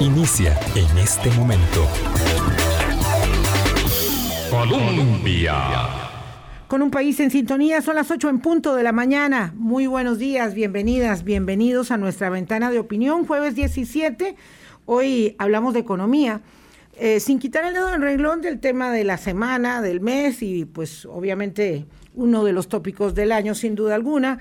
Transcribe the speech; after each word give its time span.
Inicia 0.00 0.56
en 0.76 0.98
este 0.98 1.30
momento. 1.32 1.84
Colombia. 4.48 5.54
Con 6.68 6.82
un 6.82 6.92
país 6.92 7.18
en 7.18 7.32
sintonía, 7.32 7.82
son 7.82 7.96
las 7.96 8.08
8 8.08 8.28
en 8.28 8.38
punto 8.38 8.76
de 8.76 8.84
la 8.84 8.92
mañana. 8.92 9.52
Muy 9.56 9.88
buenos 9.88 10.18
días, 10.18 10.54
bienvenidas, 10.54 11.24
bienvenidos 11.24 11.90
a 11.90 11.96
nuestra 11.96 12.30
ventana 12.30 12.70
de 12.70 12.78
opinión, 12.78 13.26
jueves 13.26 13.56
17. 13.56 14.36
Hoy 14.84 15.34
hablamos 15.38 15.74
de 15.74 15.80
economía. 15.80 16.40
Eh, 16.98 17.18
sin 17.20 17.40
quitar 17.40 17.64
el 17.64 17.74
dedo 17.74 17.88
del 17.88 18.00
renglón 18.00 18.42
del 18.42 18.60
tema 18.60 18.92
de 18.92 19.02
la 19.02 19.18
semana, 19.18 19.82
del 19.82 20.00
mes 20.00 20.40
y 20.42 20.64
pues 20.64 21.04
obviamente 21.04 21.84
uno 22.14 22.44
de 22.44 22.52
los 22.52 22.68
tópicos 22.68 23.14
del 23.14 23.32
año 23.32 23.54
sin 23.54 23.74
duda 23.74 23.94
alguna 23.96 24.38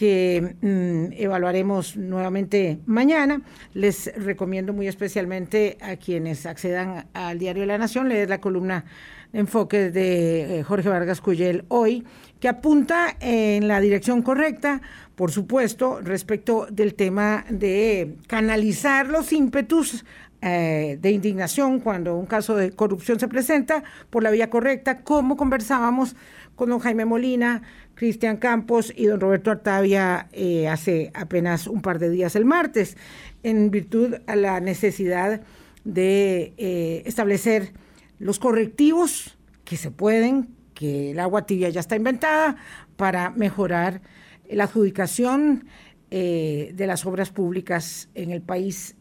que 0.00 0.56
mm, 0.62 1.12
evaluaremos 1.20 1.94
nuevamente 1.94 2.78
mañana. 2.86 3.42
Les 3.74 4.10
recomiendo 4.16 4.72
muy 4.72 4.88
especialmente 4.88 5.76
a 5.82 5.96
quienes 5.96 6.46
accedan 6.46 7.08
al 7.12 7.38
Diario 7.38 7.64
de 7.64 7.66
la 7.66 7.76
Nación 7.76 8.08
leer 8.08 8.30
la 8.30 8.40
columna 8.40 8.86
de 9.30 9.40
enfoque 9.40 9.90
de 9.90 10.60
eh, 10.60 10.62
Jorge 10.62 10.88
Vargas 10.88 11.20
Cuyel 11.20 11.66
hoy, 11.68 12.02
que 12.40 12.48
apunta 12.48 13.14
en 13.20 13.68
la 13.68 13.78
dirección 13.78 14.22
correcta, 14.22 14.80
por 15.16 15.32
supuesto, 15.32 16.00
respecto 16.00 16.66
del 16.70 16.94
tema 16.94 17.44
de 17.50 18.16
canalizar 18.26 19.06
los 19.06 19.34
ímpetus 19.34 20.06
eh, 20.42 20.96
de 20.98 21.10
indignación 21.10 21.80
cuando 21.80 22.16
un 22.16 22.24
caso 22.24 22.56
de 22.56 22.70
corrupción 22.70 23.20
se 23.20 23.28
presenta 23.28 23.84
por 24.08 24.22
la 24.22 24.30
vía 24.30 24.48
correcta, 24.48 25.02
como 25.02 25.36
conversábamos 25.36 26.16
con 26.56 26.70
don 26.70 26.78
Jaime 26.78 27.04
Molina, 27.04 27.60
Cristian 27.94 28.38
Campos 28.38 28.90
y 28.96 29.04
don 29.04 29.20
Roberto 29.20 29.50
Artavia 29.50 30.28
eh, 30.32 30.66
hace 30.66 31.10
apenas 31.12 31.66
un 31.66 31.82
par 31.82 31.98
de 31.98 32.08
días 32.08 32.36
el 32.36 32.46
martes, 32.46 32.96
en 33.42 33.70
virtud 33.70 34.14
a 34.26 34.34
la 34.34 34.60
necesidad 34.60 35.42
de 35.84 36.54
eh, 36.56 37.02
establecer 37.04 37.74
los 38.18 38.38
correctivos 38.38 39.36
que 39.64 39.76
se 39.76 39.90
pueden, 39.90 40.56
que 40.72 41.10
el 41.10 41.20
agua 41.20 41.44
tibia 41.44 41.68
ya 41.68 41.80
está 41.80 41.96
inventada, 41.96 42.56
para 42.96 43.28
mejorar 43.28 44.00
la 44.48 44.64
adjudicación 44.64 45.66
de 46.10 46.84
las 46.88 47.06
obras 47.06 47.30
públicas 47.30 48.08
en 48.14 48.32
el 48.32 48.42
país. 48.42 48.96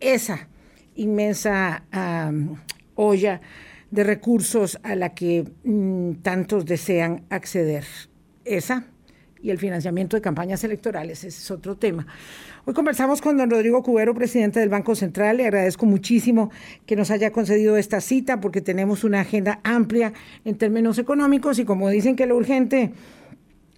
Esa 0.00 0.48
inmensa 0.96 1.84
olla 2.94 3.40
de 3.90 4.04
recursos 4.04 4.78
a 4.82 4.94
la 4.94 5.14
que 5.14 5.44
mm, 5.64 6.22
tantos 6.22 6.64
desean 6.64 7.24
acceder. 7.30 7.84
Esa 8.44 8.84
y 9.42 9.50
el 9.50 9.58
financiamiento 9.58 10.16
de 10.16 10.22
campañas 10.22 10.64
electorales, 10.64 11.24
ese 11.24 11.28
es 11.38 11.50
otro 11.50 11.76
tema. 11.76 12.06
Hoy 12.64 12.74
conversamos 12.74 13.20
con 13.20 13.36
don 13.36 13.48
Rodrigo 13.48 13.82
Cubero, 13.82 14.12
presidente 14.14 14.58
del 14.58 14.68
Banco 14.68 14.96
Central. 14.96 15.36
Le 15.36 15.44
agradezco 15.44 15.86
muchísimo 15.86 16.50
que 16.84 16.96
nos 16.96 17.10
haya 17.10 17.30
concedido 17.30 17.76
esta 17.76 18.00
cita 18.00 18.40
porque 18.40 18.60
tenemos 18.60 19.04
una 19.04 19.20
agenda 19.20 19.60
amplia 19.62 20.12
en 20.44 20.56
términos 20.56 20.98
económicos 20.98 21.58
y 21.58 21.64
como 21.64 21.88
dicen 21.90 22.16
que 22.16 22.26
lo 22.26 22.36
urgente 22.36 22.92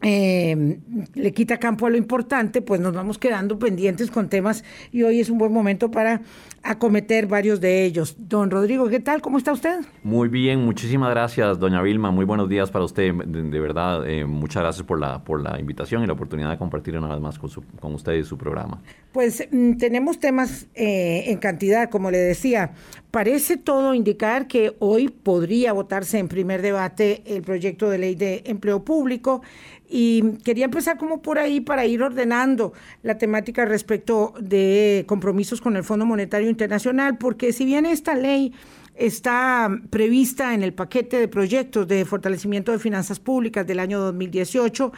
eh, 0.01 0.79
le 1.15 1.33
quita 1.33 1.59
campo 1.59 1.87
a 1.87 1.91
lo 1.91 1.97
importante, 1.97 2.63
pues 2.63 2.81
nos 2.81 2.95
vamos 2.95 3.19
quedando 3.19 3.59
pendientes 3.59 4.11
con 4.11 4.29
temas 4.29 4.65
y 4.93 5.03
hoy 5.03 5.21
es 5.21 5.29
un 5.29 5.39
buen 5.39 5.53
momento 5.53 5.91
para 5.91 6.23
acometer 6.63 7.27
varios 7.27 7.61
de 7.61 7.85
ellos. 7.85 8.17
Don 8.19 8.51
Rodrigo, 8.51 8.89
¿qué 8.89 9.01
tal? 9.01 9.21
¿Cómo 9.23 9.39
está 9.39 9.53
usted? 9.53 9.81
Muy 10.03 10.29
bien, 10.29 10.65
muchísimas 10.65 11.11
gracias, 11.11 11.59
doña 11.59 11.83
Vilma. 11.83 12.11
Muy 12.11 12.25
buenos 12.25 12.49
días 12.49 12.71
para 12.71 12.85
usted. 12.85 13.13
De, 13.13 13.61
verdad, 13.61 14.09
eh, 14.09 14.25
muchas 14.25 14.63
gracias 14.63 14.87
por 14.87 15.01
la, 15.01 15.25
por 15.25 15.41
la 15.41 15.59
invitación 15.59 16.03
y 16.03 16.07
la 16.07 16.13
oportunidad 16.13 16.51
de 16.51 16.59
compartir 16.59 16.97
una 16.97 17.09
vez 17.09 17.21
más 17.21 17.39
con, 17.39 17.51
con 17.81 17.95
usted 17.95 18.13
y 18.15 18.25
su 18.25 18.37
programa. 18.39 18.81
Pues 19.13 19.49
mm, 19.51 19.79
tenemos 19.79 20.19
temas 20.21 20.67
eh, 20.75 21.25
en 21.27 21.39
cantidad, 21.39 21.91
como 21.91 22.11
le 22.11 22.19
decía. 22.19 22.73
Parece 23.11 23.57
todo 23.57 23.95
indicar 23.95 24.47
que 24.49 24.77
hoy 24.81 25.09
podría 25.09 25.73
votarse 25.73 26.19
en 26.19 26.29
primer 26.29 26.61
debate 26.61 27.23
el 27.27 27.43
proyecto 27.43 27.89
de 27.89 27.99
ley 27.99 28.15
de 28.15 28.43
empleo 28.47 28.85
público. 28.85 29.43
Y 29.89 30.35
quería 30.45 30.67
empezar 30.67 30.99
como 30.99 31.23
por 31.23 31.39
ahí 31.39 31.61
para 31.61 31.87
ir 31.87 32.03
ordenando 32.03 32.75
la 33.03 33.17
temática 33.17 33.65
respecto 33.65 34.35
de 34.39 35.05
compromisos 35.09 35.61
con 35.61 35.77
el 35.77 35.85
Fondo 35.85 36.05
Monetario 36.05 36.51
Internacional, 36.51 37.17
porque 37.17 37.53
si 37.53 37.65
bien 37.65 37.87
esta 37.87 38.15
ley 38.15 38.53
está 38.95 39.71
prevista 39.91 40.55
en 40.55 40.63
el 40.63 40.75
paquete 40.75 41.19
de 41.19 41.29
proyectos 41.29 41.87
de 41.89 42.05
fortalecimiento 42.05 42.73
de 42.73 42.79
finanzas 42.79 43.21
públicas 43.21 43.67
del 43.67 43.79
año 43.79 44.01
2018, 44.01 44.93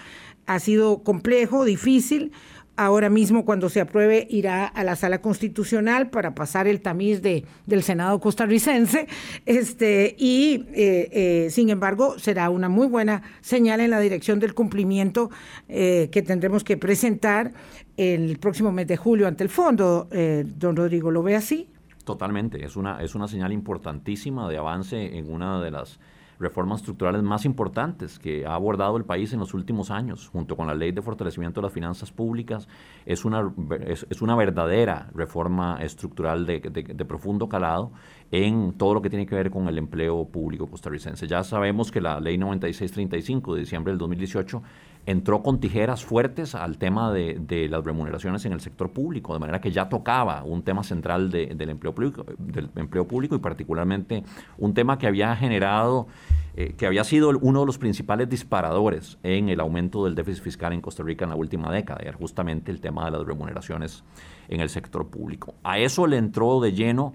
ha 0.46 0.58
sido 0.58 1.04
complejo, 1.04 1.64
difícil, 1.64 2.32
ahora 2.76 3.10
mismo 3.10 3.44
cuando 3.44 3.68
se 3.68 3.80
apruebe 3.80 4.26
irá 4.30 4.66
a 4.66 4.84
la 4.84 4.96
sala 4.96 5.20
constitucional 5.20 6.10
para 6.10 6.34
pasar 6.34 6.66
el 6.66 6.80
tamiz 6.80 7.20
de, 7.22 7.44
del 7.66 7.82
Senado 7.82 8.20
costarricense 8.20 9.06
este, 9.46 10.14
y 10.18 10.66
eh, 10.72 11.08
eh, 11.12 11.50
sin 11.50 11.70
embargo 11.70 12.18
será 12.18 12.50
una 12.50 12.68
muy 12.68 12.86
buena 12.86 13.22
señal 13.40 13.80
en 13.80 13.90
la 13.90 14.00
dirección 14.00 14.40
del 14.40 14.54
cumplimiento 14.54 15.30
eh, 15.68 16.08
que 16.10 16.22
tendremos 16.22 16.64
que 16.64 16.76
presentar 16.76 17.52
el 17.96 18.38
próximo 18.38 18.72
mes 18.72 18.86
de 18.86 18.96
julio 18.96 19.26
ante 19.26 19.44
el 19.44 19.50
fondo. 19.50 20.08
don 20.56 20.74
Rodrigo, 20.74 21.10
¿lo 21.10 21.22
ve 21.22 21.36
así? 21.36 21.68
Totalmente, 22.04 22.64
es 22.64 22.76
una, 22.76 23.02
es 23.02 23.14
una 23.14 23.28
señal 23.28 23.52
importantísima 23.52 24.48
de 24.48 24.56
avance 24.56 25.18
en 25.18 25.30
una 25.30 25.60
de 25.60 25.70
las 25.70 26.00
reformas 26.40 26.80
estructurales 26.80 27.22
más 27.22 27.44
importantes 27.44 28.18
que 28.18 28.46
ha 28.46 28.54
abordado 28.54 28.96
el 28.96 29.04
país 29.04 29.32
en 29.32 29.38
los 29.38 29.52
últimos 29.52 29.90
años, 29.90 30.28
junto 30.28 30.56
con 30.56 30.66
la 30.66 30.74
ley 30.74 30.90
de 30.90 31.02
fortalecimiento 31.02 31.60
de 31.60 31.66
las 31.66 31.72
finanzas 31.72 32.10
públicas, 32.10 32.66
es 33.04 33.24
una, 33.26 33.52
es, 33.86 34.22
una 34.22 34.34
verdadera 34.34 35.10
reforma 35.14 35.78
estructural 35.82 36.46
de, 36.46 36.60
de, 36.60 37.04
profundo 37.04 37.48
calado 37.48 37.92
en 38.30 38.72
todo 38.72 38.94
lo 38.94 39.02
que 39.02 39.10
tiene 39.10 39.26
que 39.26 39.34
ver 39.34 39.50
con 39.50 39.68
el 39.68 39.76
empleo 39.76 40.24
público 40.24 40.66
costarricense. 40.66 41.26
Ya 41.26 41.42
sabemos 41.42 41.92
que 41.92 42.00
la 42.00 42.18
ley 42.20 42.38
9635 42.38 43.54
de 43.54 43.60
diciembre 43.60 43.92
del 43.92 43.98
2018 43.98 44.62
entró 45.10 45.42
con 45.42 45.58
tijeras 45.58 46.04
fuertes 46.04 46.54
al 46.54 46.78
tema 46.78 47.12
de, 47.12 47.68
las 47.68 47.84
remuneraciones 47.84 48.44
en 48.44 48.52
el 48.52 48.60
sector 48.60 48.90
público, 48.90 49.32
de 49.32 49.40
manera 49.40 49.60
que 49.60 49.72
ya 49.72 49.88
tocaba 49.88 50.44
un 50.44 50.62
tema 50.62 50.84
central 50.84 51.30
del, 51.30 51.68
empleo 51.68 51.94
público, 51.94 52.24
del 52.38 52.70
empleo 52.76 53.06
público 53.06 53.34
y 53.34 53.38
particularmente 53.38 54.22
un 54.58 54.72
tema 54.72 54.98
que 54.98 55.06
había 55.06 55.34
generado, 55.36 56.06
eh, 56.54 56.74
que 56.76 56.86
había 56.86 57.04
sido 57.04 57.30
uno 57.40 57.60
de 57.60 57.66
los 57.66 57.78
principales 57.78 58.28
disparadores 58.28 59.18
en 59.22 59.48
el 59.48 59.60
aumento 59.60 60.04
del 60.04 60.14
déficit 60.14 60.44
fiscal 60.44 60.72
en 60.72 60.80
Costa 60.80 61.02
Rica 61.02 61.24
en 61.24 61.30
la 61.30 61.36
última 61.36 61.72
década, 61.72 62.00
era 62.02 62.16
justamente 62.16 62.70
el 62.70 62.80
tema 62.80 63.04
de 63.06 63.10
las 63.10 63.26
remuneraciones 63.26 64.04
en 64.48 64.60
el 64.60 64.68
sector 64.68 65.08
público. 65.08 65.54
A 65.64 65.78
eso 65.78 66.06
le 66.06 66.18
entró 66.18 66.60
de 66.60 66.72
lleno 66.72 67.14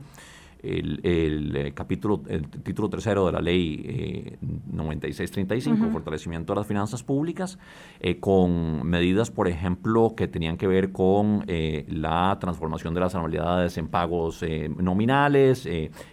el, 0.66 1.56
eh, 1.56 1.72
capítulo, 1.74 2.22
el 2.28 2.48
título 2.50 2.90
tercero 2.90 3.26
de 3.26 3.32
la 3.32 3.42
ley 3.42 4.38
9635, 4.72 5.86
eh, 5.86 5.90
fortalecimiento 5.92 6.54
de 6.54 6.60
las 6.60 6.68
finanzas 6.68 7.04
públicas, 7.04 7.60
eh, 8.00 8.20
con 8.20 8.86
medidas, 8.88 9.32
por 9.32 9.48
ejemplo, 9.48 10.14
que 10.16 10.28
tenían 10.28 10.58
que 10.58 10.68
ver 10.68 10.92
con 10.92 11.46
la 11.48 12.38
transformación 12.40 12.94
de 12.94 13.00
las 13.00 13.16
anualidades 13.16 13.78
en 13.78 13.88
pagos 13.88 14.44
nominales 14.78 15.68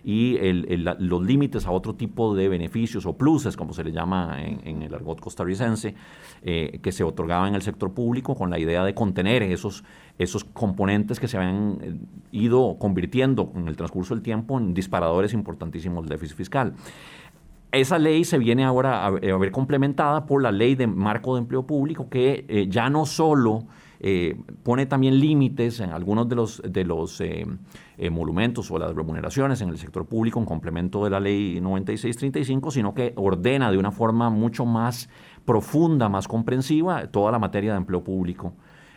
y 0.04 0.38
los 0.98 1.22
límites 1.22 1.66
a 1.66 1.70
otro 1.70 1.94
tipo 1.94 2.34
de 2.34 2.48
beneficios 2.48 3.06
o 3.06 3.16
pluses, 3.16 3.56
como 3.56 3.72
se 3.72 3.84
le 3.84 3.92
llama 3.92 4.38
en, 4.40 4.82
el 4.82 4.94
argot 4.94 5.20
costarricense, 5.20 5.94
que 6.42 6.92
se 6.92 7.04
otorgaba 7.04 7.48
en 7.48 7.54
el 7.54 7.62
sector 7.62 7.92
público 7.92 8.34
con 8.34 8.50
la 8.50 8.58
idea 8.58 8.84
de 8.84 8.94
contener 8.94 9.42
esos, 9.42 9.84
esos 10.18 10.44
componentes 10.44 11.18
que 11.18 11.28
se 11.28 11.36
habían 11.36 12.08
ido 12.30 12.76
convirtiendo 12.78 13.52
en 13.56 13.68
el 13.68 13.76
transcurso 13.76 14.14
del 14.14 14.22
tiempo 14.22 14.58
en 14.58 14.74
disparadores 14.74 15.32
importantísimos 15.32 16.04
del 16.04 16.10
déficit 16.10 16.36
fiscal. 16.36 16.74
Esa 17.72 17.98
ley 17.98 18.24
se 18.24 18.36
viene 18.36 18.64
ahora 18.64 19.06
a, 19.06 19.10
ver 19.10 19.50
complementada 19.50 20.26
por 20.26 20.42
la 20.42 20.52
ley 20.52 20.74
de 20.74 20.86
marco 20.86 21.34
de 21.34 21.40
empleo 21.40 21.66
público 21.66 22.10
que 22.10 22.44
eh, 22.48 22.66
ya 22.68 22.90
no 22.90 23.06
solo 23.06 23.64
eh, 23.98 24.36
pone 24.62 24.84
también 24.84 25.18
límites 25.18 25.80
en 25.80 25.90
algunos 25.90 26.28
de 26.28 26.36
los, 26.36 26.60
de 26.62 26.84
los 26.84 27.19
eh, 27.22 27.46
monumentos 28.10 28.70
o 28.70 28.78
las 28.78 28.94
remuneraciones 28.94 29.62
en 29.62 29.70
el 29.70 29.78
sector 29.78 30.04
público 30.04 30.38
en 30.38 30.44
complemento 30.44 31.02
de 31.04 31.10
la 31.10 31.20
ley 31.20 31.60
9635, 31.62 32.72
sino 32.72 32.92
que 32.92 33.14
ordena 33.16 33.70
de 33.70 33.78
una 33.78 33.90
forma 33.92 34.28
mucho 34.28 34.66
más 34.66 35.08
profunda, 35.46 36.10
más 36.10 36.28
comprensiva, 36.28 37.06
toda 37.06 37.32
la 37.32 37.38
materia 37.38 37.72
de 37.72 37.78
empleo 37.78 38.04
público 38.04 38.52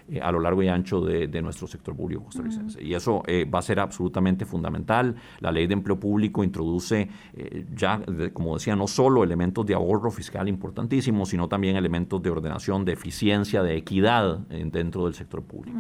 eh, 0.07 0.22
a 0.22 0.31
lo 0.31 0.40
largo 0.40 0.62
y 0.62 0.68
ancho 0.68 1.02
de, 1.02 1.42
nuestro 1.42 1.66
sector 1.66 1.96
público 1.96 2.25
costarricense. 2.25 2.81
Y 2.81 2.94
eso 2.94 3.24
eh, 3.25 3.44
va 3.44 3.57
a 3.60 3.62
ser 3.63 3.80
absolutamente 3.80 4.46
fundamental. 4.46 5.16
La 5.40 5.52
ley 5.52 5.66
de 5.66 5.74
empleo 5.74 6.00
público 6.00 6.44
introduce 6.44 7.10
eh, 7.34 7.66
ya, 7.75 8.00
como 8.34 8.54
decía, 8.54 8.75
no 8.75 8.88
solo 8.88 9.24
elementos 9.24 9.66
de 9.66 9.74
ahorro 9.74 10.12
fiscal 10.12 10.48
importantísimos, 10.48 11.30
sino 11.30 11.48
también 11.48 11.75
elementos 11.75 12.22
de 12.22 12.30
ordenación, 12.30 12.86
de 12.86 12.94
eficiencia, 12.94 13.63
de 13.63 13.78
equidad 13.78 14.38
dentro 14.48 15.06
del 15.06 15.16
sector 15.16 15.42
público. 15.42 15.80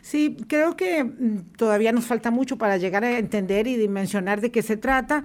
Sí, 0.00 0.36
creo 0.46 0.76
que 0.76 1.02
mm, 1.02 1.56
todavía 1.56 1.90
nos 1.90 2.04
falta 2.04 2.30
mucho 2.30 2.56
para 2.56 2.76
llegar 2.76 3.02
a 3.02 3.18
entender 3.18 3.66
y 3.66 3.76
dimensionar 3.76 4.40
de 4.40 4.52
qué 4.52 4.62
se 4.62 4.76
trata. 4.76 5.24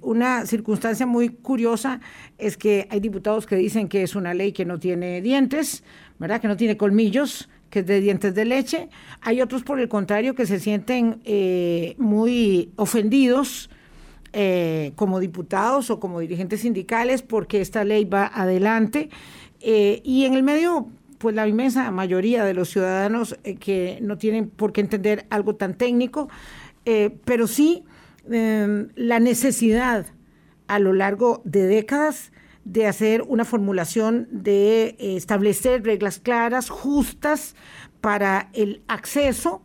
una 0.00 0.46
circunstancia 0.46 1.06
muy 1.06 1.28
curiosa 1.28 2.00
es 2.38 2.56
que 2.56 2.88
hay 2.90 3.00
diputados 3.00 3.46
que 3.46 3.56
dicen 3.56 3.86
que 3.86 4.02
es 4.02 4.16
una 4.16 4.32
ley 4.32 4.52
que 4.52 4.64
no 4.64 4.78
tiene 4.78 5.20
dientes, 5.20 5.84
¿verdad? 6.18 6.40
Que 6.40 6.48
no 6.48 6.56
tiene 6.56 6.76
colmillos, 6.76 7.48
que 7.70 7.80
es 7.80 7.86
de 7.86 8.00
dientes 8.00 8.34
de 8.34 8.44
leche. 8.44 8.88
Hay 9.20 9.40
otros, 9.40 9.62
por 9.62 9.80
el 9.80 9.88
contrario, 9.88 10.34
que 10.34 10.46
se 10.46 10.60
sienten 10.60 11.20
eh, 11.24 11.94
muy 11.98 12.72
ofendidos 12.76 13.70
eh, 14.32 14.92
como 14.96 15.20
diputados 15.20 15.90
o 15.90 16.00
como 16.00 16.20
dirigentes 16.20 16.60
sindicales 16.60 17.22
porque 17.22 17.60
esta 17.60 17.84
ley 17.84 18.04
va 18.04 18.26
adelante. 18.26 19.10
Eh, 19.60 20.00
y 20.04 20.24
en 20.24 20.34
el 20.34 20.42
medio, 20.42 20.88
pues 21.18 21.34
la 21.34 21.48
inmensa 21.48 21.90
mayoría 21.90 22.44
de 22.44 22.54
los 22.54 22.68
ciudadanos 22.70 23.38
que 23.60 23.98
no 24.02 24.18
tienen 24.18 24.48
por 24.48 24.72
qué 24.72 24.80
entender 24.80 25.26
algo 25.30 25.56
tan 25.56 25.74
técnico, 25.74 26.28
pero 27.24 27.46
sí 27.46 27.84
em, 28.30 28.88
la 28.94 29.20
necesidad 29.20 30.06
a 30.68 30.78
lo 30.78 30.94
largo 30.94 31.42
de 31.44 31.66
décadas 31.66 32.32
de 32.68 32.86
hacer 32.86 33.22
una 33.22 33.46
formulación 33.46 34.28
de 34.30 34.88
eh, 34.98 35.16
establecer 35.16 35.82
reglas 35.84 36.18
claras, 36.18 36.68
justas 36.68 37.56
para 38.02 38.50
el 38.52 38.82
acceso 38.88 39.62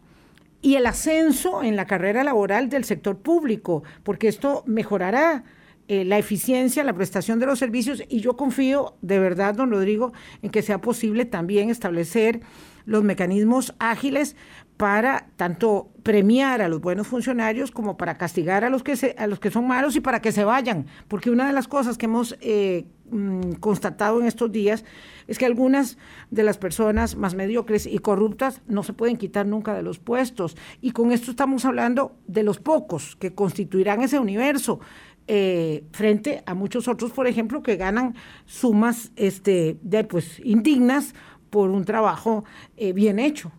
y 0.61 0.75
el 0.75 0.85
ascenso 0.85 1.63
en 1.63 1.75
la 1.75 1.85
carrera 1.85 2.23
laboral 2.23 2.69
del 2.69 2.85
sector 2.85 3.17
público, 3.17 3.83
porque 4.03 4.29
esto 4.29 4.63
mejorará 4.65 5.44
eh, 5.89 6.05
la 6.05 6.17
eficiencia, 6.17 6.85
la 6.85 6.94
prestación 6.94 7.39
de 7.39 7.45
los 7.45 7.59
servicios. 7.59 8.01
Y 8.07 8.21
yo 8.21 8.38
confío 8.38 8.95
de 9.01 9.19
verdad, 9.19 9.53
don 9.53 9.69
Rodrigo, 9.69 10.13
en 10.41 10.50
que 10.50 10.61
sea 10.61 10.79
posible 10.79 11.25
también 11.25 11.69
establecer 11.69 12.39
los 12.85 13.03
mecanismos 13.03 13.75
ágiles 13.79 14.38
para 14.83 15.27
tanto 15.38 15.94
premiar 16.03 16.62
a 16.62 16.68
los 16.68 16.81
buenos 16.81 17.07
funcionarios 17.07 17.71
como 17.71 17.95
para 17.95 18.18
castigar 18.18 18.65
a 18.65 18.69
los 18.69 18.83
que 18.83 18.97
se, 18.97 19.15
a 19.18 19.27
los 19.27 19.39
que 19.39 19.50
son 19.50 19.65
malos 19.65 19.95
y 19.95 20.01
para 20.01 20.21
que 20.21 20.33
se 20.33 20.44
vayan, 20.44 20.88
porque 21.07 21.31
una 21.31 21.47
de 21.47 21.53
las 21.53 21.69
cosas 21.69 21.97
que 21.97 22.07
hemos 22.07 22.35
eh, 22.41 22.83
mm, 23.09 23.53
constatado 23.62 24.19
en 24.19 24.27
estos 24.27 24.51
días 24.51 24.83
es 25.30 25.38
que 25.38 25.45
algunas 25.45 25.97
de 26.31 26.44
las 26.44 26.57
personas 26.57 27.15
más 27.15 27.33
mediocres 27.33 27.85
y 27.85 27.97
corruptas 28.00 28.62
no 28.68 28.83
se 28.83 28.91
pueden 28.91 29.15
quitar 29.15 29.45
nunca 29.45 29.74
de 29.74 29.83
los 29.83 30.00
puestos 30.00 30.57
y 30.81 30.91
con 30.91 31.13
esto 31.13 31.31
estamos 31.31 31.63
hablando 31.63 32.18
de 32.27 32.44
los 32.44 32.59
pocos 32.59 33.15
que 33.15 33.33
constituirán 33.33 34.01
ese 34.01 34.19
universo. 34.19 34.81
Eh, 35.27 35.86
frente 35.94 36.44
a 36.45 36.53
muchos 36.56 36.89
otros, 36.89 37.12
por 37.12 37.27
ejemplo, 37.27 37.63
que 37.63 37.77
ganan 37.77 38.15
sumas 38.45 39.13
este, 39.15 39.77
pues, 40.09 40.41
indignas 40.44 41.15
por 41.50 41.69
un 41.69 41.86
trabajo 41.86 42.44
eh, 42.75 42.91
bien 42.91 43.19
hecho. 43.19 43.53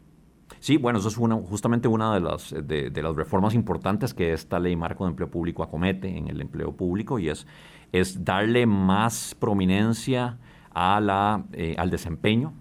Sí, 0.64 0.78
bueno, 0.78 0.98
eso 0.98 1.08
es 1.08 1.16
justamente 1.46 1.88
una 1.88 2.14
de 2.14 2.20
las, 2.20 2.54
de, 2.58 3.02
las 3.02 3.14
reformas 3.14 3.52
importantes 3.52 4.14
que 4.14 4.32
esta 4.32 4.58
ley 4.58 4.76
marco 4.76 5.04
de 5.04 5.10
empleo 5.10 5.30
público 5.30 5.62
acomete 5.62 6.16
en 6.16 6.28
el 6.28 6.40
empleo 6.40 6.72
público 6.72 7.18
y 7.18 7.28
es, 7.28 7.46
es 7.92 8.24
darle 8.24 8.64
más 8.64 9.36
prominencia 9.38 10.38
a 10.72 11.02
la, 11.02 11.44
eh, 11.52 11.74
al 11.76 11.90
desempeño 11.90 12.54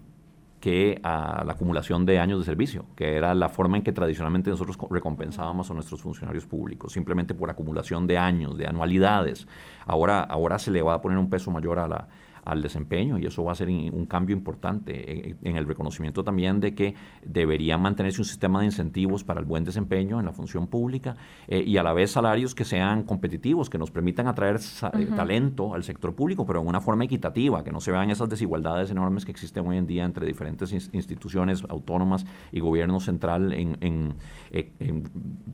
que 0.60 1.00
a 1.02 1.44
la 1.46 1.54
acumulación 1.54 2.04
de 2.04 2.18
años 2.18 2.40
de 2.40 2.44
servicio, 2.44 2.84
que 2.94 3.16
era 3.16 3.34
la 3.34 3.48
forma 3.48 3.78
en 3.78 3.82
que 3.82 3.92
tradicionalmente 3.92 4.50
nosotros 4.50 4.76
recompensábamos 4.90 5.70
a 5.70 5.72
nuestros 5.72 6.02
funcionarios 6.02 6.44
públicos, 6.44 6.92
simplemente 6.92 7.32
por 7.32 7.48
acumulación 7.48 8.06
de 8.06 8.18
años, 8.18 8.58
de 8.58 8.66
anualidades. 8.66 9.48
Ahora, 9.86 10.20
ahora 10.20 10.58
se 10.58 10.70
le 10.70 10.82
va 10.82 10.92
a 10.92 11.00
poner 11.00 11.16
un 11.16 11.30
peso 11.30 11.50
mayor 11.50 11.78
a 11.78 11.88
la, 11.88 12.08
al 12.44 12.62
desempeño 12.62 13.18
y 13.18 13.26
eso 13.26 13.44
va 13.44 13.52
a 13.52 13.54
ser 13.54 13.68
un 13.68 14.06
cambio 14.06 14.36
importante 14.36 15.36
en, 15.42 15.56
el 15.56 15.66
reconocimiento 15.66 16.24
también 16.24 16.60
de 16.60 16.74
que 16.74 16.94
debería 17.24 17.78
mantenerse 17.78 18.20
un 18.20 18.24
sistema 18.24 18.60
de 18.60 18.66
incentivos 18.66 19.24
para 19.24 19.40
el 19.40 19.46
buen 19.46 19.64
desempeño 19.64 20.20
en 20.20 20.26
la 20.26 20.32
función 20.32 20.66
pública 20.66 21.16
eh, 21.48 21.62
y 21.66 21.76
a 21.76 21.82
la 21.82 21.92
vez 21.92 22.10
salarios 22.10 22.54
que 22.54 22.64
sean 22.64 23.04
competitivos, 23.04 23.70
que 23.70 23.78
nos 23.78 23.90
permitan 23.90 24.26
atraer 24.26 24.56
eh, 24.56 25.06
talento 25.16 25.74
al 25.74 25.84
sector 25.84 26.14
público, 26.14 26.44
pero 26.46 26.60
en 26.60 26.68
una 26.68 26.80
forma 26.80 27.04
equitativa, 27.04 27.64
que 27.64 27.72
no 27.72 27.80
se 27.80 27.90
vean 27.92 28.10
esas 28.10 28.28
desigualdades 28.28 28.90
enormes 28.90 29.24
que 29.24 29.30
existen 29.30 29.66
hoy 29.66 29.78
en 29.78 29.86
día 29.86 30.04
entre 30.04 30.26
diferentes 30.26 30.72
instituciones 30.92 31.64
autónomas 31.68 32.26
y 32.52 32.60
gobierno 32.60 33.00
central 33.00 33.52
en 33.52 34.14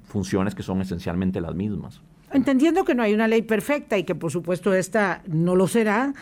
funciones 0.04 0.54
que 0.54 0.62
son 0.62 0.80
esencialmente 0.80 1.40
las 1.40 1.54
mismas. 1.54 2.00
Entendiendo 2.32 2.84
que 2.84 2.94
no 2.94 3.02
hay 3.02 3.12
una 3.12 3.26
ley 3.26 3.42
perfecta 3.42 3.98
y 3.98 4.04
que 4.04 4.14
por 4.14 4.30
supuesto 4.30 4.72
esta 4.72 5.22
no 5.26 5.56
lo 5.56 5.66
será, 5.66 6.14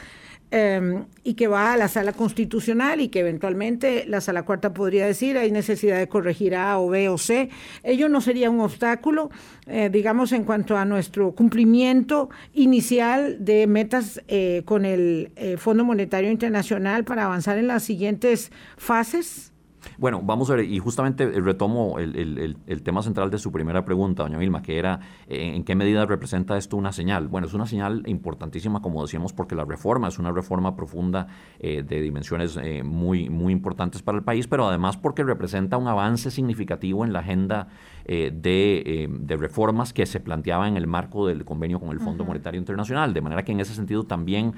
Em, 0.50 1.05
y 1.25 1.35
que 1.35 1.47
va 1.47 1.75
a 1.75 1.77
la 1.77 1.89
sala 1.89 2.15
constitucional 2.15 3.03
y 3.03 3.09
que 3.09 3.21
eventualmente 3.21 4.06
la 4.06 4.23
sala 4.23 4.45
cuarta 4.45 4.73
podría 4.73 5.05
decir 5.05 5.37
hay 5.37 5.50
necesidad 5.50 5.99
de 5.99 6.09
corregir 6.09 6.56
A 6.56 6.79
o 6.79 6.89
B 6.89 7.11
o 7.11 7.19
C. 7.19 7.50
Ello 7.83 8.09
no 8.09 8.23
sería 8.23 8.49
un 8.49 8.61
obstáculo, 8.61 9.31
eh, 9.67 9.91
digamos, 9.93 10.33
en 10.33 10.45
cuanto 10.45 10.79
a 10.79 10.87
nuestro 10.87 11.33
cumplimiento 11.33 12.31
inicial 12.55 13.45
de 13.45 13.67
metas 13.67 14.23
eh, 14.27 14.62
con 14.65 14.87
el 14.87 15.33
eh, 15.37 15.59
Fondo 15.59 15.85
Monetario 15.85 16.31
Internacional 16.31 17.05
para 17.05 17.27
avanzar 17.27 17.59
en 17.59 17.67
las 17.67 17.83
siguientes 17.83 18.51
fases. 18.79 19.53
Bueno, 19.96 20.20
vamos 20.23 20.50
a 20.50 20.56
ver, 20.56 20.64
y 20.64 20.79
justamente 20.79 21.26
retomo 21.40 21.99
el, 21.99 22.56
tema 22.82 23.02
central 23.02 23.31
de 23.31 23.38
su 23.38 23.50
primera 23.50 23.85
pregunta, 23.85 24.23
doña 24.23 24.38
Vilma, 24.38 24.62
que 24.62 24.79
era 24.79 25.00
eh, 25.29 25.52
en 25.55 25.64
qué 25.64 25.75
medida 25.75 26.06
representa 26.06 26.56
esto 26.56 26.76
una 26.76 26.93
señal. 26.93 27.29
Bueno, 27.29 27.46
es 27.46 27.55
una 27.55 27.67
señal 27.67 28.02
importantísima, 28.06 28.81
como 28.81 29.02
decíamos, 29.02 29.32
porque 29.32 29.55
la 29.55 29.64
reforma 29.64 30.08
es 30.08 30.19
una 30.19 30.32
reforma 30.32 30.76
profunda 30.76 31.26
eh, 31.58 31.82
de 31.82 32.00
dimensiones 32.00 32.58
eh, 32.62 32.82
muy, 32.82 33.29
muy 33.29 33.52
importantes 33.52 34.02
para 34.02 34.19
el 34.19 34.25
país, 34.25 34.46
pero 34.46 34.69
además 34.69 34.96
porque 34.96 35.25
representa 35.25 35.76
un 35.76 35.88
avance 35.88 36.31
significativo 36.31 37.05
en 37.05 37.12
la 37.12 37.20
agenda 37.20 37.69
de, 38.06 39.37
reformas 39.38 39.93
que 39.93 40.06
se 40.06 40.19
planteaba 40.19 40.67
en 40.67 40.79
el 40.79 40.87
marco 40.87 41.26
del 41.26 41.44
convenio 41.44 41.79
con 41.79 41.91
el 41.91 42.00
Fondo 42.00 42.25
Monetario 42.25 42.58
Internacional. 42.58 43.12
De 43.12 43.20
manera 43.20 43.44
que 43.44 43.52
en 43.52 43.61
ese 43.61 43.75
sentido 43.75 44.05
también 44.05 44.55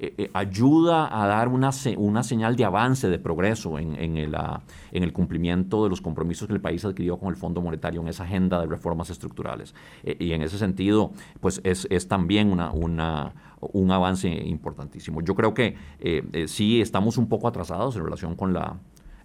eh, 0.00 0.14
eh, 0.16 0.30
ayuda 0.32 1.08
a 1.10 1.26
dar 1.26 1.48
una, 1.48 1.70
una 1.96 2.22
señal 2.22 2.54
de 2.54 2.64
avance, 2.64 3.08
de 3.08 3.18
progreso 3.18 3.78
en, 3.78 3.96
en, 3.96 4.16
el, 4.16 4.34
ah, 4.36 4.62
en 4.92 5.02
el 5.02 5.12
cumplimiento 5.12 5.82
de 5.82 5.90
los 5.90 6.00
compromisos 6.00 6.46
que 6.46 6.54
el 6.54 6.60
país 6.60 6.84
adquirió 6.84 7.18
con 7.18 7.30
el 7.30 7.36
Fondo 7.36 7.60
Monetario 7.60 8.00
en 8.00 8.08
esa 8.08 8.22
agenda 8.22 8.60
de 8.60 8.66
reformas 8.66 9.10
estructurales. 9.10 9.74
Eh, 10.04 10.16
y 10.20 10.32
en 10.32 10.42
ese 10.42 10.56
sentido, 10.56 11.12
pues 11.40 11.60
es, 11.64 11.86
es 11.90 12.06
también 12.06 12.52
una, 12.52 12.70
una, 12.70 13.34
un 13.60 13.90
avance 13.90 14.28
importantísimo. 14.28 15.20
Yo 15.20 15.34
creo 15.34 15.52
que 15.52 15.76
sí 16.46 16.80
estamos 16.80 17.18
un 17.18 17.28
poco 17.28 17.48
atrasados 17.48 17.96
en 17.96 18.04
relación 18.04 18.36
con 18.36 18.52
la, 18.52 18.76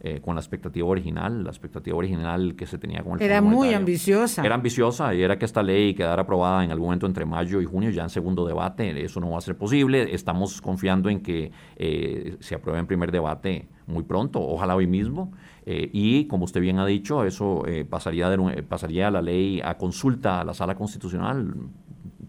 eh, 0.05 0.19
con 0.19 0.35
la 0.35 0.41
expectativa 0.41 0.85
original. 0.85 1.45
La 1.45 1.50
expectativa 1.50 1.95
original 1.95 2.55
que 2.57 2.65
se 2.65 2.77
tenía 2.77 3.01
con 3.01 3.13
el 3.13 3.21
Era 3.21 3.41
muy 3.41 3.73
ambiciosa. 3.73 4.45
Era 4.45 4.55
ambiciosa 4.55 5.15
y 5.15 5.21
era 5.21 5.39
que 5.39 5.45
esta 5.45 5.63
ley 5.63 5.94
quedara 5.94 6.23
aprobada 6.23 6.61
en 6.65 6.71
algún 6.71 6.88
momento 6.88 7.05
entre 7.05 7.23
mayo 7.23 7.61
y 7.61 7.65
junio, 7.65 7.89
ya 7.89 8.03
en 8.03 8.09
segundo 8.09 8.45
debate. 8.45 9.01
Eso 9.01 9.21
no 9.21 9.29
va 9.29 9.38
a 9.38 9.41
ser 9.41 9.57
posible. 9.57 10.13
Estamos 10.13 10.61
confiando 10.61 11.09
en 11.09 11.21
que 11.21 11.53
eh, 11.77 12.35
se 12.41 12.55
apruebe 12.55 12.81
en 12.81 12.85
primer 12.85 13.13
debate 13.13 13.69
muy 13.88 14.03
pronto, 14.03 14.41
ojalá 14.41 14.75
hoy 14.75 14.88
mismo. 14.88 15.31
Eh, 15.65 15.89
y 15.94 16.25
como 16.25 16.44
usted 16.44 16.59
bien 16.59 16.79
ha 16.79 16.85
dicho, 16.85 17.23
eso 17.23 17.63
pasaría, 17.89 18.29
de, 18.29 18.61
pasaría 18.63 19.09
la 19.09 19.21
ley 19.21 19.61
a 19.63 19.78
consulta 19.78 20.42
a 20.42 20.44
la 20.44 20.54
sala 20.54 20.75
constitucional 20.75 21.54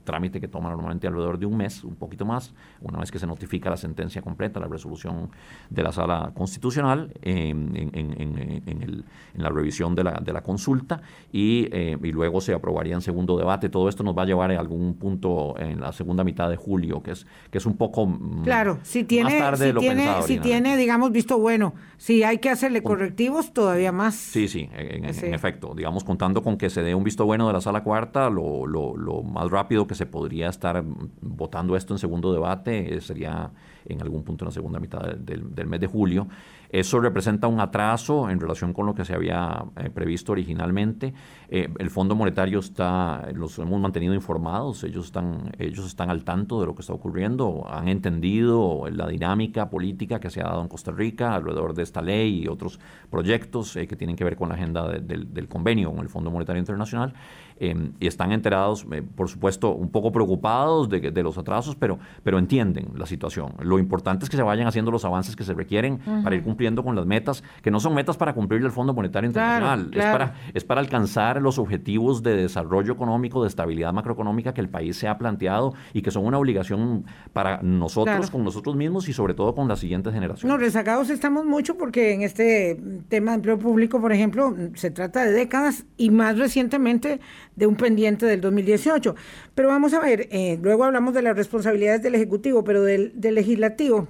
trámite 0.04 0.40
que 0.40 0.48
toma 0.48 0.70
normalmente 0.70 1.06
alrededor 1.06 1.38
de 1.38 1.46
un 1.46 1.56
mes, 1.56 1.82
un 1.84 1.96
poquito 1.96 2.24
más, 2.24 2.54
una 2.80 2.98
vez 2.98 3.10
que 3.10 3.18
se 3.18 3.26
notifica 3.26 3.70
la 3.70 3.76
sentencia 3.76 4.22
completa, 4.22 4.60
la 4.60 4.68
resolución 4.68 5.30
de 5.70 5.82
la 5.82 5.92
sala 5.92 6.32
constitucional 6.34 7.12
en, 7.22 7.72
en, 7.74 9.04
la 9.34 9.50
revisión 9.50 9.94
de 9.94 10.04
la, 10.04 10.12
de 10.12 10.32
la 10.32 10.42
consulta 10.42 11.02
y, 11.32 11.68
eh, 11.72 11.98
y, 12.02 12.12
luego 12.12 12.40
se 12.40 12.54
aprobaría 12.54 12.94
en 12.94 13.00
segundo 13.00 13.36
debate. 13.36 13.68
Todo 13.68 13.88
esto 13.88 14.04
nos 14.04 14.16
va 14.16 14.22
a 14.22 14.26
llevar 14.26 14.52
a 14.52 14.60
algún 14.60 14.94
punto 14.94 15.58
en 15.58 15.80
la 15.80 15.92
segunda 15.92 16.22
mitad 16.22 16.48
de 16.48 16.56
julio, 16.56 17.02
que 17.02 17.12
es, 17.12 17.26
que 17.50 17.58
es 17.58 17.66
un 17.66 17.76
poco 17.76 18.06
mm, 18.06 18.44
claro, 18.44 18.78
si 18.82 19.04
tiene, 19.04 19.30
más 19.30 19.38
tarde 19.38 19.66
si 19.66 19.72
lo 19.72 19.80
tiene, 19.80 20.22
Si 20.22 20.38
tiene, 20.38 20.76
digamos, 20.76 21.10
visto 21.10 21.38
bueno, 21.38 21.74
si 21.96 22.22
hay 22.22 22.38
que 22.38 22.50
hacerle 22.50 22.82
correctivos, 22.82 23.52
todavía 23.52 23.92
más. 23.92 24.14
Sí, 24.14 24.48
sí, 24.48 24.68
en, 24.72 25.04
efecto. 25.34 25.74
Digamos, 25.74 26.04
contando 26.04 26.42
con 26.42 26.56
que 26.56 26.70
se 26.70 26.82
dé 26.82 26.94
un 26.94 27.04
visto 27.04 27.24
bueno 27.24 27.46
de 27.46 27.52
la 27.52 27.60
sala 27.60 27.82
cuarta, 27.82 28.30
lo, 28.30 28.66
lo, 28.66 28.96
lo 28.96 29.22
más 29.22 29.50
rápido 29.50 29.86
que 29.86 29.93
se 29.94 30.06
podría 30.06 30.48
estar 30.48 30.82
votando 31.20 31.76
esto 31.76 31.94
en 31.94 31.98
segundo 31.98 32.32
debate, 32.32 32.94
eh, 32.94 33.00
sería 33.00 33.50
en 33.86 34.00
algún 34.00 34.22
punto 34.22 34.44
en 34.44 34.48
la 34.48 34.52
segunda 34.52 34.80
mitad 34.80 35.00
del, 35.00 35.66
mes 35.66 35.80
de 35.80 35.86
julio. 35.86 36.26
Eso 36.70 36.98
representa 37.00 37.46
un 37.46 37.60
atraso 37.60 38.30
en 38.30 38.40
relación 38.40 38.72
con 38.72 38.86
lo 38.86 38.94
que 38.94 39.04
se 39.04 39.14
había 39.14 39.64
eh, 39.76 39.90
previsto 39.90 40.32
originalmente. 40.32 41.14
Eh, 41.48 41.68
el 41.78 41.90
Fondo 41.90 42.16
Monetario 42.16 42.58
está, 42.58 43.28
los 43.34 43.58
hemos 43.58 43.80
mantenido 43.80 44.14
informados, 44.14 44.82
ellos 44.82 45.06
están, 45.06 45.52
ellos 45.58 45.86
están 45.86 46.10
al 46.10 46.24
tanto 46.24 46.60
de 46.60 46.66
lo 46.66 46.74
que 46.74 46.80
está 46.80 46.92
ocurriendo, 46.92 47.66
han 47.68 47.88
entendido 47.88 48.88
la 48.90 49.06
dinámica 49.06 49.70
política 49.70 50.18
que 50.18 50.30
se 50.30 50.40
ha 50.40 50.44
dado 50.44 50.62
en 50.62 50.68
Costa 50.68 50.90
Rica 50.90 51.34
alrededor 51.34 51.74
de 51.74 51.82
esta 51.82 52.02
ley 52.02 52.42
y 52.42 52.48
otros 52.48 52.80
proyectos 53.10 53.74
que 53.74 53.96
tienen 53.96 54.16
que 54.16 54.24
ver 54.24 54.34
con 54.34 54.48
la 54.48 54.56
agenda 54.56 54.88
del 54.88 55.48
convenio 55.48 55.92
con 55.92 56.00
el 56.00 56.08
Fondo 56.08 56.30
Monetario 56.30 56.58
Internacional 56.58 57.14
Em, 57.60 57.92
y 58.00 58.08
están 58.08 58.32
enterados, 58.32 58.84
eh, 58.90 59.02
por 59.02 59.28
supuesto, 59.28 59.72
un 59.72 59.88
poco 59.88 60.10
preocupados 60.10 60.88
de, 60.88 61.12
de, 61.12 61.22
los 61.22 61.38
atrasos, 61.38 61.76
pero, 61.76 62.00
pero 62.24 62.40
entienden 62.40 62.88
la 62.96 63.06
situación. 63.06 63.54
Lo 63.60 63.78
importante 63.78 64.24
es 64.24 64.30
que 64.30 64.36
se 64.36 64.42
vayan 64.42 64.66
haciendo 64.66 64.90
los 64.90 65.04
avances 65.04 65.36
que 65.36 65.44
se 65.44 65.54
requieren 65.54 65.98
para 66.24 66.34
ir 66.34 66.42
cumpliendo 66.42 66.82
con 66.82 66.96
las 66.96 67.06
metas, 67.06 67.44
que 67.62 67.70
no 67.70 67.78
son 67.78 67.94
metas 67.94 68.16
para 68.16 68.34
cumplir 68.34 68.60
el 68.62 68.72
Fondo 68.72 68.92
Monetario 68.92 69.28
Internacional, 69.28 69.88
Es, 69.92 70.04
para, 70.04 70.34
es 70.52 70.64
para 70.64 70.80
alcanzar 70.80 71.40
los 71.40 71.58
objetivos 71.58 72.24
de 72.24 72.34
desarrollo 72.34 72.92
económico, 72.92 73.42
de 73.42 73.48
estabilidad 73.48 73.92
macroeconómica 73.92 74.52
que 74.52 74.60
el 74.60 74.68
país 74.68 74.96
se 74.96 75.06
ha 75.06 75.16
planteado 75.16 75.74
y 75.92 76.02
que 76.02 76.10
son 76.10 76.26
una 76.26 76.38
obligación 76.38 77.04
para 77.32 77.62
nosotros, 77.62 78.30
con 78.30 78.42
nosotros 78.42 78.74
mismos 78.74 79.08
y 79.08 79.12
sobre 79.12 79.34
todo 79.34 79.54
con 79.54 79.68
las 79.68 79.78
siguientes 79.78 80.12
generaciones. 80.12 80.52
No, 80.52 80.58
rezagados 80.58 81.08
estamos 81.08 81.44
mucho 81.44 81.76
porque 81.76 82.14
en 82.14 82.22
este 82.22 82.80
tema 83.08 83.30
de 83.30 83.36
empleo 83.36 83.58
público, 83.60 84.00
por 84.00 84.12
ejemplo, 84.12 84.56
se 84.74 84.90
trata 84.90 85.24
de 85.24 85.30
décadas 85.30 85.84
y 85.96 86.10
más 86.10 86.36
recientemente 86.36 87.20
de 87.56 87.66
un 87.66 87.76
pendiente 87.76 88.26
del 88.26 88.40
2018. 88.40 89.14
Pero 89.54 89.68
vamos 89.68 89.94
a 89.94 90.00
ver, 90.00 90.28
eh, 90.30 90.58
luego 90.60 90.84
hablamos 90.84 91.14
de 91.14 91.22
las 91.22 91.36
responsabilidades 91.36 92.02
del 92.02 92.14
Ejecutivo, 92.14 92.64
pero 92.64 92.82
del, 92.82 93.12
Legislativo 93.20 94.08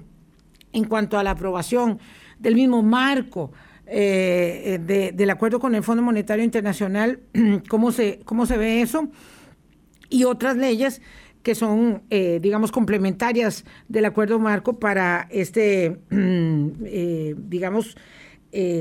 en 0.73 0.85
cuanto 0.85 1.19
a 1.19 1.23
la 1.23 1.33
aprobación 1.33 1.99
del 2.39 2.55
mismo 2.55 2.83
marco. 2.83 3.53
Eh, 3.87 5.13
del 5.15 5.31
acuerdo 5.31 5.61
con 5.61 5.75
el 5.75 5.83
Fondo 5.83 6.03
Monetario 6.03 6.43
Internacional, 6.43 7.21
cómo 7.69 7.93
se, 7.93 8.21
cómo 8.25 8.47
se 8.47 8.57
ve 8.57 8.81
eso, 8.81 9.11
y 10.09 10.25
otras 10.25 10.57
leyes 10.57 11.03
que 11.43 11.55
son, 11.55 12.03
eh, 12.09 12.39
digamos, 12.41 12.73
complementarias 12.73 13.67
del 13.89 14.07
acuerdo 14.07 14.39
marco 14.39 14.79
para 14.79 15.29
este, 15.31 15.99
digamos, 16.11 17.95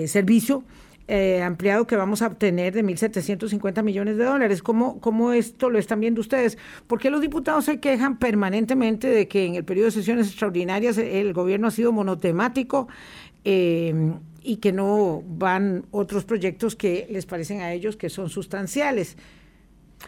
servicio 0.06 0.64
eh, 1.08 1.42
ampliado 1.42 1.86
que 1.86 1.96
vamos 1.98 2.22
a 2.22 2.28
obtener 2.28 2.74
de 2.74 2.84
1.750 2.84 3.84
millones 3.84 4.18
de 4.18 4.24
dólares. 4.24 4.64
¿Cómo, 4.64 5.02
¿Cómo 5.02 5.34
esto 5.34 5.70
lo 5.70 5.78
están 5.78 6.00
viendo 6.00 6.22
ustedes? 6.22 6.58
¿Por 6.88 7.00
qué 7.00 7.10
los 7.10 7.20
diputados 7.20 7.66
se 7.66 7.80
quejan 7.80 8.18
permanentemente 8.18 9.08
de 9.08 9.28
que 9.28 9.46
en 9.46 9.56
el 9.56 9.66
periodo 9.66 9.88
de 9.88 9.92
sesiones 9.92 10.28
extraordinarias 10.28 10.98
el 10.98 11.34
gobierno 11.34 11.68
ha 11.68 11.72
sido 11.72 11.92
monotemático 11.92 12.88
eh, 13.44 14.14
y 14.42 14.58
que 14.58 14.72
no 14.72 15.22
van 15.26 15.86
otros 15.92 16.24
proyectos 16.24 16.76
que 16.76 17.08
les 17.10 17.26
parecen 17.26 17.60
a 17.62 17.74
ellos 17.74 17.98
que 17.98 18.10
son 18.10 18.30
sustanciales? 18.30 19.18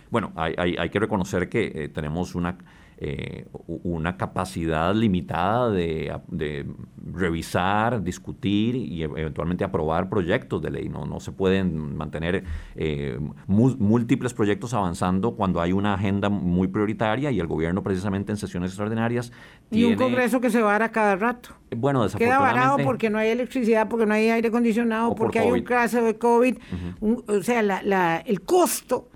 Bueno, 0.10 0.32
hay, 0.36 0.76
hay, 0.78 0.90
que 0.90 1.00
reconocer 1.00 1.50
que 1.50 1.72
eh, 1.76 1.90
tenemos 1.90 2.36
una 2.36 2.58
eh, 2.98 3.46
una 3.68 4.18
capacidad 4.18 4.96
limitada 4.96 5.70
de, 5.70 6.66
revisar, 7.14 8.02
discutir 8.02 8.76
y 8.76 9.04
e, 9.04 9.06
eventualmente 9.06 9.64
aprobar 9.64 10.10
proyectos 10.10 10.62
de 10.62 10.72
ley. 10.72 10.90
No, 10.90 11.06
no 11.06 11.20
se 11.20 11.32
pueden 11.32 11.98
mantener 11.98 12.44
eh, 12.76 13.20
múltiples 13.48 14.34
proyectos 14.34 14.74
avanzando 14.74 15.36
cuando 15.36 15.62
hay 15.62 15.74
una 15.74 15.94
agenda 15.94 16.30
muy 16.30 16.68
prioritaria 16.68 17.32
y 17.32 17.40
el 17.40 17.48
gobierno 17.48 17.84
precisamente 17.84 18.32
en 18.32 18.38
sesiones 18.38 18.72
extraordinarias 18.72 19.32
y 19.72 19.84
un 19.84 19.96
Congreso 19.96 20.40
que 20.40 20.50
se 20.50 20.62
va 20.62 20.70
a 20.70 20.72
dar 20.74 20.84
a 20.84 20.92
cada 20.92 21.16
rato. 21.16 21.50
Bueno, 21.76 22.04
desafortunadamente... 22.04 22.54
Queda 22.54 22.64
varado 22.64 22.84
porque 22.84 23.10
no 23.10 23.18
hay 23.18 23.30
electricidad, 23.30 23.90
porque 23.90 24.06
no 24.06 24.14
hay 24.14 24.30
aire 24.30 24.48
acondicionado, 24.48 25.16
porque 25.16 25.40
hay 25.40 25.52
un 25.52 25.64
caso 25.64 26.02
de 26.02 26.18
COVID. 26.18 26.58
o 27.02 27.42
sea, 27.42 27.62
la, 27.62 28.18
el 28.26 28.42
costo 28.42 29.10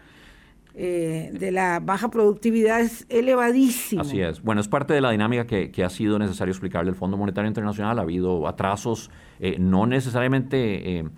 eh, 0.81 1.31
de 1.33 1.51
la 1.51 1.81
baja 1.81 2.09
productividad 2.09 2.79
es 2.79 3.05
elevadísimo. 3.09 4.01
Así 4.01 4.21
es. 4.21 4.41
Bueno, 4.41 4.62
es 4.62 4.69
parte 4.69 4.93
de 4.93 5.01
la 5.01 5.12
dinámica 5.12 5.45
que, 5.45 5.83
ha 5.83 5.89
sido 5.89 6.17
necesario 6.17 6.53
explicarle 6.53 6.89
al 6.89 6.95
Fondo 6.95 7.17
Monetario 7.17 7.50
Internacional. 7.50 8.00
Ha 8.00 8.03
habido 8.03 8.48
atrasos, 8.48 9.12
eh, 9.41 9.57
no 9.59 9.86
necesariamente 9.88 11.00
eh, 11.00 11.09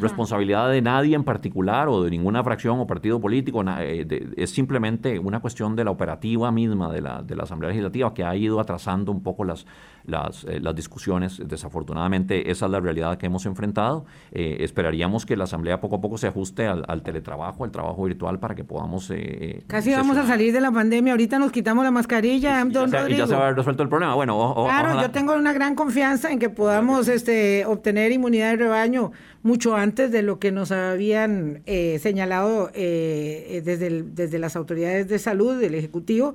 responsabilidad 0.00 0.70
de 0.70 0.80
nadie 0.80 1.14
en 1.14 1.24
particular 1.24 1.88
o 1.88 2.02
de 2.02 2.10
ninguna 2.10 2.42
fracción 2.42 2.80
o 2.80 2.86
partido 2.86 3.20
político. 3.20 3.62
es 3.62 4.50
simplemente 4.50 5.18
una 5.18 5.40
cuestión 5.40 5.76
de 5.76 5.84
la 5.84 5.90
operativa 5.90 6.50
misma 6.50 6.90
de 6.90 7.02
la, 7.02 7.20
de 7.20 7.36
la 7.36 7.42
Asamblea 7.42 7.68
Legislativa 7.68 8.14
que 8.14 8.24
ha 8.24 8.34
ido 8.34 8.58
atrasando 8.58 9.12
un 9.12 9.22
poco 9.22 9.44
las, 9.44 9.66
las, 10.10 10.44
las 10.44 10.74
discusiones. 10.74 11.40
Desafortunadamente, 11.44 12.50
esa 12.50 12.66
es 12.66 12.72
la 12.72 12.80
realidad 12.80 13.16
que 13.18 13.26
hemos 13.26 13.46
enfrentado. 13.46 14.04
esperaríamos 14.32 15.26
que 15.26 15.36
la 15.36 15.44
Asamblea 15.44 15.80
poco 15.80 15.96
a 15.96 16.00
poco 16.00 16.18
se 16.18 16.26
ajuste 16.26 16.66
al, 16.66 16.84
al 16.88 17.02
teletrabajo, 17.02 17.64
al 17.64 17.70
trabajo 17.70 18.04
virtual, 18.04 18.38
para 18.38 18.54
que 18.54 18.64
podamos 18.64 19.10
eh, 19.10 19.62
Casi 19.66 19.92
vamos 19.92 20.16
a 20.16 20.26
salir 20.26 20.52
de 20.52 20.60
la 20.60 20.70
pandemia, 20.70 21.12
ahorita 21.12 21.38
nos 21.38 21.52
quitamos 21.52 21.84
la 21.84 21.90
mascarilla, 21.90 22.60
y, 22.60 22.70
don 22.70 22.90
ya, 22.90 23.04
se, 23.04 23.12
y 23.12 23.16
ya 23.16 23.26
se 23.26 23.34
va 23.34 23.40
a 23.40 23.44
haber 23.44 23.56
resuelto 23.56 23.82
el 23.82 23.88
problema. 23.88 24.14
Bueno, 24.14 24.54
claro, 24.66 25.00
yo 25.00 25.10
tengo 25.10 25.34
una 25.34 25.52
gran 25.52 25.74
confianza 25.74 26.30
en 26.30 26.38
que 26.38 26.50
podamos 26.50 27.08
este, 27.08 27.64
obtener 27.66 28.12
inmunidad 28.12 28.50
de 28.50 28.56
rebaño 28.56 29.12
mucho 29.42 29.76
antes 29.76 30.10
de 30.12 30.22
lo 30.22 30.38
que 30.38 30.52
nos 30.52 30.72
habían 30.72 31.62
eh, 31.66 31.98
señalado 32.00 32.70
eh, 32.74 33.62
desde, 33.64 34.02
desde 34.02 34.38
las 34.38 34.56
autoridades 34.56 35.08
de 35.08 35.18
salud, 35.18 35.58
del 35.58 35.74
Ejecutivo. 35.74 36.34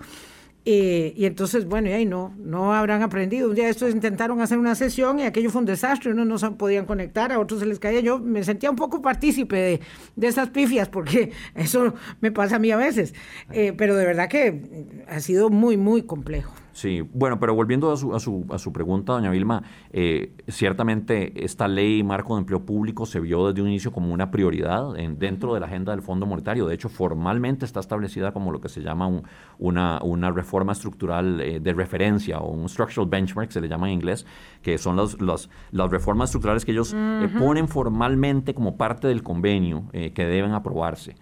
Eh, 0.68 1.14
y 1.16 1.26
entonces, 1.26 1.66
bueno, 1.66 1.90
y 1.90 1.94
ahí 1.94 2.06
no, 2.06 2.34
no 2.38 2.74
habrán 2.74 3.04
aprendido. 3.04 3.50
Un 3.50 3.56
día 3.56 3.70
estos 3.70 3.92
intentaron 3.94 4.42
hacer 4.42 4.58
una 4.58 4.74
sesión 4.74 5.20
y 5.20 5.24
aquello 5.24 5.52
fue 5.52 5.60
un 5.62 5.66
desastre, 5.66 6.12
unos 6.12 6.26
no 6.26 6.38
se 6.40 6.50
podían 6.52 6.86
conectar, 6.86 7.32
a 7.32 7.40
otros 7.40 7.60
se 7.60 7.68
les 7.68 7.80
caía. 7.80 8.00
Yo 8.00 8.20
me 8.20 8.44
sentía 8.44 8.72
un 8.72 8.76
poco 8.76 9.02
partícipe 9.02 9.56
de, 9.56 9.80
de 10.16 10.28
esas 10.28 10.50
pifias, 10.50 10.90
porque 10.90 11.32
eso 11.56 11.94
me 12.20 12.32
pasa 12.32 12.56
a 12.56 12.60
mí 12.60 12.72
a 12.72 12.78
veces. 12.78 13.14
Eh, 13.52 13.74
pero 13.78 13.96
de 13.96 14.06
verdad 14.06 14.28
que 14.28 15.04
ha 15.08 15.20
sido 15.20 15.50
muy, 15.50 15.78
muy 15.78 16.02
complejo. 16.02 16.54
Sí, 16.76 17.02
bueno, 17.14 17.40
pero 17.40 17.56
volviendo 17.56 17.90
a 17.90 17.96
su, 17.96 18.14
a 18.14 18.20
su, 18.20 18.46
a 18.50 18.60
su 18.60 18.74
pregunta, 18.74 19.14
doña 19.14 19.32
Vilma, 19.32 19.64
eh, 19.94 20.34
ciertamente 20.50 21.46
esta 21.46 21.70
ley 21.70 22.04
marco 22.04 22.36
de 22.36 22.42
empleo 22.42 22.66
público 22.66 23.06
se 23.06 23.22
vio 23.22 23.48
desde 23.48 23.62
un 23.62 23.70
inicio 23.70 23.94
como 23.94 24.14
una 24.14 24.30
prioridad 24.30 25.00
en, 25.00 25.18
dentro 25.18 25.54
de 25.54 25.62
la 25.62 25.68
agenda 25.68 25.94
del 25.94 26.02
Fondo 26.02 26.26
Monetario. 26.26 26.68
De 26.68 26.76
hecho, 26.76 26.90
formalmente 26.90 27.64
está 27.64 27.80
establecida 27.80 28.34
como 28.34 28.52
lo 28.52 28.60
que 28.60 28.68
se 28.68 28.82
llama 28.82 29.22
una, 29.58 30.02
una 30.04 30.32
reforma 30.32 30.74
estructural 30.74 31.40
eh, 31.40 31.62
de 31.62 31.74
referencia 31.74 32.40
o 32.40 32.52
un 32.52 32.68
structural 32.68 33.08
benchmark, 33.10 33.52
se 33.52 33.62
le 33.62 33.70
llama 33.70 33.88
en 33.88 33.94
inglés, 33.94 34.26
que 34.62 34.78
son 34.78 34.98
las, 34.98 35.22
las, 35.22 35.50
las 35.72 35.90
reformas 35.90 36.28
estructurales 36.28 36.66
que 36.66 36.74
ellos 36.74 36.94
eh, 36.94 37.30
ponen 37.40 37.70
formalmente 37.70 38.54
como 38.54 38.76
parte 38.76 39.08
del 39.08 39.24
convenio 39.24 39.86
que 39.94 40.26
deben 40.26 40.52
aprobarse. 40.52 41.16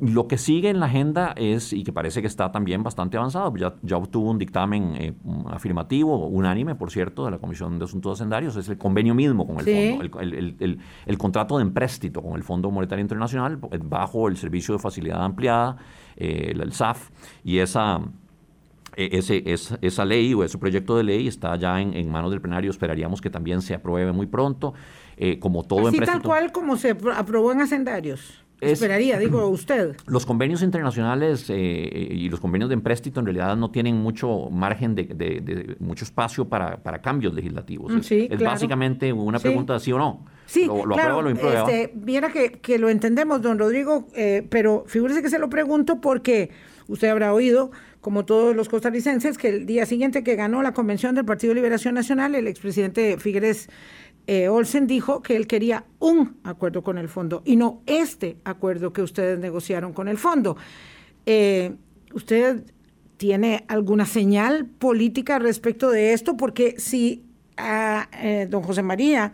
Lo 0.00 0.26
que 0.26 0.38
sigue 0.38 0.70
en 0.70 0.80
la 0.80 0.86
agenda 0.86 1.34
es, 1.36 1.72
y 1.72 1.84
que 1.84 1.92
parece 1.92 2.20
que 2.20 2.26
está 2.26 2.50
también 2.50 2.82
bastante 2.82 3.16
avanzado, 3.16 3.54
ya, 3.56 3.74
ya 3.82 3.96
obtuvo 3.96 4.30
un 4.30 4.38
dictamen 4.38 4.94
eh, 4.96 5.14
afirmativo, 5.46 6.26
unánime, 6.26 6.74
por 6.74 6.90
cierto, 6.90 7.24
de 7.24 7.30
la 7.30 7.38
Comisión 7.38 7.78
de 7.78 7.84
Asuntos 7.84 8.18
Hacendarios, 8.18 8.56
es 8.56 8.68
el 8.68 8.78
convenio 8.78 9.14
mismo 9.14 9.46
con 9.46 9.60
el 9.60 9.98
fondo, 9.98 10.20
el, 10.20 11.18
contrato 11.18 11.58
de 11.58 11.62
empréstito 11.62 12.22
con 12.22 12.34
el 12.34 12.42
Fondo 12.42 12.70
Monetario 12.70 13.02
Internacional 13.02 13.60
eh, 13.70 13.78
bajo 13.82 14.28
el 14.28 14.36
Servicio 14.36 14.74
de 14.74 14.80
Facilidad 14.80 15.24
Ampliada, 15.24 15.76
eh, 16.16 16.52
el 16.54 16.72
SAF, 16.72 17.10
y 17.44 17.58
esa... 17.58 18.00
Ese, 18.94 19.42
esa 19.46 20.04
ley 20.04 20.34
o 20.34 20.44
ese 20.44 20.58
proyecto 20.58 20.98
de 20.98 21.02
ley 21.02 21.26
está 21.26 21.56
ya 21.56 21.80
en, 21.80 22.10
manos 22.10 22.30
del 22.30 22.42
plenario, 22.42 22.70
esperaríamos 22.70 23.22
que 23.22 23.30
también 23.30 23.62
se 23.62 23.72
apruebe 23.72 24.12
muy 24.12 24.26
pronto. 24.26 24.74
como 25.40 25.64
todo 25.64 25.88
Así 25.88 25.98
tal 26.00 26.20
cual 26.20 26.52
como 26.52 26.76
se 26.76 26.90
aprobó 26.90 27.52
en 27.52 27.62
Hacendarios. 27.62 28.42
Esperaría, 28.70 29.18
digo 29.18 29.48
usted. 29.48 29.96
Los 30.06 30.24
convenios 30.24 30.62
internacionales 30.62 31.46
eh, 31.48 32.08
y 32.10 32.28
los 32.28 32.38
convenios 32.38 32.68
de 32.70 32.74
empréstito 32.74 33.20
en 33.20 33.26
realidad 33.26 33.56
no 33.56 33.70
tienen 33.70 33.96
mucho 33.96 34.48
margen 34.50 34.94
de, 34.94 35.76
mucho 35.80 36.04
espacio 36.04 36.48
para, 36.48 36.80
cambios 37.02 37.34
legislativos. 37.34 37.92
Sí, 38.06 38.28
es, 38.30 38.40
básicamente 38.40 39.12
una 39.12 39.38
pregunta 39.38 39.74
de 39.74 39.80
sí 39.80 39.92
o 39.92 39.98
no. 39.98 40.24
Sí, 40.46 40.66
lo, 40.66 40.82
claro, 40.82 41.22
lo 41.22 41.30
este, 41.30 41.92
viera 41.94 42.30
que, 42.30 42.52
que, 42.52 42.78
lo 42.78 42.90
entendemos, 42.90 43.40
don 43.40 43.58
Rodrigo, 43.58 44.06
eh, 44.14 44.46
pero 44.48 44.84
figúrese 44.86 45.22
que 45.22 45.30
se 45.30 45.38
lo 45.38 45.48
pregunto 45.48 46.00
porque 46.00 46.50
usted 46.88 47.08
habrá 47.08 47.32
oído, 47.32 47.70
como 48.00 48.24
todos 48.24 48.54
los 48.54 48.68
costarricenses, 48.68 49.38
que 49.38 49.48
el 49.48 49.66
día 49.66 49.86
siguiente 49.86 50.22
que 50.22 50.36
ganó 50.36 50.62
la 50.62 50.72
convención 50.74 51.14
del 51.14 51.24
Partido 51.24 51.52
de 51.52 51.56
Liberación 51.56 51.94
Nacional, 51.94 52.34
el 52.34 52.48
expresidente 52.48 53.16
Figueres 53.18 53.68
eh, 54.26 54.48
Olsen 54.48 54.86
dijo 54.86 55.22
que 55.22 55.36
él 55.36 55.46
quería 55.46 55.84
un 55.98 56.36
acuerdo 56.44 56.82
con 56.82 56.98
el 56.98 57.08
fondo 57.08 57.42
y 57.44 57.56
no 57.56 57.82
este 57.86 58.38
acuerdo 58.44 58.92
que 58.92 59.02
ustedes 59.02 59.38
negociaron 59.38 59.92
con 59.92 60.08
el 60.08 60.18
fondo. 60.18 60.56
Eh, 61.26 61.74
¿Usted 62.14 62.64
tiene 63.16 63.64
alguna 63.68 64.06
señal 64.06 64.66
política 64.66 65.38
respecto 65.38 65.90
de 65.90 66.12
esto? 66.12 66.36
Porque 66.36 66.74
si 66.78 67.24
a, 67.56 68.08
eh, 68.20 68.46
don 68.48 68.62
José 68.62 68.82
María 68.82 69.32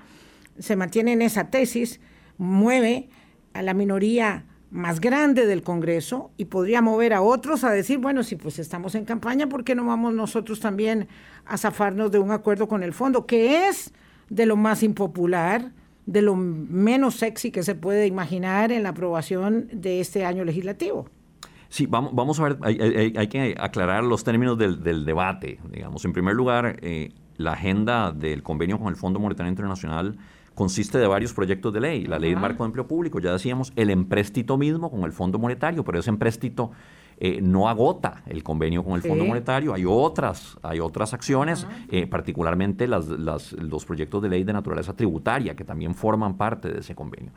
se 0.58 0.76
mantiene 0.76 1.12
en 1.12 1.22
esa 1.22 1.50
tesis, 1.50 2.00
mueve 2.38 3.08
a 3.52 3.62
la 3.62 3.74
minoría 3.74 4.46
más 4.70 5.00
grande 5.00 5.46
del 5.46 5.62
Congreso 5.62 6.30
y 6.36 6.46
podría 6.46 6.82
mover 6.82 7.14
a 7.14 7.22
otros 7.22 7.64
a 7.64 7.70
decir, 7.70 7.98
bueno, 7.98 8.22
si 8.22 8.36
pues 8.36 8.58
estamos 8.58 8.94
en 8.94 9.04
campaña, 9.04 9.48
¿por 9.48 9.64
qué 9.64 9.74
no 9.74 9.84
vamos 9.86 10.14
nosotros 10.14 10.60
también 10.60 11.08
a 11.46 11.56
zafarnos 11.56 12.10
de 12.10 12.18
un 12.18 12.30
acuerdo 12.30 12.68
con 12.68 12.82
el 12.82 12.92
fondo? 12.92 13.26
Que 13.26 13.68
es 13.68 13.92
de 14.28 14.46
lo 14.46 14.56
más 14.56 14.82
impopular, 14.82 15.72
de 16.06 16.22
lo 16.22 16.36
menos 16.36 17.16
sexy 17.16 17.50
que 17.50 17.62
se 17.62 17.74
puede 17.74 18.06
imaginar 18.06 18.72
en 18.72 18.82
la 18.82 18.90
aprobación 18.90 19.68
de 19.72 20.00
este 20.00 20.24
año 20.24 20.44
legislativo. 20.44 21.06
Sí, 21.68 21.86
vamos, 21.86 22.14
vamos 22.14 22.40
a 22.40 22.44
ver, 22.44 22.58
hay, 22.62 23.28
que 23.28 23.54
aclarar 23.58 24.02
los 24.02 24.24
términos 24.24 24.56
del, 24.56 25.04
debate. 25.04 25.58
Digamos, 25.70 26.04
en 26.06 26.14
primer 26.14 26.34
lugar, 26.34 26.78
eh, 26.80 27.12
la 27.36 27.52
agenda 27.52 28.12
del 28.12 28.42
convenio 28.42 28.78
con 28.78 28.88
el 28.88 28.96
Fondo 28.96 29.20
Monetario 29.20 29.50
Internacional 29.50 30.16
consiste 30.54 30.98
de 30.98 31.06
varios 31.06 31.34
proyectos 31.34 31.72
de 31.72 31.80
ley. 31.80 32.04
La 32.06 32.18
ley 32.18 32.30
de 32.30 32.40
marco 32.40 32.64
de 32.64 32.68
empleo 32.68 32.88
público, 32.88 33.20
ya 33.20 33.32
decíamos, 33.32 33.72
el 33.76 33.90
empréstito 33.90 34.56
mismo 34.56 34.90
con 34.90 35.04
el 35.04 35.12
Fondo 35.12 35.38
Monetario, 35.38 35.84
pero 35.84 36.00
ese 36.00 36.10
empréstito 36.10 36.72
eh, 37.20 37.40
no 37.42 37.68
agota 37.68 38.22
el 38.26 38.44
convenio 38.44 38.84
con 38.84 38.94
el 38.94 39.02
Fondo 39.02 39.24
Monetario, 39.24 39.74
hay 39.74 39.84
otras, 39.84 40.56
hay 40.62 40.78
otras 40.78 41.12
acciones, 41.14 41.66
eh, 41.90 42.06
particularmente 42.06 42.86
las, 42.86 43.08
los 43.08 43.84
proyectos 43.84 44.22
de 44.22 44.28
ley 44.28 44.44
de 44.44 44.52
naturaleza 44.52 44.94
tributaria 44.94 45.56
que 45.56 45.64
también 45.64 45.96
forman 45.96 46.36
parte 46.36 46.68
de 46.68 46.78
ese 46.78 46.94
convenio. 46.94 47.32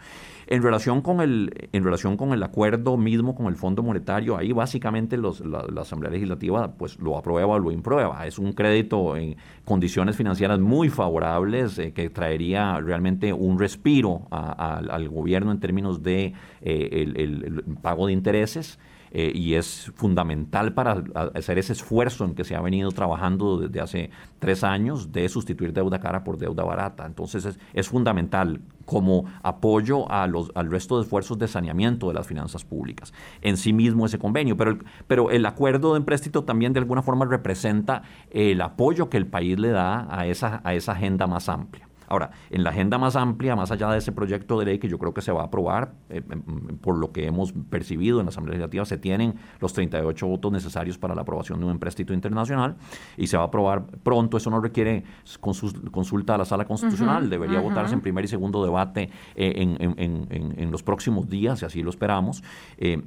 En 0.46 0.62
relación 0.62 1.02
con 1.02 1.20
el, 1.20 1.70
en 1.72 1.84
relación 1.84 2.16
con 2.16 2.32
el 2.32 2.44
acuerdo 2.44 2.96
mismo 2.96 3.34
con 3.34 3.48
el 3.48 3.56
Fondo 3.56 3.82
Monetario, 3.82 4.38
ahí 4.38 4.52
básicamente 4.52 5.18
los, 5.18 5.40
la, 5.40 5.66
Asamblea 5.82 6.12
Legislativa 6.12 6.74
pues 6.74 7.00
lo 7.00 7.18
aprueba 7.18 7.56
o 7.56 7.60
lo 7.60 7.72
imprueba. 7.72 8.28
Es 8.28 8.38
un 8.38 8.54
crédito 8.54 9.18
en 9.18 9.36
condiciones 9.66 10.16
financieras 10.16 10.60
muy 10.60 10.90
favorables 10.90 11.80
eh, 11.80 11.92
que 11.92 12.12
traería 12.12 12.80
realmente 12.80 13.34
un 13.34 13.58
respiro 13.58 14.28
al 14.30 15.10
gobierno 15.10 15.52
en 15.52 15.60
términos 15.60 16.04
de 16.04 16.34
el 16.62 17.64
pago 17.82 18.06
de 18.06 18.14
intereses. 18.14 18.78
Eh, 19.13 19.32
y 19.36 19.56
es 19.56 19.91
fundamental 19.96 20.74
para 20.74 21.03
hacer 21.36 21.60
ese 21.60 21.74
esfuerzo 21.74 22.24
en 22.24 22.34
que 22.34 22.46
se 22.46 22.56
ha 22.56 22.62
venido 22.62 22.91
trabajando 22.91 23.58
desde 23.58 23.82
hace 23.82 24.10
tres 24.39 24.63
años 24.63 25.12
de 25.12 25.27
sustituir 25.27 25.74
deuda 25.74 26.00
cara 26.00 26.24
por 26.24 26.38
deuda 26.38 26.63
barata. 26.63 27.06
Entonces 27.06 27.58
es, 27.74 27.89
fundamental 27.89 28.62
como 28.86 29.25
apoyo 29.44 30.10
a 30.10 30.27
los, 30.27 30.51
al 30.56 30.72
resto 30.72 30.98
de 30.98 31.03
esfuerzos 31.03 31.38
de 31.38 31.50
saneamiento 31.50 32.08
de 32.08 32.13
las 32.13 32.25
finanzas 32.25 32.63
públicas. 32.63 33.13
En 33.41 33.58
sí 33.58 33.74
mismo 33.74 34.06
ese 34.06 34.18
convenio, 34.18 34.56
pero 34.56 34.72
el, 34.72 34.84
pero 35.08 35.30
el 35.30 35.46
acuerdo 35.46 35.94
de 35.94 35.98
empréstito 35.98 36.46
también 36.46 36.72
de 36.72 36.80
alguna 36.80 37.01
forma 37.01 37.25
representa 37.25 38.03
el 38.30 38.62
apoyo 38.62 39.10
que 39.10 39.18
el 39.18 39.27
país 39.27 39.60
le 39.60 39.70
da 39.70 40.08
a 40.10 40.25
esa, 40.25 40.62
a 40.63 40.74
esa 40.74 40.94
agenda 40.94 41.27
más 41.27 41.50
amplia. 41.50 41.90
Ahora, 42.12 42.32
en 42.50 42.65
la 42.65 42.72
agenda 42.72 42.98
más 42.98 43.15
amplia, 43.15 43.56
más 43.56 43.72
allá 43.72 43.89
de 43.89 44.00
ese 44.00 44.12
proyecto 44.12 44.60
de 44.60 44.65
ley 44.65 44.80
que 44.80 44.89
yo 44.89 45.00
creo 45.00 45.13
que 45.13 45.22
se 45.22 45.32
va 45.32 45.44
a 45.44 45.46
aprobar, 45.46 45.94
eh, 46.10 46.22
em, 46.30 46.44
em, 46.46 46.77
por 46.77 46.98
lo 46.98 47.13
que 47.13 47.25
hemos 47.25 47.53
percibido 47.53 48.20
en 48.20 48.25
la 48.25 48.32
Asamblea 48.32 48.58
Legislativa, 48.58 48.84
se 48.84 48.98
tienen 48.98 49.36
los 49.62 49.72
38 49.72 50.27
votos 50.27 50.51
necesarios 50.51 50.98
para 50.98 51.15
la 51.15 51.22
aprobación 51.22 51.60
de 51.60 51.65
un 51.68 51.72
empréstito 51.72 52.13
internacional 52.13 52.75
y 53.15 53.27
se 53.27 53.38
va 53.38 53.44
a 53.44 53.46
aprobar 53.46 53.86
pronto. 54.03 54.36
Eso 54.36 54.50
no 54.50 54.60
requiere 54.60 55.06
consulta 55.39 56.36
a 56.36 56.38
la 56.38 56.44
Sala 56.44 56.65
Constitucional, 56.65 57.30
debería 57.30 57.62
votarse 57.62 57.94
en 57.94 58.01
primer 58.01 58.25
y 58.25 58.27
segundo 58.27 58.62
debate 58.62 59.10
eh, 59.36 59.53
en, 59.56 60.70
los 60.70 60.84
próximos 60.84 61.30
días, 61.30 61.62
y 61.62 61.65
así 61.65 61.82
lo 61.82 61.91
esperamos. 61.91 62.44
Eh, 62.77 63.01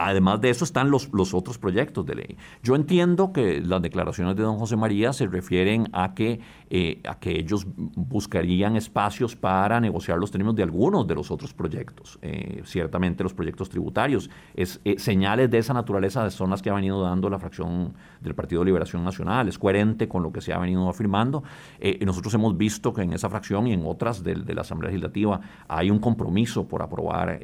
Además 0.00 0.40
de 0.40 0.48
eso 0.48 0.64
están 0.64 0.90
los, 0.90 1.10
los 1.12 1.34
otros 1.34 1.58
proyectos 1.58 2.06
de 2.06 2.14
ley. 2.14 2.36
Yo 2.62 2.74
entiendo 2.74 3.34
que 3.34 3.60
las 3.60 3.82
declaraciones 3.82 4.34
de 4.34 4.42
don 4.42 4.56
José 4.56 4.74
María 4.76 5.12
se 5.12 5.26
refieren 5.26 5.90
a 5.92 6.14
que, 6.14 6.40
eh, 6.70 7.02
a 7.06 7.18
que 7.18 7.38
ellos 7.38 7.66
buscarían 7.76 8.76
espacios 8.76 9.36
para 9.36 9.78
negociar 9.78 10.16
los 10.16 10.30
términos 10.30 10.56
de 10.56 10.62
algunos 10.62 11.06
de 11.06 11.14
los 11.14 11.30
otros 11.30 11.52
proyectos. 11.52 12.18
Eh, 12.22 12.62
ciertamente 12.64 13.22
los 13.22 13.34
proyectos 13.34 13.68
tributarios. 13.68 14.30
Es, 14.54 14.80
eh, 14.86 14.98
señales 14.98 15.50
de 15.50 15.58
esa 15.58 15.74
naturaleza 15.74 16.30
son 16.30 16.48
las 16.48 16.62
que 16.62 16.70
ha 16.70 16.74
venido 16.74 17.02
dando 17.02 17.28
la 17.28 17.38
fracción 17.38 17.92
del 18.22 18.34
Partido 18.34 18.62
de 18.62 18.66
Liberación 18.66 19.04
Nacional. 19.04 19.48
Es 19.48 19.58
coherente 19.58 20.08
con 20.08 20.22
lo 20.22 20.32
que 20.32 20.40
se 20.40 20.54
ha 20.54 20.58
venido 20.58 20.88
afirmando. 20.88 21.42
nosotros 22.00 22.32
hemos 22.32 22.56
visto 22.56 22.94
que 22.94 23.02
en 23.02 23.12
esa 23.12 23.28
fracción 23.28 23.66
y 23.66 23.74
en 23.74 23.84
otras 23.84 24.24
de, 24.24 24.34
la 24.34 24.62
Asamblea 24.62 24.90
Legislativa 24.90 25.40
hay 25.68 25.90
un 25.90 25.98
compromiso 25.98 26.66
por 26.66 26.80
aprobar 26.80 27.38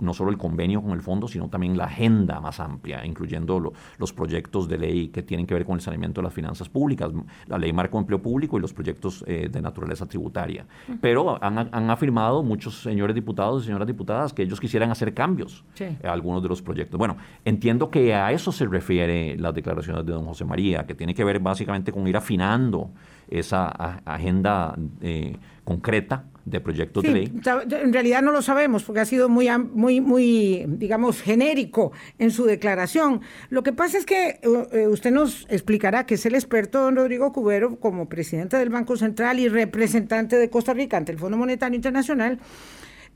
no 0.00 0.14
solo 0.14 0.30
el 0.30 0.38
convenio 0.38 0.80
con 0.80 0.92
el 0.92 1.02
fondo, 1.02 1.28
sino 1.28 1.48
también 1.48 1.73
la 1.76 1.84
agenda 1.84 2.40
más 2.40 2.60
amplia, 2.60 3.04
incluyendo 3.04 3.72
los 3.98 4.12
proyectos 4.12 4.68
de 4.68 4.78
ley 4.78 5.08
que 5.08 5.22
tienen 5.22 5.46
que 5.46 5.54
ver 5.54 5.64
con 5.64 5.76
el 5.76 5.80
saneamiento 5.80 6.20
de 6.20 6.24
las 6.24 6.34
finanzas 6.34 6.68
públicas, 6.68 7.10
la 7.46 7.58
ley 7.58 7.72
marco 7.72 7.98
empleo 7.98 8.20
público 8.20 8.58
y 8.58 8.60
los 8.60 8.72
proyectos 8.72 9.24
eh, 9.26 9.48
de 9.50 9.62
naturaleza 9.62 10.06
tributaria. 10.06 10.66
Pero 11.00 11.42
han, 11.42 11.90
afirmado 11.90 12.42
muchos 12.42 12.82
señores 12.82 13.14
diputados 13.14 13.62
y 13.62 13.66
señoras 13.66 13.86
diputadas 13.86 14.32
que 14.32 14.42
ellos 14.42 14.60
quisieran 14.60 14.90
hacer 14.90 15.14
cambios 15.14 15.64
a 16.02 16.12
algunos 16.12 16.42
de 16.42 16.48
los 16.48 16.62
proyectos. 16.62 16.98
Bueno, 16.98 17.16
entiendo 17.44 17.90
que 17.90 18.14
a 18.14 18.32
eso 18.32 18.52
se 18.52 18.66
refiere 18.66 19.36
las 19.36 19.54
declaraciones 19.54 20.04
de 20.04 20.12
don 20.12 20.26
José 20.26 20.44
María, 20.44 20.86
que 20.86 20.94
tiene 20.94 21.14
que 21.14 21.24
ver 21.24 21.40
básicamente 21.40 21.92
con 21.92 22.06
ir 22.06 22.16
afinando 22.16 22.90
esa 23.28 23.68
agenda 24.04 24.76
eh, 25.00 25.36
concreta 25.64 26.24
de 26.44 26.60
proyectos 26.60 27.02
de 27.02 27.10
ley. 27.10 27.32
En 27.70 27.92
realidad 27.92 28.22
no 28.22 28.32
lo 28.32 28.42
sabemos 28.42 28.84
porque 28.84 29.00
ha 29.00 29.04
sido 29.04 29.28
muy, 29.28 29.48
muy, 29.58 30.00
muy, 30.00 30.64
digamos, 30.68 31.22
genérico 31.22 31.92
en 32.18 32.30
su 32.30 32.44
declaración. 32.44 33.22
Lo 33.50 33.62
que 33.62 33.72
pasa 33.72 33.98
es 33.98 34.06
que 34.06 34.28
eh, 34.28 34.40
eh, 34.72 34.88
usted 34.88 35.10
nos 35.10 35.46
explicará 35.48 36.06
que 36.06 36.14
es 36.14 36.26
el 36.26 36.34
experto 36.34 36.80
don 36.80 36.96
Rodrigo 36.96 37.32
Cubero 37.32 37.76
como 37.80 38.08
presidente 38.08 38.56
del 38.56 38.70
Banco 38.70 38.96
Central 38.96 39.38
y 39.38 39.48
representante 39.48 40.36
de 40.36 40.50
Costa 40.50 40.74
Rica 40.74 40.96
ante 40.96 41.12
el 41.12 41.18
Fondo 41.18 41.36
Monetario 41.36 41.76
Internacional, 41.76 42.38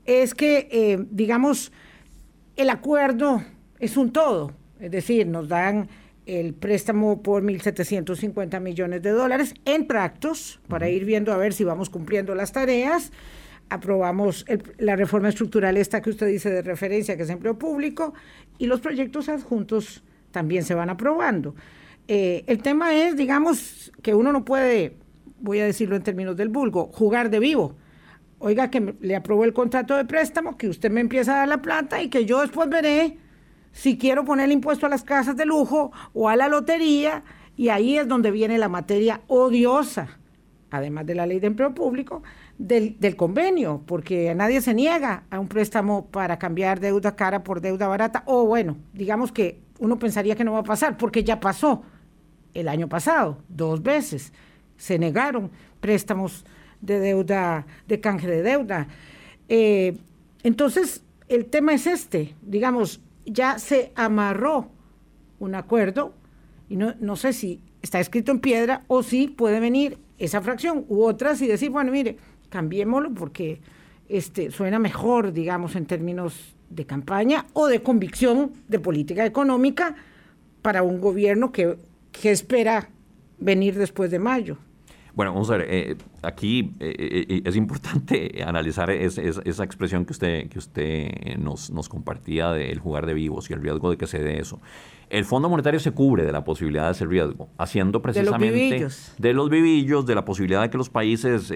es 0.05 0.33
que, 0.33 0.97
digamos, 1.11 1.71
el 2.55 2.69
acuerdo 2.69 3.43
es 3.79 3.95
un 3.95 4.11
todo. 4.11 4.53
Es 4.79 4.91
decir, 4.91 5.27
nos 5.27 5.47
dan 5.47 5.87
el 6.29 6.53
préstamo 6.53 7.23
por 7.23 7.43
1.750 7.43 8.59
millones 8.59 9.01
de 9.01 9.09
dólares 9.09 9.55
en 9.65 9.87
tractos 9.87 10.59
para 10.67 10.87
ir 10.87 11.03
viendo 11.03 11.33
a 11.33 11.37
ver 11.37 11.53
si 11.53 11.63
vamos 11.63 11.89
cumpliendo 11.89 12.35
las 12.35 12.51
tareas. 12.51 13.11
Aprobamos 13.69 14.45
la 14.77 14.95
reforma 14.95 15.29
estructural 15.29 15.75
esta 15.75 16.01
que 16.01 16.11
usted 16.11 16.27
dice 16.27 16.51
de 16.51 16.61
referencia, 16.61 17.17
que 17.17 17.23
es 17.23 17.29
empleo 17.31 17.57
público, 17.57 18.13
y 18.59 18.67
los 18.67 18.79
proyectos 18.79 19.27
adjuntos 19.27 20.03
también 20.29 20.63
se 20.63 20.75
van 20.75 20.91
aprobando. 20.91 21.55
Eh, 22.07 22.43
el 22.45 22.61
tema 22.61 22.93
es, 22.93 23.15
digamos, 23.15 23.91
que 24.03 24.13
uno 24.13 24.31
no 24.31 24.45
puede, 24.45 24.97
voy 25.39 25.59
a 25.59 25.65
decirlo 25.65 25.95
en 25.95 26.03
términos 26.03 26.37
del 26.37 26.49
vulgo, 26.49 26.91
jugar 26.93 27.31
de 27.31 27.39
vivo. 27.39 27.75
Oiga, 28.37 28.69
que 28.69 28.95
le 29.01 29.15
aprobó 29.15 29.45
el 29.45 29.53
contrato 29.53 29.97
de 29.97 30.05
préstamo, 30.05 30.57
que 30.57 30.67
usted 30.67 30.91
me 30.91 31.01
empieza 31.01 31.33
a 31.33 31.37
dar 31.39 31.47
la 31.47 31.61
plata 31.61 32.03
y 32.03 32.09
que 32.09 32.25
yo 32.25 32.41
después 32.41 32.69
veré 32.69 33.17
si 33.71 33.97
quiero 33.97 34.25
poner 34.25 34.51
impuesto 34.51 34.85
a 34.85 34.89
las 34.89 35.03
casas 35.03 35.35
de 35.37 35.45
lujo 35.45 35.91
o 36.13 36.29
a 36.29 36.35
la 36.35 36.47
lotería, 36.47 37.23
y 37.55 37.69
ahí 37.69 37.97
es 37.97 38.07
donde 38.07 38.31
viene 38.31 38.57
la 38.57 38.69
materia 38.69 39.21
odiosa, 39.27 40.19
además 40.71 41.05
de 41.05 41.15
la 41.15 41.25
ley 41.25 41.39
de 41.39 41.47
empleo 41.47 41.73
público, 41.73 42.23
del, 42.57 43.15
convenio, 43.15 43.83
porque 43.85 44.33
nadie 44.35 44.61
se 44.61 44.73
niega 44.73 45.23
a 45.29 45.39
un 45.39 45.47
préstamo 45.47 46.05
para 46.07 46.39
cambiar 46.39 46.79
deuda 46.79 47.15
cara 47.15 47.43
por 47.43 47.61
deuda 47.61 47.87
barata, 47.87 48.23
o 48.25 48.45
bueno, 48.45 48.77
digamos 48.93 49.31
que 49.31 49.61
uno 49.79 49.97
pensaría 49.97 50.35
que 50.35 50.43
no 50.43 50.53
va 50.53 50.59
a 50.59 50.63
pasar, 50.63 50.97
porque 50.97 51.23
ya 51.23 51.39
pasó 51.39 51.83
el 52.53 52.67
año 52.67 52.89
pasado, 52.89 53.39
dos 53.47 53.81
veces, 53.81 54.33
se 54.77 54.99
negaron 54.99 55.51
préstamos 55.79 56.45
de 56.81 56.99
deuda, 56.99 57.65
de 57.87 57.99
canje 57.99 58.27
de 58.27 58.41
deuda. 58.41 58.87
Eh, 59.47 59.97
entonces, 60.43 61.03
el 61.27 61.45
tema 61.45 61.73
es 61.73 61.87
este, 61.87 62.35
digamos, 62.41 63.01
ya 63.25 63.59
se 63.59 63.91
amarró 63.95 64.69
un 65.39 65.55
acuerdo, 65.55 66.13
y 66.67 66.75
no, 66.75 66.93
no 66.99 67.15
sé 67.15 67.33
si 67.33 67.61
está 67.81 67.99
escrito 67.99 68.31
en 68.31 68.39
piedra 68.39 68.83
o 68.87 69.03
si 69.03 69.27
puede 69.27 69.59
venir 69.59 69.97
esa 70.17 70.41
fracción 70.41 70.85
u 70.89 71.03
otras 71.03 71.41
y 71.41 71.47
decir, 71.47 71.69
bueno, 71.69 71.91
mire, 71.91 72.17
cambiémoslo 72.49 73.13
porque 73.13 73.61
este, 74.07 74.51
suena 74.51 74.79
mejor, 74.79 75.33
digamos, 75.33 75.75
en 75.75 75.85
términos 75.85 76.55
de 76.69 76.85
campaña 76.85 77.45
o 77.53 77.67
de 77.67 77.81
convicción 77.81 78.51
de 78.67 78.79
política 78.79 79.25
económica 79.25 79.95
para 80.61 80.83
un 80.83 80.99
gobierno 80.99 81.51
que, 81.51 81.77
que 82.11 82.31
espera 82.31 82.89
venir 83.39 83.77
después 83.77 84.11
de 84.11 84.19
mayo. 84.19 84.57
Bueno, 85.15 85.33
vamos 85.33 85.49
a 85.49 85.57
ver, 85.57 85.67
eh, 85.69 85.95
aquí 86.21 86.71
eh, 86.79 87.25
eh, 87.29 87.41
es 87.43 87.55
importante 87.55 88.43
analizar 88.47 88.89
esa 88.89 89.63
expresión 89.63 90.05
que 90.05 90.13
usted, 90.13 90.49
que 90.49 90.59
usted 90.59 91.37
nos, 91.37 91.71
nos 91.71 91.89
compartía 91.89 92.51
del 92.51 92.79
jugar 92.79 93.05
de 93.05 93.13
vivos 93.13 93.49
y 93.49 93.53
el 93.53 93.61
riesgo 93.61 93.89
de 93.89 93.97
que 93.97 94.07
se 94.07 94.19
dé 94.19 94.39
eso. 94.39 94.59
El 95.09 95.25
Fondo 95.25 95.49
Monetario 95.49 95.79
se 95.79 95.91
cubre 95.91 96.23
de 96.23 96.31
la 96.31 96.43
posibilidad 96.43 96.85
de 96.85 96.91
ese 96.91 97.05
riesgo, 97.05 97.49
haciendo 97.57 98.01
precisamente 98.01 98.45
de 98.45 98.51
los 98.51 98.69
vivillos, 98.69 99.13
de, 99.17 99.33
los 99.33 99.49
vivillos, 99.49 100.05
de 100.05 100.15
la 100.15 100.23
posibilidad 100.23 100.61
de 100.61 100.69
que 100.69 100.77
los 100.77 100.91
países 100.91 101.51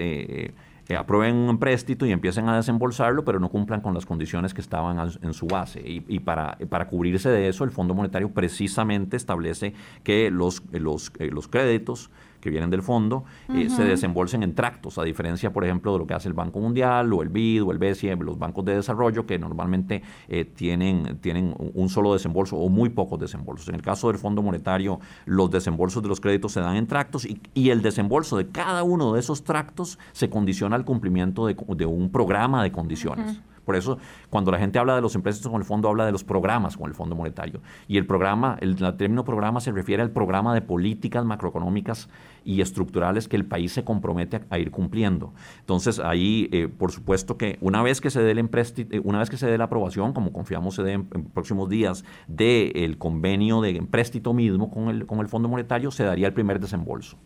aprueben 0.98 1.36
un 1.36 1.50
empréstito 1.50 2.04
y 2.04 2.10
empiecen 2.10 2.48
a 2.48 2.56
desembolsarlo, 2.56 3.24
pero 3.24 3.38
no 3.38 3.50
cumplan 3.50 3.80
con 3.80 3.94
las 3.94 4.06
condiciones 4.06 4.52
que 4.52 4.60
estaban 4.60 5.08
en 5.22 5.32
su 5.34 5.46
base. 5.46 5.80
Y, 5.80 6.04
y 6.08 6.18
para, 6.18 6.58
para, 6.68 6.88
cubrirse 6.88 7.28
de 7.28 7.48
eso, 7.48 7.62
el 7.62 7.70
Fondo 7.70 7.94
Monetario 7.94 8.28
precisamente 8.30 9.16
establece 9.16 9.72
que 10.02 10.32
los, 10.32 10.60
los, 10.72 11.12
los 11.20 11.46
créditos 11.46 12.10
que 12.44 12.50
vienen 12.50 12.68
del 12.68 12.82
fondo 12.82 13.24
eh, 13.48 13.70
se 13.70 13.84
desembolsen 13.84 14.42
en 14.42 14.54
tractos, 14.54 14.98
a 14.98 15.02
diferencia, 15.02 15.50
por 15.50 15.64
ejemplo, 15.64 15.94
de 15.94 15.98
lo 15.98 16.06
que 16.06 16.12
hace 16.12 16.28
el 16.28 16.34
Banco 16.34 16.60
Mundial 16.60 17.10
o 17.10 17.22
el 17.22 17.30
BID 17.30 17.64
o 17.64 17.72
el 17.72 17.78
BCE, 17.78 18.14
los 18.16 18.38
bancos 18.38 18.66
de 18.66 18.76
desarrollo, 18.76 19.24
que 19.24 19.38
normalmente 19.38 20.02
eh, 20.28 20.44
tienen, 20.44 21.18
tienen 21.22 21.54
un 21.56 21.88
solo 21.88 22.12
desembolso 22.12 22.56
o 22.56 22.68
muy 22.68 22.90
pocos 22.90 23.18
desembolsos. 23.18 23.70
En 23.70 23.76
el 23.76 23.82
caso 23.82 24.08
del 24.08 24.18
Fondo 24.18 24.42
Monetario, 24.42 25.00
los 25.24 25.50
desembolsos 25.50 26.02
de 26.02 26.10
los 26.10 26.20
créditos 26.20 26.52
se 26.52 26.60
dan 26.60 26.76
en 26.76 26.86
tractos 26.86 27.24
y, 27.24 27.40
y 27.54 27.70
el 27.70 27.80
desembolso 27.80 28.36
de 28.36 28.48
cada 28.48 28.82
uno 28.82 29.14
de 29.14 29.20
esos 29.20 29.42
tractos 29.42 29.98
se 30.12 30.28
condiciona 30.28 30.76
al 30.76 30.84
cumplimiento 30.84 31.46
de, 31.46 31.56
de 31.76 31.86
un 31.86 32.10
programa 32.10 32.62
de 32.62 32.72
condiciones 32.72 33.40
Por 33.64 33.76
eso, 33.76 33.98
cuando 34.30 34.50
la 34.50 34.58
gente 34.58 34.78
habla 34.78 34.94
de 34.94 35.00
los 35.00 35.14
empréstitos 35.14 35.50
con 35.50 35.60
el 35.60 35.66
fondo, 35.66 35.88
habla 35.88 36.04
de 36.04 36.12
los 36.12 36.22
programas 36.22 36.76
con 36.76 36.88
el 36.88 36.94
Fondo 36.94 37.16
Monetario. 37.16 37.60
Y 37.88 37.96
el 37.96 38.06
programa, 38.06 38.56
el, 38.60 38.76
término 38.96 39.24
programa 39.24 39.60
se 39.60 39.72
refiere 39.72 40.02
al 40.02 40.10
programa 40.10 40.54
de 40.54 40.60
políticas 40.60 41.24
macroeconómicas 41.24 42.08
y 42.44 42.60
estructurales 42.60 43.28
que 43.28 43.36
el 43.36 43.44
país 43.44 43.72
se 43.72 43.84
compromete 43.84 44.40
a, 44.50 44.58
ir 44.58 44.70
cumpliendo. 44.70 45.32
Entonces, 45.60 45.98
ahí, 45.98 46.48
eh, 46.52 46.68
por 46.68 46.92
supuesto 46.92 47.36
que 47.36 47.58
una 47.60 47.82
vez 47.82 48.00
que 48.00 48.10
se 48.10 48.22
dé 48.22 48.32
el 48.32 48.38
empréstito, 48.38 48.94
eh, 48.94 49.00
una 49.02 49.18
vez 49.18 49.30
que 49.30 49.36
se 49.36 49.46
dé 49.46 49.58
la 49.58 49.64
aprobación, 49.64 50.12
como 50.12 50.32
confiamos 50.32 50.74
se 50.74 50.82
dé 50.82 50.92
en, 50.92 51.04
próximos 51.06 51.68
días, 51.68 52.04
del 52.28 52.98
convenio 52.98 53.60
de 53.60 53.76
empréstito 53.76 54.32
mismo 54.32 54.70
con 54.70 54.88
el, 54.88 55.06
con 55.06 55.20
el 55.20 55.28
Fondo 55.28 55.48
Monetario, 55.48 55.90
se 55.90 56.04
daría 56.04 56.26
el 56.26 56.34
primer 56.34 56.60
desembolso 56.60 57.16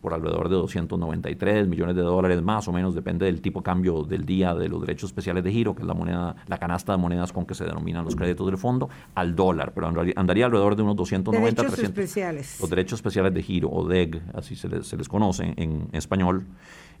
por 0.00 0.14
alrededor 0.14 0.48
de 0.48 0.56
293 0.56 1.68
millones 1.68 1.96
de 1.96 2.02
dólares 2.02 2.42
más 2.42 2.66
o 2.68 2.72
menos, 2.72 2.94
depende 2.94 3.26
del 3.26 3.40
tipo 3.40 3.60
de 3.60 3.64
cambio 3.64 4.02
del 4.02 4.24
día 4.24 4.54
de 4.54 4.68
los 4.68 4.80
derechos 4.80 5.10
especiales 5.10 5.44
de 5.44 5.52
giro, 5.52 5.74
que 5.74 5.82
es 5.82 5.88
la 5.88 5.94
moneda, 5.94 6.36
la 6.46 6.58
canasta 6.58 6.92
de 6.92 6.98
monedas 6.98 7.32
con 7.32 7.46
que 7.46 7.54
se 7.54 7.64
denominan 7.64 8.04
los 8.04 8.16
créditos 8.16 8.46
del 8.46 8.58
fondo, 8.58 8.88
al 9.14 9.34
dólar, 9.36 9.72
pero 9.74 9.88
andaría 9.88 10.46
alrededor 10.46 10.76
de 10.76 10.82
unos 10.82 10.96
290, 10.96 11.62
derechos 11.62 11.78
especiales. 11.78 12.60
Los 12.60 12.70
derechos 12.70 12.98
especiales 12.98 13.34
de 13.34 13.42
giro, 13.42 13.70
o 13.70 13.86
DEG, 13.86 14.22
así 14.34 14.49
se 14.56 14.68
les, 14.68 14.86
se 14.86 14.96
les 14.96 15.08
conoce 15.08 15.54
en 15.56 15.88
español. 15.92 16.46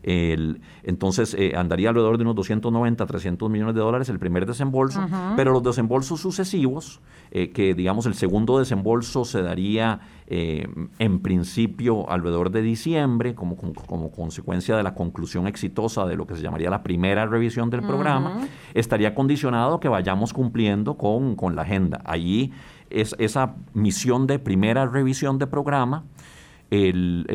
El, 0.02 0.62
entonces 0.82 1.34
eh, 1.34 1.52
andaría 1.56 1.90
alrededor 1.90 2.16
de 2.16 2.22
unos 2.22 2.34
290, 2.36 3.04
300 3.04 3.50
millones 3.50 3.74
de 3.74 3.80
dólares 3.80 4.08
el 4.08 4.18
primer 4.18 4.46
desembolso, 4.46 5.06
pero 5.36 5.52
los 5.52 5.62
desembolsos 5.62 6.20
sucesivos, 6.20 7.00
eh, 7.30 7.50
que 7.50 7.74
digamos 7.74 8.06
el 8.06 8.14
segundo 8.14 8.58
desembolso 8.58 9.24
se 9.24 9.42
daría 9.42 10.00
eh, 10.26 10.66
en 10.98 11.20
principio 11.20 12.08
alrededor 12.08 12.50
de 12.50 12.62
diciembre 12.62 13.34
como, 13.34 13.56
como, 13.56 14.10
consecuencia 14.10 14.76
de 14.76 14.82
la 14.82 14.94
conclusión 14.94 15.46
exitosa 15.46 16.06
de 16.06 16.16
lo 16.16 16.26
que 16.26 16.34
se 16.34 16.42
llamaría 16.42 16.70
la 16.70 16.82
primera 16.82 17.26
revisión 17.26 17.68
del 17.68 17.82
programa, 17.82 18.48
estaría 18.72 19.14
condicionado 19.14 19.80
que 19.80 19.88
vayamos 19.88 20.32
cumpliendo 20.32 20.96
con, 20.96 21.36
con 21.36 21.56
la 21.56 21.62
agenda. 21.62 22.00
Allí 22.04 22.52
es 22.88 23.14
esa 23.18 23.54
misión 23.74 24.26
de 24.26 24.38
primera 24.38 24.86
revisión 24.86 25.38
de 25.38 25.46
programa 25.46 26.04
en 26.70 27.26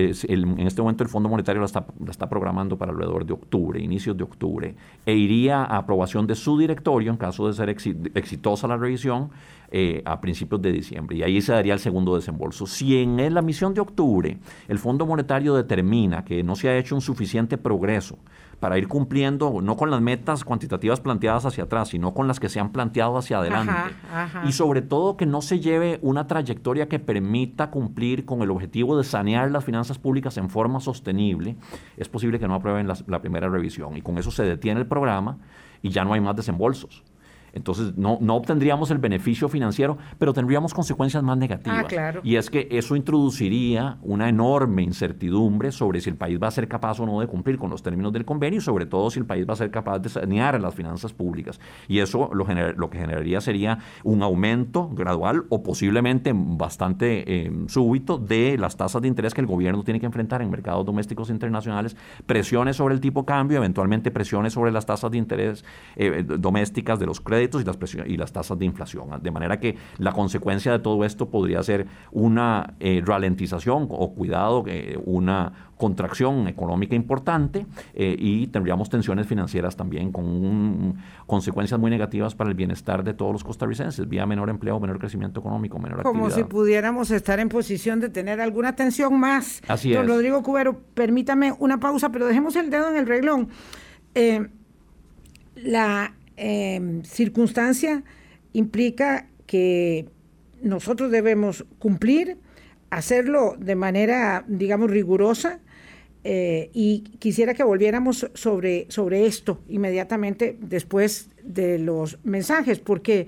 este 0.67 0.82
momento 0.82 1.04
el 1.04 1.10
Fondo 1.10 1.28
Monetario 1.28 1.60
la 1.60 1.65
está, 1.65 1.86
está, 2.10 2.30
programando 2.30 2.78
para 2.78 2.91
alrededor 2.91 3.26
de 3.26 3.34
octubre, 3.34 3.82
inicios 3.82 4.15
de 4.15 4.24
octubre, 4.24 4.76
e 5.06 5.13
iría 5.13 5.63
a 5.63 5.78
aprobación 5.78 6.26
de 6.26 6.36
su 6.36 6.58
directorio, 6.58 7.12
en 7.12 7.17
caso 7.17 7.48
de 7.48 7.54
ser 7.54 7.69
exitosa 7.69 8.67
la 8.67 8.78
revisión, 8.78 9.30
eh, 9.71 10.02
a 10.06 10.21
principios 10.21 10.62
de 10.62 10.71
diciembre. 10.71 11.17
Y 11.17 11.24
ahí 11.24 11.41
se 11.41 11.52
daría 11.52 11.74
el 11.74 11.80
segundo 11.80 12.15
desembolso. 12.15 12.65
Si 12.65 12.98
en 12.98 13.34
la 13.34 13.41
misión 13.41 13.74
de 13.74 13.82
octubre 13.82 14.38
el 14.69 14.80
Fondo 14.80 15.06
Monetario 15.06 15.54
determina 15.56 16.24
que 16.24 16.43
no 16.43 16.56
se 16.56 16.69
ha 16.69 16.78
hecho 16.78 16.95
un 16.95 17.02
suficiente 17.02 17.58
progreso 17.58 18.17
para 18.65 18.80
ir 18.80 18.88
cumpliendo, 18.88 19.62
no 19.62 19.78
con 19.78 19.91
las 19.91 20.01
metas 20.01 20.43
cuantitativas 20.43 20.99
planteadas 20.99 21.45
hacia 21.45 21.65
atrás, 21.65 21.89
sino 21.89 22.15
con 22.15 22.28
las 22.28 22.39
que 22.39 22.49
se 22.49 22.60
han 22.60 22.71
planteado 22.71 23.15
hacia 23.15 23.38
adelante. 23.38 23.71
Y 24.43 24.54
sobre 24.54 24.82
todo 24.82 25.17
que 25.17 25.28
no 25.28 25.43
se 25.43 25.60
lleve 25.60 25.99
una 26.01 26.25
trayectoria 26.25 26.89
que 26.89 26.97
permita 26.97 27.69
cumplir 27.69 28.25
con 28.25 28.41
el 28.41 28.49
objetivo 28.49 28.97
de 28.97 29.04
sanear 29.04 29.51
las 29.51 29.63
finanzas 29.63 29.99
públicas 29.99 30.38
en 30.38 30.49
forma 30.49 30.80
sostenible, 30.80 31.58
es 31.95 32.10
posible 32.10 32.39
que 32.39 32.47
no 32.47 32.56
aprueben 32.56 32.88
la 32.88 33.21
primera 33.21 33.49
revisión. 33.49 33.97
Y 33.97 34.01
con 34.01 34.17
eso 34.17 34.32
se 34.32 34.41
detiene 34.41 34.80
el 34.80 34.88
programa 34.88 35.38
y 35.84 35.91
ya 35.91 36.04
no 36.04 36.13
hay 36.13 36.21
más 36.21 36.36
desembolsos. 36.36 37.04
Entonces 37.56 37.98
no, 37.98 38.18
no 38.22 38.36
obtendríamos 38.36 38.91
el 38.91 38.98
beneficio 38.98 39.48
financiero, 39.48 39.98
pero 40.20 40.34
tendríamos 40.34 40.74
consecuencias 40.74 41.24
más 41.24 41.38
negativas. 41.38 41.86
Ah, 41.98 42.13
y 42.22 42.36
es 42.36 42.50
que 42.50 42.68
eso 42.70 42.96
introduciría 42.96 43.98
una 44.04 44.28
enorme 44.28 44.84
incertidumbre 44.84 45.72
sobre 45.72 46.02
si 46.02 46.10
el 46.10 46.18
país 46.18 46.38
va 46.41 46.48
a 46.48 46.52
ser 46.52 46.68
capaz 46.68 47.00
o 47.00 47.06
no 47.06 47.22
de 47.22 47.28
cumplir 47.28 47.58
con 47.58 47.70
los 47.70 47.82
términos 47.82 48.12
del 48.12 48.26
convenio 48.26 48.60
y 48.60 48.62
sobre 48.62 48.86
todo 48.86 49.10
si 49.10 49.20
el 49.20 49.26
país 49.26 49.48
va 49.48 49.54
a 49.54 49.56
ser 49.56 49.72
capaz 49.72 50.00
de 50.00 50.10
sanear 50.10 50.60
las 50.60 50.76
finanzas 50.76 51.13
públicas. 51.13 51.60
Y 51.88 52.00
eso 52.00 52.30
lo, 52.34 52.46
lo 52.46 52.89
que 52.89 52.98
generaría 52.98 53.39
sería 53.39 53.80
un 54.04 54.22
aumento 54.22 54.89
gradual 54.89 55.46
o 55.50 55.63
posiblemente 55.63 56.34
bastante 56.36 57.24
eh, 57.46 57.52
súbito 57.68 58.18
de 58.18 58.58
las 58.58 58.76
tasas 58.76 59.02
de 59.02 59.08
interés 59.08 59.34
que 59.34 59.41
el 59.41 59.48
gobierno 59.48 59.84
tiene 59.84 60.02
que 60.02 60.06
enfrentar 60.06 60.41
en 60.41 60.50
mercados 60.50 60.86
domésticos 60.86 61.30
internacionales, 61.30 61.96
presiones 62.26 62.76
sobre 62.76 62.96
el 62.96 63.00
tipo 63.00 63.22
de 63.22 63.28
cambio, 63.28 63.58
eventualmente 63.58 64.12
presiones 64.12 64.52
sobre 64.52 64.74
las 64.74 64.86
tasas 64.86 65.10
de 65.10 65.18
interés 65.18 65.63
eh, 65.96 66.26
domésticas 66.28 67.00
de 67.00 67.06
los 67.06 67.22
créditos 67.22 67.44
y 67.53 67.63
las, 67.63 67.77
y 68.08 68.17
las 68.17 68.31
tasas 68.31 68.58
de 68.58 68.65
inflación. 68.65 69.10
De 69.21 69.31
manera 69.31 69.60
que 69.60 69.75
la 69.97 70.12
consecuencia 70.12 70.71
de 70.71 70.79
todo 70.79 71.05
esto 71.05 71.29
podría 71.29 71.62
ser 71.63 71.88
una 72.12 72.73
eh, 72.79 73.01
ralentización 73.05 73.88
o 73.89 74.13
cuidado, 74.13 74.63
eh, 74.67 74.99
una 75.05 75.71
contracción 75.77 76.47
económica 76.47 76.95
importante 76.95 77.65
eh, 77.93 78.15
y 78.17 78.47
tendríamos 78.47 78.89
tensiones 78.89 79.27
financieras 79.27 79.75
también 79.75 80.12
con 80.12 80.95
consecuencias 81.27 81.79
muy 81.79 81.91
negativas 81.91 82.34
para 82.34 82.49
el 82.49 82.55
bienestar 82.55 83.03
de 83.03 83.13
todos 83.13 83.34
los 83.34 83.43
costarricenses, 83.43 84.08
vía 84.08 84.25
menor 84.25 84.49
empleo, 84.49 84.79
menor 84.79 84.99
crecimiento 84.99 85.41
económico, 85.41 85.77
menor 85.77 86.03
Como 86.03 86.29
si 86.29 86.45
pudiéramos 86.45 87.12
estar 87.12 87.39
en 87.39 87.49
posición 87.49 87.99
de 87.99 88.10
tener 88.10 88.39
alguna 88.39 88.75
tensión 88.75 89.19
más. 89.19 89.62
Así 89.67 89.91
Don 89.91 90.08
Rodrigo 90.08 90.41
Cubero, 90.43 90.79
permítame 90.93 91.53
una 91.60 91.79
pausa, 91.79 92.10
pero 92.10 92.25
dejemos 92.25 92.55
el 92.55 92.69
dedo 92.69 92.89
en 92.89 92.95
el 92.95 93.05
reglón. 93.05 93.49
la 95.55 96.14
Em, 96.38 97.04
circunstancia 97.04 98.04
implica 98.54 99.28
que 99.45 100.10
nosotros 100.62 101.12
debemos 101.12 101.65
cumplir, 101.80 102.38
hacerlo 102.89 103.56
de 103.58 103.76
manera, 103.76 104.43
digamos, 104.48 104.91
rigurosa. 104.91 105.60
Eh, 106.24 106.71
y 106.74 107.02
quisiera 107.19 107.54
que 107.54 107.63
volviéramos 107.63 108.32
sobre, 108.34 108.88
sobre 108.89 109.28
esto 109.28 109.62
inmediatamente 109.69 110.58
después 110.60 111.30
de 111.43 111.78
los 111.78 112.17
mensajes, 112.24 112.80
porque 112.80 113.28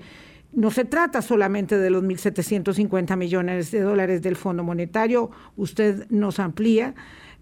no 0.52 0.72
se 0.72 0.84
trata 0.84 1.22
solamente 1.22 1.78
de 1.78 1.90
los 1.90 2.02
1.750 2.02 3.16
millones 3.16 3.70
de 3.70 3.80
dólares 3.80 4.20
del 4.22 4.34
Fondo 4.34 4.64
Monetario, 4.64 5.30
usted 5.56 6.06
nos 6.10 6.40
amplía, 6.40 6.94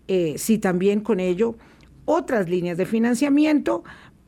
eh, 0.09 0.35
si 0.37 0.59
también 0.59 1.01
con 1.01 1.21
ello 1.21 1.57
otras 2.05 2.49
líneas 2.51 2.77
de 2.77 2.85
financiamiento 2.85 3.83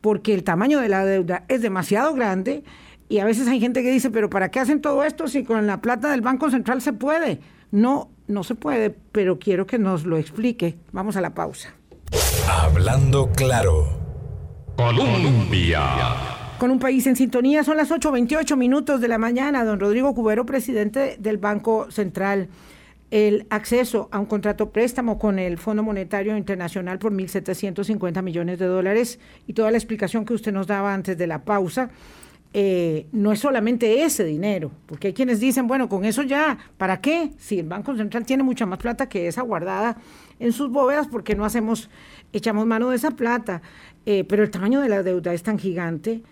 porque 0.08 0.32
el 0.32 0.42
tamaño 0.42 0.80
de 0.80 0.88
la 0.88 1.04
deuda 1.04 1.44
es 1.48 1.60
demasiado 1.60 2.14
grande 2.14 2.64
y 3.10 3.18
a 3.18 3.26
veces 3.26 3.46
hay 3.46 3.60
gente 3.60 3.82
que 3.82 3.90
dice, 3.90 4.08
pero 4.08 4.30
¿para 4.30 4.50
qué 4.50 4.58
hacen 4.58 4.80
todo 4.80 5.04
esto 5.04 5.28
si 5.28 5.44
con 5.44 5.66
la 5.66 5.82
plata 5.82 6.10
del 6.10 6.22
Banco 6.22 6.50
Central 6.50 6.80
se 6.80 6.94
puede? 6.94 7.40
No, 7.72 8.08
no 8.26 8.42
se 8.42 8.54
puede, 8.54 8.88
pero 8.88 9.38
quiero 9.38 9.66
que 9.66 9.78
nos 9.78 10.06
lo 10.06 10.16
explique. 10.16 10.78
Vamos 10.92 11.16
a 11.16 11.20
la 11.20 11.34
pausa. 11.34 11.74
Hablando 12.48 13.30
claro. 13.32 13.84
Colombia. 14.78 15.82
Con 16.58 16.70
un 16.70 16.78
país 16.78 17.06
en 17.06 17.14
sintonía, 17.14 17.62
son 17.62 17.76
las 17.76 17.90
8.28 17.90 18.56
minutos 18.56 19.02
de 19.02 19.08
la 19.08 19.18
mañana. 19.18 19.62
Don 19.62 19.78
Rodrigo 19.78 20.14
Cubero, 20.14 20.46
presidente 20.46 21.18
del 21.18 21.36
Banco 21.36 21.90
Central 21.90 22.48
el 23.10 23.46
acceso 23.48 24.08
a 24.12 24.18
un 24.18 24.26
contrato 24.26 24.70
préstamo 24.70 25.18
con 25.18 25.38
el 25.38 25.58
Fondo 25.58 25.82
Monetario 25.82 26.36
Internacional 26.36 26.98
por 26.98 27.12
1.750 27.12 28.22
millones 28.22 28.58
de 28.58 28.66
dólares 28.66 29.18
y 29.46 29.54
toda 29.54 29.70
la 29.70 29.78
explicación 29.78 30.24
que 30.24 30.34
usted 30.34 30.52
nos 30.52 30.66
daba 30.66 30.92
antes 30.92 31.16
de 31.16 31.26
la 31.26 31.44
pausa, 31.44 31.90
eh, 32.54 33.06
no 33.12 33.32
es 33.32 33.40
solamente 33.40 34.02
ese 34.04 34.24
dinero, 34.24 34.70
porque 34.86 35.08
hay 35.08 35.12
quienes 35.14 35.38
dicen, 35.38 35.66
bueno, 35.66 35.88
con 35.88 36.04
eso 36.04 36.22
ya, 36.22 36.58
¿para 36.78 37.00
qué? 37.00 37.32
Si 37.38 37.58
el 37.58 37.66
Banco 37.66 37.94
Central 37.94 38.24
tiene 38.24 38.42
mucha 38.42 38.64
más 38.64 38.78
plata 38.78 39.08
que 39.08 39.26
esa 39.28 39.42
guardada 39.42 39.98
en 40.38 40.52
sus 40.52 40.70
bóvedas, 40.70 41.08
¿por 41.08 41.24
qué 41.24 41.34
no 41.34 41.44
hacemos, 41.44 41.90
echamos 42.32 42.66
mano 42.66 42.90
de 42.90 42.96
esa 42.96 43.10
plata? 43.12 43.60
Eh, 44.06 44.24
pero 44.24 44.42
el 44.42 44.50
tamaño 44.50 44.80
de 44.80 44.88
la 44.88 45.02
deuda 45.02 45.34
es 45.34 45.42
tan 45.42 45.58
gigante 45.58 46.22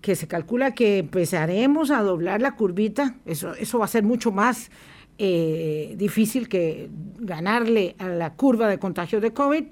que 0.00 0.16
se 0.16 0.28
calcula 0.28 0.74
que 0.74 0.98
empezaremos 0.98 1.90
a 1.90 2.02
doblar 2.02 2.40
la 2.40 2.56
curvita, 2.56 3.16
eso, 3.26 3.54
eso 3.54 3.78
va 3.78 3.86
a 3.86 3.88
ser 3.88 4.02
mucho 4.02 4.32
más 4.32 4.70
eh, 5.18 5.94
difícil 5.96 6.48
que 6.48 6.88
ganarle 7.18 7.96
a 7.98 8.08
la 8.08 8.34
curva 8.34 8.68
de 8.68 8.78
contagio 8.78 9.20
de 9.20 9.32
COVID 9.32 9.64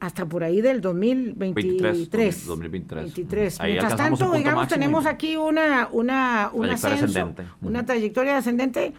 hasta 0.00 0.26
por 0.26 0.42
ahí 0.42 0.60
del 0.60 0.80
2023. 0.80 2.46
2023. 2.46 3.60
Mientras 3.62 3.96
tanto, 3.96 4.32
digamos, 4.32 4.68
tenemos 4.68 5.06
aquí 5.06 5.36
una, 5.36 5.88
una, 5.92 6.50
un 6.52 6.70
ascenso, 6.70 7.34
una 7.60 7.84
trayectoria 7.84 8.38
ascendente 8.38 8.94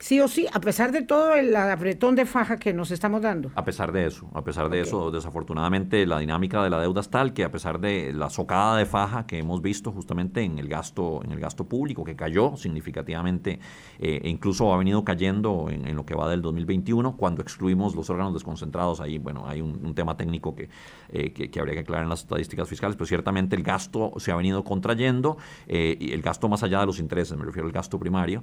sí 0.00 0.18
o 0.20 0.28
sí, 0.28 0.46
a 0.52 0.60
pesar 0.60 0.92
de 0.92 1.02
todo 1.02 1.34
el 1.34 1.54
apretón 1.54 2.16
de 2.16 2.24
faja 2.24 2.58
que 2.58 2.72
nos 2.72 2.90
estamos 2.90 3.20
dando. 3.20 3.50
A 3.54 3.64
pesar 3.64 3.92
de 3.92 4.06
eso, 4.06 4.28
a 4.34 4.42
pesar 4.42 4.70
de 4.70 4.80
eso, 4.80 5.10
desafortunadamente 5.10 6.06
la 6.06 6.18
dinámica 6.18 6.62
de 6.64 6.70
la 6.70 6.80
deuda 6.80 7.02
es 7.02 7.10
tal 7.10 7.34
que 7.34 7.44
a 7.44 7.50
pesar 7.50 7.80
de 7.80 8.12
la 8.12 8.30
socada 8.30 8.76
de 8.76 8.86
faja 8.86 9.26
que 9.26 9.38
hemos 9.38 9.60
visto 9.60 9.92
justamente 9.92 10.42
en 10.42 10.58
el 10.58 10.68
gasto, 10.68 11.20
en 11.22 11.32
el 11.32 11.38
gasto 11.38 11.68
público, 11.68 12.02
que 12.02 12.16
cayó 12.16 12.56
significativamente, 12.56 13.60
eh, 13.98 14.20
e 14.24 14.28
incluso 14.28 14.72
ha 14.72 14.78
venido 14.78 15.04
cayendo 15.04 15.68
en, 15.70 15.94
lo 15.94 16.06
que 16.06 16.14
va 16.14 16.30
del 16.30 16.40
2021, 16.40 17.16
cuando 17.16 17.42
excluimos 17.42 17.94
los 17.94 18.08
órganos 18.08 18.32
desconcentrados, 18.32 19.00
ahí 19.00 19.18
bueno, 19.18 19.46
hay 19.46 19.60
un, 19.60 19.94
tema 19.94 20.16
técnico 20.16 20.54
eh, 21.10 21.32
que, 21.32 21.50
que, 21.50 21.60
habría 21.60 21.74
que 21.74 21.80
aclarar 21.80 22.04
en 22.04 22.10
las 22.10 22.20
estadísticas 22.20 22.68
fiscales, 22.68 22.96
pero 22.96 23.06
ciertamente 23.06 23.56
el 23.56 23.64
gasto 23.64 24.12
se 24.18 24.30
ha 24.30 24.36
venido 24.36 24.64
contrayendo, 24.64 25.36
eh, 25.66 25.96
y 26.00 26.12
el 26.12 26.22
gasto 26.22 26.48
más 26.48 26.62
allá 26.62 26.80
de 26.80 26.86
los 26.86 27.00
intereses, 27.00 27.36
me 27.36 27.44
refiero 27.44 27.66
al 27.66 27.72
gasto 27.72 27.98
primario, 27.98 28.42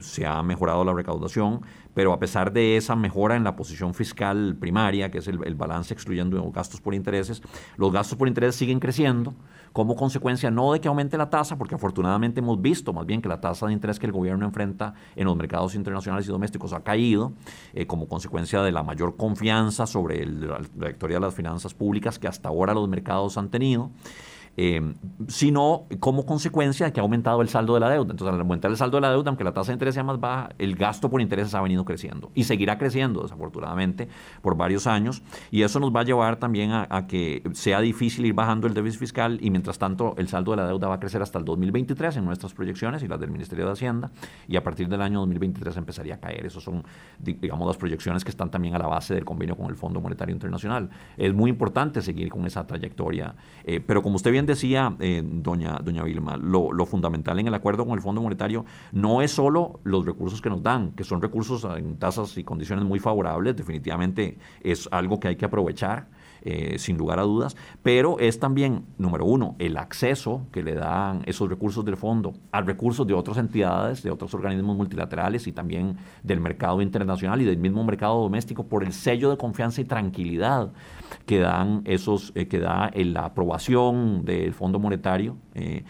se 0.00 0.26
ha 0.26 0.42
mejorado 0.42 0.53
la 0.60 0.92
recaudación, 0.92 1.60
pero 1.94 2.12
a 2.12 2.18
pesar 2.18 2.52
de 2.52 2.76
esa 2.76 2.96
mejora 2.96 3.36
en 3.36 3.44
la 3.44 3.56
posición 3.56 3.94
fiscal 3.94 4.56
primaria, 4.58 5.10
que 5.10 5.18
es 5.18 5.28
el, 5.28 5.38
balance 5.54 5.94
excluyendo 5.94 6.42
gastos 6.50 6.80
por 6.80 6.94
intereses, 6.94 7.42
los 7.76 7.92
gastos 7.92 8.18
por 8.18 8.28
intereses 8.28 8.56
siguen 8.56 8.80
creciendo 8.80 9.34
como 9.72 9.96
consecuencia 9.96 10.52
no 10.52 10.72
de 10.72 10.80
que 10.80 10.86
aumente 10.86 11.18
la 11.18 11.30
tasa, 11.30 11.58
porque 11.58 11.74
afortunadamente 11.74 12.38
hemos 12.38 12.62
visto 12.62 12.92
más 12.92 13.06
bien 13.06 13.20
que 13.20 13.28
la 13.28 13.40
tasa 13.40 13.66
de 13.66 13.72
interés 13.72 13.98
que 13.98 14.06
el 14.06 14.12
gobierno 14.12 14.46
enfrenta 14.46 14.94
en 15.16 15.24
los 15.24 15.36
mercados 15.36 15.74
internacionales 15.74 16.26
y 16.26 16.30
domésticos 16.30 16.72
ha 16.72 16.84
caído 16.84 17.32
eh, 17.72 17.86
como 17.86 18.06
consecuencia 18.06 18.62
de 18.62 18.70
la 18.70 18.84
mayor 18.84 19.16
confianza 19.16 19.86
sobre 19.86 20.26
la 20.26 20.60
trayectoria 20.78 21.16
de 21.16 21.22
las 21.22 21.34
finanzas 21.34 21.74
públicas 21.74 22.20
que 22.20 22.28
hasta 22.28 22.48
ahora 22.48 22.72
los 22.72 22.88
mercados 22.88 23.36
han 23.36 23.48
tenido 23.48 23.90
eh, 24.56 24.94
sino 25.28 25.86
como 26.00 26.24
consecuencia 26.24 26.86
de 26.86 26.92
que 26.92 27.00
ha 27.00 27.02
aumentado 27.02 27.42
el 27.42 27.48
saldo 27.48 27.74
de 27.74 27.80
la 27.80 27.90
deuda. 27.90 28.12
Entonces, 28.12 28.34
al 28.34 28.40
aumentar 28.40 28.70
el 28.70 28.76
saldo 28.76 28.98
de 28.98 29.02
la 29.02 29.10
deuda, 29.10 29.30
aunque 29.30 29.44
la 29.44 29.52
tasa 29.52 29.68
de 29.68 29.74
interés 29.74 29.94
sea 29.94 30.04
más 30.04 30.20
baja, 30.20 30.50
el 30.58 30.76
gasto 30.76 31.10
por 31.10 31.20
intereses 31.20 31.54
ha 31.54 31.60
venido 31.60 31.84
creciendo 31.84 32.30
y 32.34 32.44
seguirá 32.44 32.78
creciendo, 32.78 33.22
desafortunadamente, 33.22 34.08
por 34.42 34.56
varios 34.56 34.86
años. 34.86 35.22
Y 35.50 35.62
eso 35.62 35.80
nos 35.80 35.94
va 35.94 36.00
a 36.00 36.04
llevar 36.04 36.36
también 36.36 36.70
a, 36.72 37.06
que 37.06 37.42
sea 37.52 37.80
difícil 37.80 38.26
ir 38.26 38.34
bajando 38.34 38.66
el 38.66 38.74
déficit 38.74 39.00
fiscal 39.00 39.38
y, 39.40 39.50
mientras 39.50 39.78
tanto, 39.78 40.14
el 40.18 40.28
saldo 40.28 40.52
de 40.52 40.58
la 40.58 40.66
deuda 40.66 40.88
va 40.88 40.94
a 40.94 41.00
crecer 41.00 41.22
hasta 41.22 41.38
el 41.38 41.44
2023 41.44 42.16
en 42.16 42.24
nuestras 42.24 42.54
proyecciones 42.54 43.02
y 43.02 43.08
las 43.08 43.18
del 43.20 43.30
Ministerio 43.30 43.66
de 43.66 43.72
Hacienda. 43.72 44.10
Y 44.46 44.56
a 44.56 44.62
partir 44.62 44.88
del 44.88 45.02
año 45.02 45.20
2023 45.20 45.76
empezaría 45.76 46.14
a 46.14 46.18
caer. 46.18 46.46
Esas 46.46 46.62
son, 46.62 46.84
digamos, 47.18 47.66
las 47.66 47.76
proyecciones 47.76 48.24
que 48.24 48.30
están 48.30 48.50
también 48.50 48.74
a 48.74 48.78
la 48.78 48.86
base 48.86 49.14
del 49.14 49.24
convenio 49.24 49.56
con 49.56 49.66
el 49.66 49.76
Fondo 49.76 50.00
Monetario 50.00 50.32
Internacional. 50.32 50.90
Es 51.16 51.34
muy 51.34 51.50
importante 51.50 52.02
seguir 52.02 52.28
con 52.28 52.46
esa 52.46 52.66
trayectoria. 52.66 53.34
Eh, 53.64 53.80
pero 53.80 54.02
como 54.02 54.16
usted 54.16 54.30
bien 54.30 54.43
decía, 54.46 54.94
eh, 55.00 55.22
doña, 55.24 55.78
doña 55.82 56.02
Vilma, 56.02 56.36
lo, 56.36 56.86
fundamental 56.86 57.38
en 57.38 57.48
el 57.48 57.54
acuerdo 57.54 57.84
con 57.84 57.94
el 57.94 58.00
Fondo 58.00 58.20
Monetario 58.20 58.64
no 58.92 59.22
es 59.22 59.30
solo 59.30 59.80
los 59.84 60.04
recursos 60.04 60.40
que 60.40 60.50
nos 60.50 60.62
dan, 60.62 60.92
que 60.92 61.04
son 61.04 61.22
recursos 61.22 61.66
en 61.76 61.96
tasas 61.96 62.36
y 62.36 62.44
condiciones 62.44 62.84
muy 62.84 62.98
favorables, 62.98 63.56
definitivamente 63.56 64.38
es 64.62 64.88
algo 64.92 65.18
que 65.18 65.28
hay 65.28 65.36
que 65.36 65.44
aprovechar. 65.44 66.08
Eh, 66.46 66.78
sin 66.78 66.98
lugar 66.98 67.18
a 67.18 67.22
dudas, 67.22 67.56
pero 67.82 68.18
es 68.18 68.38
también, 68.38 68.84
número 68.98 69.24
uno, 69.24 69.56
el 69.58 69.78
acceso 69.78 70.42
que 70.52 70.62
le 70.62 70.74
dan 70.74 71.22
esos 71.24 71.48
recursos 71.48 71.86
del 71.86 71.96
fondo 71.96 72.34
a 72.52 72.60
recursos 72.60 73.06
de 73.06 73.14
otras 73.14 73.38
entidades, 73.38 74.02
de 74.02 74.10
otros 74.10 74.34
organismos 74.34 74.76
multilaterales 74.76 75.46
y 75.46 75.52
también 75.52 75.96
del 76.22 76.40
mercado 76.40 76.82
internacional 76.82 77.40
y 77.40 77.46
del 77.46 77.56
mismo 77.56 77.82
mercado 77.82 78.20
doméstico 78.20 78.66
por 78.66 78.84
el 78.84 78.92
sello 78.92 79.30
de 79.30 79.38
confianza 79.38 79.80
y 79.80 79.84
tranquilidad 79.84 80.70
que 81.24 81.38
dan 81.38 81.80
esos, 81.86 82.30
eh, 82.34 82.46
que 82.46 82.58
da 82.58 82.90
la 82.94 83.24
aprobación 83.24 84.26
del 84.26 84.52
Fondo 84.52 84.78
Monetario. 84.78 85.38
Eh, 85.54 85.84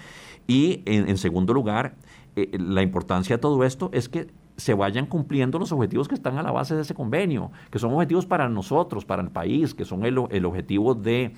y 0.46 0.82
en, 0.86 1.18
segundo 1.18 1.52
lugar, 1.52 1.96
la 2.36 2.82
importancia 2.82 3.38
de 3.38 3.40
todo 3.40 3.64
esto 3.64 3.90
es 3.92 4.08
que 4.08 4.28
se 4.56 4.74
vayan 4.74 5.06
cumpliendo 5.06 5.58
los 5.58 5.72
objetivos 5.72 6.08
que 6.08 6.14
están 6.14 6.38
a 6.38 6.42
la 6.42 6.52
base 6.52 6.74
de 6.74 6.82
ese 6.82 6.94
convenio, 6.94 7.50
que 7.70 7.78
son 7.78 7.92
objetivos 7.92 8.26
para 8.26 8.48
nosotros, 8.48 9.04
para 9.04 9.22
el 9.22 9.30
país, 9.30 9.74
que 9.74 9.84
son 9.84 10.04
el, 10.04 10.18
objetivo 10.18 10.94
de 10.94 11.32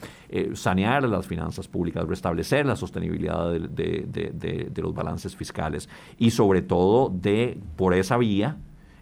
sanear 0.54 1.04
las 1.04 1.26
finanzas 1.26 1.68
públicas, 1.68 2.06
restablecer 2.06 2.66
la 2.66 2.76
sostenibilidad 2.76 3.52
de, 3.52 4.72
los 4.76 4.94
balances 4.94 5.34
fiscales 5.34 5.88
y 6.18 6.30
sobre 6.30 6.62
todo 6.62 7.08
de, 7.08 7.58
por 7.76 7.94
esa 7.94 8.16
vía, 8.16 8.56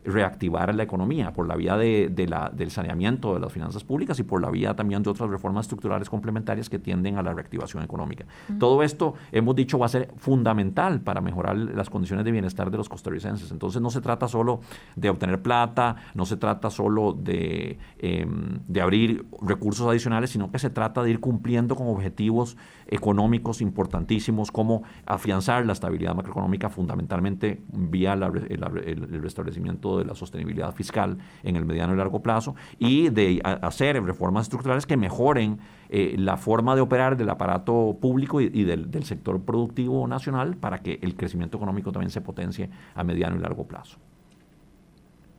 reactivar 0.05 0.75
la 0.75 0.83
economía 0.83 1.33
por 1.33 1.49
la 1.49 1.57
vía 1.57 1.77
de, 1.77 2.27
la, 2.29 2.51
del 2.55 2.71
saneamiento 2.71 3.35
de 3.35 3.41
las 3.41 3.53
finanzas 3.53 3.85
públicas 3.85 4.19
y 4.19 4.23
por 4.23 4.41
la 4.41 4.51
vía 4.51 4.75
también 4.75 5.03
de 5.03 5.11
otras 5.11 5.31
reformas 5.31 5.65
estructurales 5.65 6.09
complementarias 6.11 6.69
que 6.69 6.79
tienden 6.79 7.17
a 7.17 7.23
la 7.23 7.33
reactivación 7.33 7.83
económica. 7.83 8.27
Todo 8.59 8.83
esto, 8.83 9.15
hemos 9.33 9.57
dicho, 9.57 9.79
va 9.79 9.87
a 9.87 9.89
ser 9.89 10.13
fundamental 10.17 11.01
para 11.01 11.21
mejorar 11.21 11.57
las 11.57 11.91
condiciones 11.91 12.25
de 12.25 12.33
bienestar 12.33 12.71
de 12.71 12.77
los 12.77 12.89
costarricenses. 12.89 13.51
Entonces 13.51 13.81
no 13.81 13.91
se 13.91 14.01
trata 14.01 14.29
solo 14.29 14.61
de 14.97 15.11
obtener 15.11 15.43
plata, 15.43 15.97
no 16.15 16.27
se 16.27 16.37
trata 16.37 16.71
solo 16.71 17.13
de, 17.13 17.79
em, 17.99 18.59
de 18.69 18.81
abrir 18.81 19.27
recursos 19.41 19.87
adicionales, 19.87 20.31
sino 20.31 20.51
que 20.51 20.59
se 20.59 20.71
trata 20.71 21.03
de 21.03 21.11
ir 21.11 21.21
cumpliendo 21.21 21.77
con 21.77 21.89
objetivos 21.89 22.57
económicos 22.89 23.61
importantísimos 23.61 24.51
como 24.51 24.83
afianzar 25.07 25.67
la 25.67 25.73
estabilidad 25.73 26.15
macroeconómica 26.15 26.69
fundamentalmente 26.69 27.61
vía 27.73 28.15
el 28.15 29.23
restablecimiento 29.23 29.99
de 29.99 30.05
la 30.05 30.15
sostenibilidad 30.15 30.75
fiscal 30.75 31.19
en 31.43 31.57
el 31.57 31.65
mediano 31.65 31.95
y 31.95 31.97
largo 31.97 32.23
plazo 32.23 32.55
y 32.79 33.11
de 33.11 33.41
hacer 33.45 34.03
reformas 34.03 34.47
estructurales 34.47 34.87
que 34.87 34.97
mejoren 34.97 35.59
eh, 35.89 36.15
la 36.19 36.37
forma 36.37 36.75
de 36.75 36.81
operar 36.81 37.17
del 37.17 37.31
aparato 37.31 37.97
público 38.01 38.41
y, 38.41 38.65
del, 38.65 38.91
del 38.91 39.05
sector 39.05 39.41
productivo 39.43 40.07
nacional 40.07 40.57
para 40.57 40.79
que 40.79 40.99
el 41.03 41.15
crecimiento 41.15 41.57
económico 41.57 41.93
también 41.93 42.11
se 42.11 42.21
potencie 42.21 42.71
a 42.95 43.05
mediano 43.05 43.37
y 43.37 43.41
largo 43.41 43.67
plazo. 43.67 43.99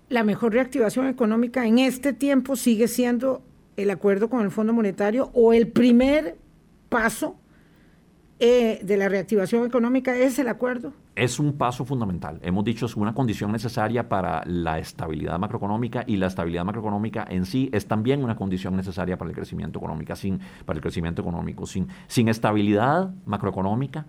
La 0.09 0.23
mejor 0.23 0.53
reactivación 0.53 1.07
económica 1.07 1.65
en 1.65 1.79
este 1.79 2.13
tiempo 2.13 2.55
sigue 2.55 2.87
siendo 2.87 3.41
el 3.75 3.89
acuerdo 3.89 4.29
con 4.29 4.41
el 4.41 4.51
Fondo 4.51 4.71
Monetario 4.71 5.31
o 5.33 5.51
el 5.51 5.67
primer 5.67 6.37
paso 6.95 7.35
eh, 8.39 8.79
de 8.81 8.95
la 8.95 9.09
reactivación 9.09 9.65
económica 9.65 10.15
es 10.15 10.39
el 10.39 10.47
acuerdo? 10.47 10.93
Es 11.13 11.39
un 11.39 11.57
paso 11.57 11.83
fundamental. 11.83 12.39
Hemos 12.41 12.63
dicho 12.63 12.85
es 12.85 12.95
una 12.95 13.13
condición 13.13 13.51
necesaria 13.51 14.07
para 14.07 14.43
la 14.45 14.79
estabilidad 14.79 15.37
macroeconómica 15.37 16.05
y 16.07 16.15
la 16.15 16.27
estabilidad 16.27 16.63
macroeconómica 16.63 17.27
en 17.29 17.45
sí 17.45 17.69
es 17.73 17.85
también 17.85 18.23
una 18.23 18.37
condición 18.37 18.77
necesaria 18.77 19.17
para 19.17 19.29
el 19.29 19.35
crecimiento 19.35 19.79
económico. 19.79 20.15
Sin, 20.15 20.39
para 20.65 20.77
el 20.77 20.81
crecimiento 20.81 21.21
económico. 21.21 21.65
Sin, 21.65 21.89
sin 22.07 22.29
estabilidad 22.29 23.13
macroeconómica, 23.25 24.05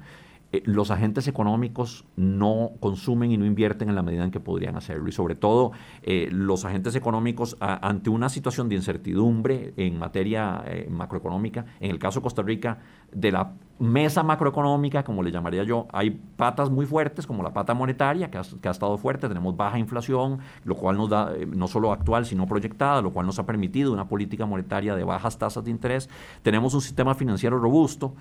eh, 0.56 0.62
los 0.64 0.90
agentes 0.90 1.28
económicos 1.28 2.04
no 2.16 2.72
consumen 2.80 3.30
y 3.30 3.36
no 3.36 3.44
invierten 3.44 3.88
en 3.88 3.94
la 3.94 4.02
medida 4.02 4.24
en 4.24 4.30
que 4.30 4.40
podrían 4.40 4.76
hacerlo. 4.76 5.08
Y 5.08 5.12
sobre 5.12 5.34
todo, 5.34 5.72
eh, 6.02 6.28
los 6.30 6.64
agentes 6.64 6.94
económicos, 6.94 7.56
ante 7.60 8.10
una 8.10 8.28
situación 8.28 8.68
de 8.68 8.76
incertidumbre 8.76 9.74
en 9.76 9.98
materia 9.98 10.62
eh, 10.66 10.88
macroeconómica, 10.90 11.66
en 11.80 11.90
el 11.90 11.98
caso 11.98 12.20
de 12.20 12.24
Costa 12.24 12.42
Rica, 12.42 12.78
de 13.12 13.32
la 13.32 13.52
mesa 13.78 14.22
macroeconómica, 14.22 15.04
como 15.04 15.22
le 15.22 15.30
llamaría 15.30 15.64
yo, 15.64 15.86
hay 15.92 16.10
patas 16.10 16.70
muy 16.70 16.86
fuertes, 16.86 17.26
como 17.26 17.42
la 17.42 17.52
pata 17.52 17.74
monetaria, 17.74 18.30
que 18.30 18.38
ha, 18.38 18.70
estado 18.70 18.96
fuerte, 18.98 19.28
tenemos 19.28 19.56
baja 19.56 19.78
inflación, 19.78 20.38
lo 20.64 20.76
cual 20.76 20.96
nos 20.96 21.10
da, 21.10 21.32
no 21.46 21.68
solo 21.68 21.92
actual, 21.92 22.26
sino 22.26 22.46
proyectada, 22.46 23.02
lo 23.02 23.12
cual 23.12 23.26
nos 23.26 23.38
ha 23.38 23.46
permitido 23.46 23.92
una 23.92 24.08
política 24.08 24.46
monetaria 24.46 24.94
de 24.94 25.04
bajas 25.04 25.38
tasas 25.38 25.64
de 25.64 25.70
interés. 25.70 26.08
Tenemos 26.42 26.74
un 26.74 26.80
sistema 26.80 27.14
financiero 27.14 27.58
robusto, 27.58 28.14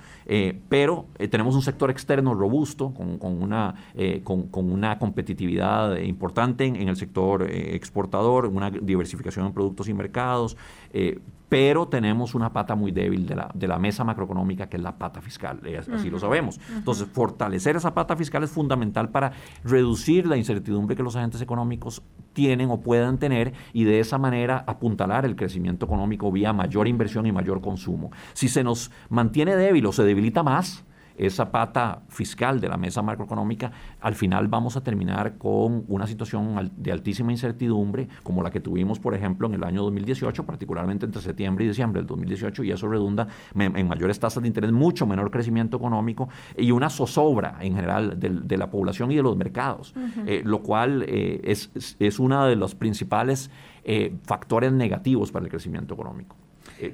pero 0.69 1.05
tenemos 1.29 1.55
un 1.55 1.61
sector 1.61 1.89
externo 1.89 2.33
robusto, 2.33 2.93
con, 2.93 3.41
una, 3.41 3.75
eh, 3.95 4.21
con, 4.23 4.49
una 4.53 4.97
competitividad 4.99 5.97
importante 5.97 6.65
en, 6.65 6.87
el 6.87 6.95
sector 6.95 7.43
eh, 7.43 7.75
exportador, 7.75 8.45
una 8.45 8.69
diversificación 8.69 9.47
en 9.47 9.53
productos 9.53 9.87
y 9.87 9.93
mercados, 9.93 10.57
eh, 10.93 11.19
pero 11.55 11.87
tenemos 11.87 12.35
una 12.35 12.51
pata 12.51 12.75
muy 12.75 12.91
débil 12.91 13.25
de 13.25 13.33
la, 13.33 13.49
de 13.53 13.65
la 13.65 13.79
mesa 13.79 14.03
macroeconómica, 14.03 14.67
que 14.67 14.75
es 14.75 14.83
la 14.83 14.97
pata 14.97 15.21
fiscal, 15.21 15.61
así 15.93 16.09
lo 16.09 16.19
sabemos. 16.19 16.59
Entonces, 16.75 17.07
fortalecer 17.07 17.77
esa 17.77 17.93
pata 17.93 18.17
fiscal 18.17 18.43
es 18.43 18.51
fundamental 18.51 19.07
para 19.07 19.31
reducir 19.63 20.27
la 20.27 20.35
incertidumbre 20.35 20.97
que 20.97 21.03
los 21.03 21.15
agentes 21.15 21.41
económicos 21.41 22.03
tienen 22.33 22.71
o 22.71 22.81
puedan 22.81 23.19
tener 23.19 23.53
y 23.71 23.85
de 23.85 24.01
esa 24.01 24.17
manera 24.17 24.65
apuntalar 24.67 25.23
el 25.23 25.37
crecimiento 25.37 25.85
económico 25.85 26.29
vía 26.29 26.51
mayor 26.51 26.89
inversión 26.89 27.25
y 27.25 27.31
mayor 27.31 27.61
consumo. 27.61 28.11
Si 28.33 28.49
se 28.49 28.61
nos 28.61 28.91
mantiene 29.07 29.55
débil 29.55 29.85
o 29.85 29.93
se 29.93 30.03
debilita 30.03 30.43
más, 30.43 30.83
esa 31.17 31.51
pata 31.51 32.01
fiscal 32.09 32.59
de 32.59 32.69
la 32.69 32.77
mesa 32.77 33.01
macroeconómica, 33.01 33.71
al 34.01 34.15
final 34.15 34.47
vamos 34.47 34.77
a 34.77 34.81
terminar 34.81 35.37
con 35.37 35.85
una 35.87 36.07
situación 36.07 36.71
de 36.75 36.91
altísima 36.91 37.31
incertidumbre, 37.31 38.07
como 38.23 38.43
la 38.43 38.51
que 38.51 38.59
tuvimos, 38.59 38.99
por 38.99 39.15
ejemplo, 39.15 39.47
en 39.47 39.55
el 39.55 39.63
año 39.63 39.83
2018, 39.83 40.45
particularmente 40.45 41.05
entre 41.05 41.21
septiembre 41.21 41.65
y 41.65 41.69
diciembre 41.69 42.01
del 42.01 42.07
2018, 42.07 42.63
y 42.63 42.71
eso 42.71 42.87
redunda 42.87 43.27
en 43.55 43.87
mayores 43.87 44.19
tasas 44.19 44.41
de 44.41 44.47
interés, 44.47 44.71
mucho 44.71 45.05
menor 45.05 45.31
crecimiento 45.31 45.77
económico 45.77 46.29
y 46.57 46.71
una 46.71 46.89
zozobra 46.89 47.57
en 47.61 47.75
general 47.75 48.19
de, 48.19 48.57
la 48.57 48.69
población 48.69 49.11
y 49.11 49.15
de 49.15 49.23
los 49.23 49.35
mercados, 49.35 49.93
eh, 50.25 50.41
lo 50.45 50.61
cual 50.61 51.03
eh, 51.07 51.41
es, 51.43 51.71
es 51.99 52.19
uno 52.19 52.45
de 52.45 52.55
los 52.55 52.73
principales 52.75 53.51
eh, 53.83 54.15
factores 54.23 54.71
negativos 54.71 55.31
para 55.31 55.45
el 55.45 55.51
crecimiento 55.51 55.93
económico. 55.93 56.35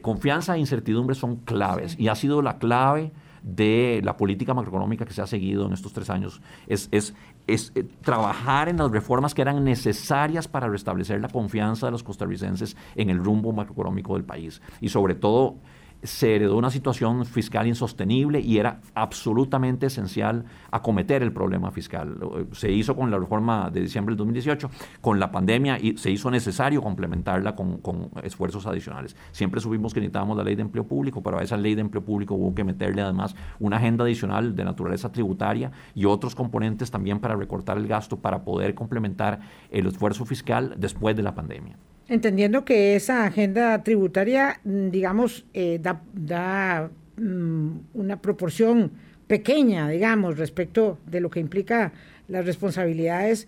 confianza 0.02 0.56
e 0.56 0.60
incertidumbre 0.60 1.16
son 1.16 1.38
claves 1.38 1.96
y 2.00 2.08
ha 2.08 2.16
sido 2.16 2.42
la 2.42 2.58
clave 2.58 3.12
de 3.42 4.02
la 4.04 4.18
política 4.18 4.54
macroeconómica 4.54 5.06
que 5.06 5.14
se 5.14 5.22
ha 5.22 5.28
seguido 5.28 5.66
en 5.66 5.74
estos 5.74 5.94
tres 5.94 6.10
años 6.10 6.42
es, 6.68 6.90
es, 6.92 7.16
es 7.48 7.72
eh, 7.76 7.84
trabajar 8.02 8.70
en 8.70 8.78
las 8.78 8.92
reformas 8.92 9.34
que 9.34 9.42
eran 9.42 9.64
necesarias 9.64 10.48
para 10.48 10.68
restablecer 10.68 11.20
la 11.22 11.30
confianza 11.30 11.88
de 11.88 11.92
los 11.92 12.04
costarricenses 12.04 12.78
en 12.96 13.10
el 13.10 13.18
rumbo 13.18 13.52
macroeconómico 13.52 14.14
del 14.14 14.24
país. 14.24 14.62
Y 14.80 14.90
sobre 14.90 15.16
todo 15.16 15.56
se 16.04 16.36
heredó 16.36 16.58
una 16.58 16.70
situación 16.70 17.26
fiscal 17.26 17.68
insostenible 17.68 18.40
y 18.40 18.58
era 18.58 18.82
absolutamente 18.96 19.88
esencial 19.88 20.46
acometer 20.72 21.22
el 21.22 21.32
problema 21.32 21.72
fiscal. 21.72 22.18
Se 22.54 22.72
hizo 22.72 22.96
con 22.96 23.12
la 23.12 23.20
reforma 23.20 23.70
de 23.70 23.82
diciembre 23.82 24.14
del 24.14 24.18
2018, 24.18 24.70
con 25.00 25.20
la 25.20 25.32
pandemia 25.32 25.78
y 25.80 25.98
se 25.98 26.12
hizo 26.12 26.32
necesario 26.32 26.82
complementarla 26.82 27.56
con, 27.56 27.82
esfuerzos 28.24 28.66
adicionales. 28.66 29.16
Siempre 29.32 29.62
supimos 29.62 29.94
que 29.94 30.00
necesitábamos 30.00 30.38
la 30.38 30.44
ley 30.44 30.56
de 30.56 30.62
empleo 30.62 30.86
público, 30.86 31.22
pero 31.22 31.40
a 31.40 31.44
esa 31.44 31.58
ley 31.58 31.76
de 31.76 31.82
empleo 31.82 32.04
público 32.04 32.36
hubo 32.36 32.56
que 32.56 32.64
meterle 32.64 33.02
además 33.02 33.36
una 33.60 33.78
agenda 33.78 34.04
adicional 34.04 34.56
de 34.56 34.64
naturaleza 34.64 35.12
tributaria 35.12 35.72
y 35.94 36.06
otros 36.06 36.36
componentes 36.36 36.92
también 36.92 37.20
para 37.20 37.36
recortar 37.36 37.78
el 37.78 37.88
gasto 37.88 38.18
para 38.18 38.44
poder 38.44 38.74
complementar 38.74 39.40
el 39.70 39.88
esfuerzo 39.88 40.26
fiscal 40.26 40.76
después 40.78 41.16
de 41.16 41.24
la 41.24 41.36
pandemia. 41.36 41.78
Entendiendo 42.12 42.66
que 42.66 42.98
esa 42.98 43.24
agenda 43.24 43.82
tributaria, 43.84 44.60
mm, 44.66 44.90
digamos, 44.90 45.46
eh, 45.54 45.80
da, 45.82 46.90
mm, 47.16 47.70
una 47.94 48.22
proporción 48.22 48.92
pequeña, 49.28 49.88
digamos, 49.88 50.38
respecto 50.38 51.00
de 51.06 51.22
lo 51.22 51.30
que 51.30 51.40
implica 51.40 51.94
las 52.28 52.46
responsabilidades. 52.46 53.48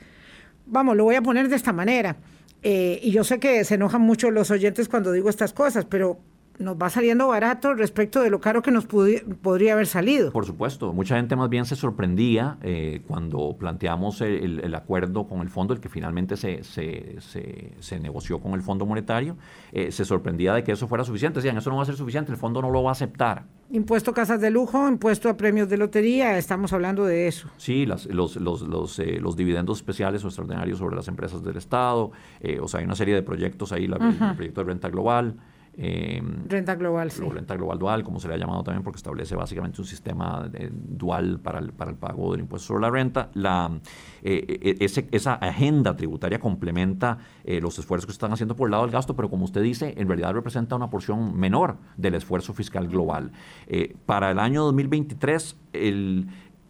Vamos, 0.65 0.95
lo 0.95 1.03
voy 1.03 1.15
a 1.15 1.21
poner 1.21 1.49
de 1.49 1.57
esta 1.57 1.73
manera. 1.73 2.15
Eh, 2.61 3.01
y 3.03 3.11
yo 3.11 3.25
sé 3.25 3.37
que 3.37 3.65
se 3.65 3.75
enojan 3.75 4.01
mucho 4.01 4.31
los 4.31 4.49
oyentes 4.49 4.87
cuando 4.87 5.11
digo 5.11 5.29
estas 5.29 5.51
cosas, 5.51 5.83
pero 5.83 6.19
nos 6.59 6.77
va 6.77 6.89
saliendo 6.89 7.27
barato 7.27 7.73
respecto 7.73 8.21
de 8.21 8.29
lo 8.29 8.39
caro 8.39 8.61
que 8.61 8.71
nos 8.71 8.85
podría 8.85 9.73
haber 9.73 9.87
salido. 9.87 10.31
Por 10.31 10.45
supuesto, 10.45 10.93
mucha 10.93 11.15
gente 11.15 11.35
más 11.35 11.49
bien 11.49 11.65
se 11.65 11.75
sorprendía 11.75 12.57
eh, 12.61 13.01
cuando 13.07 13.55
planteamos 13.57 14.21
el, 14.21 14.73
acuerdo 14.75 15.27
con 15.27 15.41
el 15.41 15.49
fondo, 15.49 15.73
el 15.73 15.79
que 15.79 15.89
finalmente 15.89 16.37
se, 16.37 16.63
se, 16.63 17.17
se, 17.79 17.99
negoció 17.99 18.39
con 18.39 18.53
el 18.53 18.61
Fondo 18.61 18.85
Monetario, 18.85 19.37
eh, 19.71 19.91
se 19.91 20.05
sorprendía 20.05 20.53
de 20.53 20.63
que 20.63 20.71
eso 20.71 20.87
fuera 20.87 21.03
suficiente. 21.03 21.39
Decían, 21.39 21.57
eso 21.57 21.69
no 21.69 21.77
va 21.77 21.83
a 21.83 21.85
ser 21.85 21.95
suficiente, 21.95 22.31
el 22.31 22.37
fondo 22.37 22.61
no 22.61 22.69
lo 22.69 22.83
va 22.83 22.89
a 22.89 22.93
aceptar. 22.93 23.43
Impuesto 23.71 24.11
a 24.11 24.13
casas 24.13 24.39
de 24.39 24.51
lujo, 24.51 24.87
impuesto 24.87 25.29
a 25.29 25.37
premios 25.37 25.69
de 25.69 25.77
lotería, 25.77 26.37
estamos 26.37 26.73
hablando 26.73 27.05
de 27.05 27.27
eso. 27.27 27.49
Sí, 27.57 27.85
los, 27.85 28.05
los, 28.05 28.35
los, 28.35 28.99
eh, 28.99 29.19
los, 29.19 29.35
dividendos 29.35 29.77
especiales 29.77 30.23
o 30.23 30.27
extraordinarios 30.27 30.77
sobre 30.77 30.95
las 30.95 31.07
empresas 31.07 31.43
del 31.43 31.57
Estado, 31.57 32.11
o 32.61 32.67
sea, 32.67 32.79
hay 32.79 32.85
una 32.85 32.95
serie 32.95 33.15
de 33.15 33.23
proyectos 33.23 33.71
ahí, 33.71 33.85
el 33.85 34.35
proyecto 34.35 34.61
de 34.61 34.67
renta 34.67 34.89
global. 34.89 35.35
Em, 35.75 36.47
renta 36.47 36.75
global, 36.75 37.09
sí. 37.09 37.23
Renta 37.27 37.55
global 37.55 37.79
dual, 37.79 38.03
como 38.03 38.19
se 38.19 38.27
le 38.27 38.35
ha 38.35 38.37
llamado 38.37 38.63
también, 38.63 38.83
porque 38.83 38.97
establece 38.97 39.35
básicamente 39.35 39.81
un 39.81 39.87
sistema 39.87 40.49
dual 40.71 41.39
para 41.39 41.59
el, 41.59 41.73
para 41.73 41.91
el 41.91 41.97
pago 41.97 42.31
del 42.31 42.41
impuesto 42.41 42.67
sobre 42.67 42.81
la 42.81 42.91
renta. 42.91 43.29
La, 43.33 43.71
eh, 44.21 44.77
e, 44.79 45.05
esa 45.11 45.33
agenda 45.35 45.95
tributaria 45.95 46.39
complementa 46.39 47.17
eh, 47.43 47.59
los 47.59 47.77
esfuerzos 47.79 48.05
que 48.05 48.11
se 48.11 48.17
están 48.17 48.33
haciendo 48.33 48.55
por 48.55 48.67
el 48.67 48.71
lado 48.71 48.83
del 48.83 48.91
gasto, 48.91 49.15
pero 49.15 49.29
como 49.29 49.45
usted 49.45 49.61
dice, 49.61 49.93
en 49.97 50.07
realidad 50.07 50.33
representa 50.33 50.75
una 50.75 50.89
porción 50.89 51.37
menor 51.37 51.77
del 51.97 52.15
esfuerzo 52.15 52.53
fiscal 52.53 52.87
global. 52.87 53.31
Eh, 53.67 53.95
para 54.05 54.31
el 54.31 54.39
año 54.39 54.63
2023, 54.63 55.57
el 55.73 56.27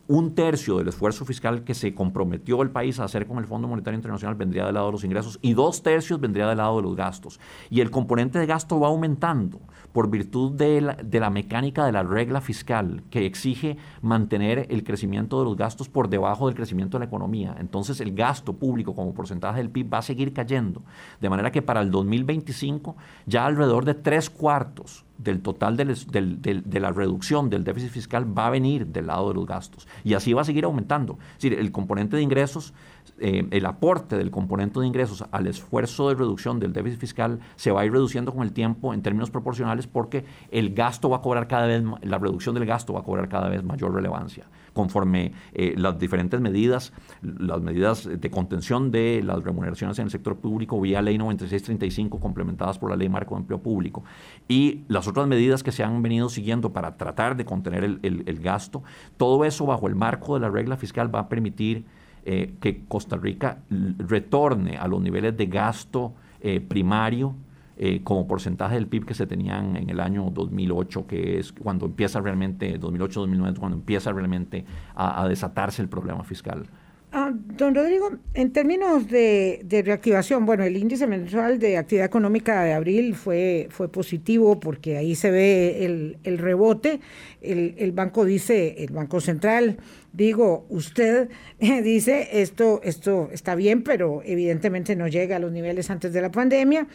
un 0.08 0.36
tercio 0.36 0.78
del 0.78 0.90
esfuerzo 0.90 1.24
fiscal 1.24 1.64
que 1.64 1.74
se 1.74 1.96
comprometió 1.96 2.62
el 2.62 2.72
país 2.72 3.00
a 3.00 3.06
hacer 3.06 3.26
con 3.26 3.38
el 3.38 3.46
Fondo 3.46 3.70
Monetario 3.70 3.98
Internacional 3.98 4.36
vendría 4.36 4.66
del 4.66 4.74
lado 4.74 4.88
de 4.88 4.92
los 4.92 5.04
ingresos 5.06 5.40
y 5.42 5.54
dos 5.54 5.82
tercios 5.82 6.20
vendría 6.20 6.48
del 6.48 6.58
lado 6.58 6.78
de 6.78 6.84
los 6.84 6.96
gastos. 6.96 7.40
Y 7.70 7.80
el 7.80 7.90
componente 7.90 8.38
de 8.38 8.46
gasto 8.46 8.80
va 8.80 8.90
aumentando 8.90 9.62
por 9.94 10.10
virtud 10.10 10.52
de 10.52 10.82
la, 10.82 11.30
mecánica 11.30 11.86
de 11.86 11.94
la 11.94 12.04
regla 12.04 12.42
fiscal 12.42 13.04
que 13.10 13.26
exige 13.26 13.78
mantener 14.02 14.68
el 14.70 14.84
crecimiento 14.84 15.40
de 15.40 15.46
los 15.46 15.56
gastos 15.56 15.88
por 15.88 16.10
debajo 16.10 16.48
del 16.48 16.56
crecimiento 16.56 16.98
de 16.98 17.06
la 17.06 17.08
economía. 17.08 17.56
Entonces 17.60 18.02
el 18.02 18.14
gasto 18.14 18.54
público 18.54 18.96
como 18.96 19.14
porcentaje 19.14 19.60
del 19.60 19.70
PIB 19.70 19.94
va 19.94 20.00
a 20.00 20.02
seguir 20.02 20.34
cayendo. 20.34 20.82
De 21.22 21.30
manera 21.30 21.52
que 21.52 21.62
para 21.62 21.80
el 21.80 21.92
2025 21.92 22.98
ya 23.26 23.46
alrededor 23.46 23.86
de 23.86 23.94
tres 23.94 24.30
cuartos 24.30 25.03
del 25.24 25.42
total 25.42 25.78
de 25.78 26.80
la 26.80 26.92
reducción 26.92 27.50
del 27.50 27.64
déficit 27.64 27.90
fiscal 27.90 28.38
va 28.38 28.48
a 28.48 28.50
venir 28.50 28.88
del 28.88 29.08
lado 29.08 29.30
de 29.30 29.36
los 29.36 29.46
gastos. 29.46 29.88
Y 30.04 30.14
así 30.14 30.34
va 30.34 30.42
a 30.42 30.46
seguir 30.46 30.66
aumentando. 30.66 31.18
Es 31.36 31.44
decir, 31.44 31.54
el 31.54 31.72
componente 31.72 32.16
de 32.16 32.22
ingresos 32.22 32.74
eh, 33.20 33.48
el 33.52 33.66
aporte 33.68 34.18
del 34.18 34.32
componente 34.32 34.80
de 34.80 34.88
ingresos 34.88 35.24
al 35.32 35.46
esfuerzo 35.46 36.10
de 36.10 36.16
reducción 36.16 36.60
del 36.60 36.74
déficit 36.74 37.00
fiscal 37.00 37.40
se 37.56 37.72
va 37.72 37.82
a 37.82 37.86
ir 37.86 37.92
reduciendo 37.92 38.34
con 38.34 38.42
el 38.42 38.54
tiempo 38.54 38.94
en 38.94 39.04
términos 39.04 39.30
proporcionales 39.30 39.86
porque 39.86 40.26
el 40.50 40.74
gasto 40.74 41.10
va 41.10 41.18
a 41.18 41.22
cobrar 41.22 41.48
cada 41.48 41.68
vez, 41.68 41.84
la 42.02 42.18
reducción 42.18 42.56
del 42.56 42.66
gasto 42.66 42.94
va 42.94 43.02
a 43.02 43.04
cobrar 43.04 43.30
cada 43.30 43.50
vez 43.50 43.64
mayor 43.64 43.94
relevancia 43.94 44.48
conforme 44.74 45.34
eh, 45.54 45.74
las 45.78 45.98
diferentes 45.98 46.40
medidas, 46.42 46.94
las 47.22 47.62
medidas 47.62 48.10
de 48.20 48.30
contención 48.30 48.92
de 48.92 49.22
las 49.24 49.44
remuneraciones 49.44 50.00
en 50.00 50.06
el 50.06 50.12
sector 50.12 50.38
público 50.38 50.80
vía 50.82 51.02
ley 51.02 51.18
9635 51.18 52.20
complementadas 52.20 52.80
por 52.80 52.90
la 52.90 52.96
ley 52.96 53.10
marco 53.10 53.36
de 53.36 53.42
empleo 53.42 53.60
público. 53.60 54.04
Y 54.48 54.82
las 54.88 55.08
otras 55.08 55.28
medidas 55.28 55.64
que 55.64 55.72
se 55.72 55.84
han 55.84 56.02
venido 56.02 56.30
siguiendo 56.30 56.74
para 56.74 56.98
tratar 56.98 57.38
de 57.38 57.46
contener 57.46 58.00
el 58.04 58.40
gasto, 58.40 58.84
todo 59.18 59.46
eso 59.46 59.66
bajo 59.66 59.88
el 59.88 59.96
marco 59.96 60.34
de 60.34 60.42
la 60.42 60.50
regla 60.50 60.78
fiscal 60.78 61.14
va 61.14 61.20
a 61.20 61.30
permitir 61.30 61.86
eh, 62.26 62.54
que 62.62 62.86
Costa 62.88 63.18
Rica 63.18 63.58
retorne 63.98 64.78
a 64.78 64.88
los 64.88 65.02
niveles 65.02 65.36
de 65.36 65.46
gasto 65.48 66.14
eh, 66.40 66.62
primario 66.62 67.36
eh, 67.78 68.02
como 68.04 68.28
porcentaje 68.28 68.76
del 68.76 68.88
PIB 68.88 69.06
que 69.06 69.14
se 69.14 69.28
tenían 69.28 69.76
en 69.78 69.90
el 69.90 70.00
año 70.00 70.30
2008, 70.32 71.08
que 71.08 71.40
es 71.40 71.52
cuando 71.52 71.86
empieza 71.86 72.22
realmente, 72.22 72.80
2008-2009, 72.80 73.58
cuando 73.58 73.78
empieza 73.78 74.12
realmente 74.12 74.66
a 74.96 75.28
desatarse 75.28 75.82
el 75.82 75.90
problema 75.90 76.24
fiscal. 76.24 76.68
Ah, 77.16 77.32
don 77.32 77.76
Rodrigo, 77.76 78.10
en 78.34 78.52
términos 78.52 79.08
de, 79.08 79.84
reactivación, 79.86 80.48
bueno, 80.48 80.64
el 80.64 80.76
índice 80.76 81.06
mensual 81.06 81.60
de 81.60 81.78
actividad 81.78 82.08
económica 82.08 82.64
de 82.64 82.74
abril 82.74 83.14
fue, 83.14 83.68
fue 83.70 83.88
positivo 83.88 84.60
porque 84.60 84.98
ahí 84.98 85.14
se 85.14 85.30
ve 85.30 85.86
el, 86.24 86.38
rebote. 86.40 87.02
El, 87.40 87.92
banco 87.92 88.26
dice, 88.26 88.78
el 88.80 88.92
Banco 88.92 89.22
Central, 89.22 89.78
digo, 90.12 90.66
usted 90.70 91.30
dice, 91.60 92.30
esto, 92.42 92.82
esto 92.84 93.30
está 93.32 93.54
bien, 93.54 93.84
pero 93.84 94.24
evidentemente 94.26 94.96
no 94.96 95.08
llega 95.08 95.36
a 95.36 95.40
los 95.40 95.52
niveles 95.52 95.92
antes 95.92 96.14
de 96.14 96.22
la 96.22 96.32
pandemia. 96.32 96.88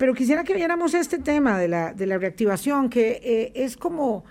Pero 0.00 0.14
quisiera 0.14 0.44
que 0.44 0.54
viéramos 0.54 0.94
este 0.94 1.18
tema 1.18 1.58
de 1.58 1.68
la, 1.68 1.92
de 1.92 2.06
la 2.06 2.16
reactivación, 2.16 2.88
que 2.88 3.20
eh, 3.22 3.52
es 3.54 3.76
como, 3.76 4.24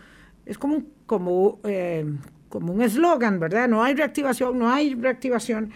es 0.47 0.57
como, 0.57 0.81
como 1.05 1.59
eh, 1.63 2.05
como 2.49 2.73
un 2.73 2.81
eslogan, 2.81 3.39
¿verdad? 3.39 3.69
No 3.69 3.83
hay 3.83 3.93
reactivación, 3.93 4.57
no 4.57 4.71
hay 4.71 4.95
reactivación. 4.95 5.69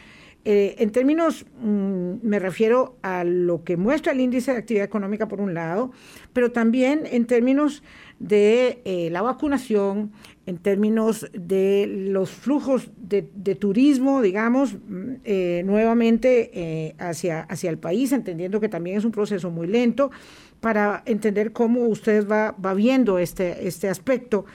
Eh, 0.45 0.75
en 0.79 0.91
términos, 0.91 1.45
mm, 1.62 2.13
me 2.23 2.39
refiero 2.39 2.97
a 3.03 3.23
lo 3.23 3.63
que 3.63 3.77
muestra 3.77 4.13
el 4.13 4.19
índice 4.19 4.51
de 4.51 4.58
actividad 4.58 4.86
económica 4.86 5.27
por 5.27 5.39
un 5.39 5.53
lado, 5.53 5.91
pero 6.34 6.51
también 6.51 7.03
en 7.06 7.27
términos 7.27 7.84
de 8.19 8.82
eh, 8.84 9.10
la 9.12 9.21
vacunación, 9.21 10.12
en 10.45 10.58
términos 10.58 11.29
de 11.34 11.88
los 11.88 12.32
flujos 12.32 12.91
de, 12.97 13.21
turismo, 13.56 14.21
digamos, 14.21 14.73
mm, 14.73 15.13
eh, 15.23 15.63
nuevamente 15.65 16.95
hacia, 16.97 17.41
hacia 17.41 17.69
el 17.69 17.77
país, 17.77 18.12
entendiendo 18.12 18.60
que 18.60 18.69
también 18.69 18.97
es 18.97 19.06
un 19.06 19.12
proceso 19.12 19.49
muy 19.51 19.67
lento, 19.67 20.12
para 20.60 21.03
entender 21.06 21.51
cómo 21.51 21.82
usted 21.88 22.27
va, 22.27 22.56
va 22.63 22.73
viendo 22.73 23.19
este, 23.19 23.67
este 23.67 23.89
aspecto 23.89 24.45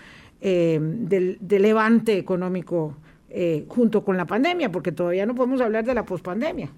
eh, 0.41 0.79
del, 0.81 1.39
levante 1.41 2.17
económico 2.17 2.97
eh, 3.29 3.65
junto 3.67 4.05
con 4.05 4.17
la 4.17 4.25
pandemia, 4.25 4.71
porque 4.71 4.93
todavía 4.93 5.27
no 5.27 5.35
podemos 5.35 5.61
hablar 5.61 5.85
de 5.85 5.95
la 5.95 6.05
pospandemia. 6.05 6.71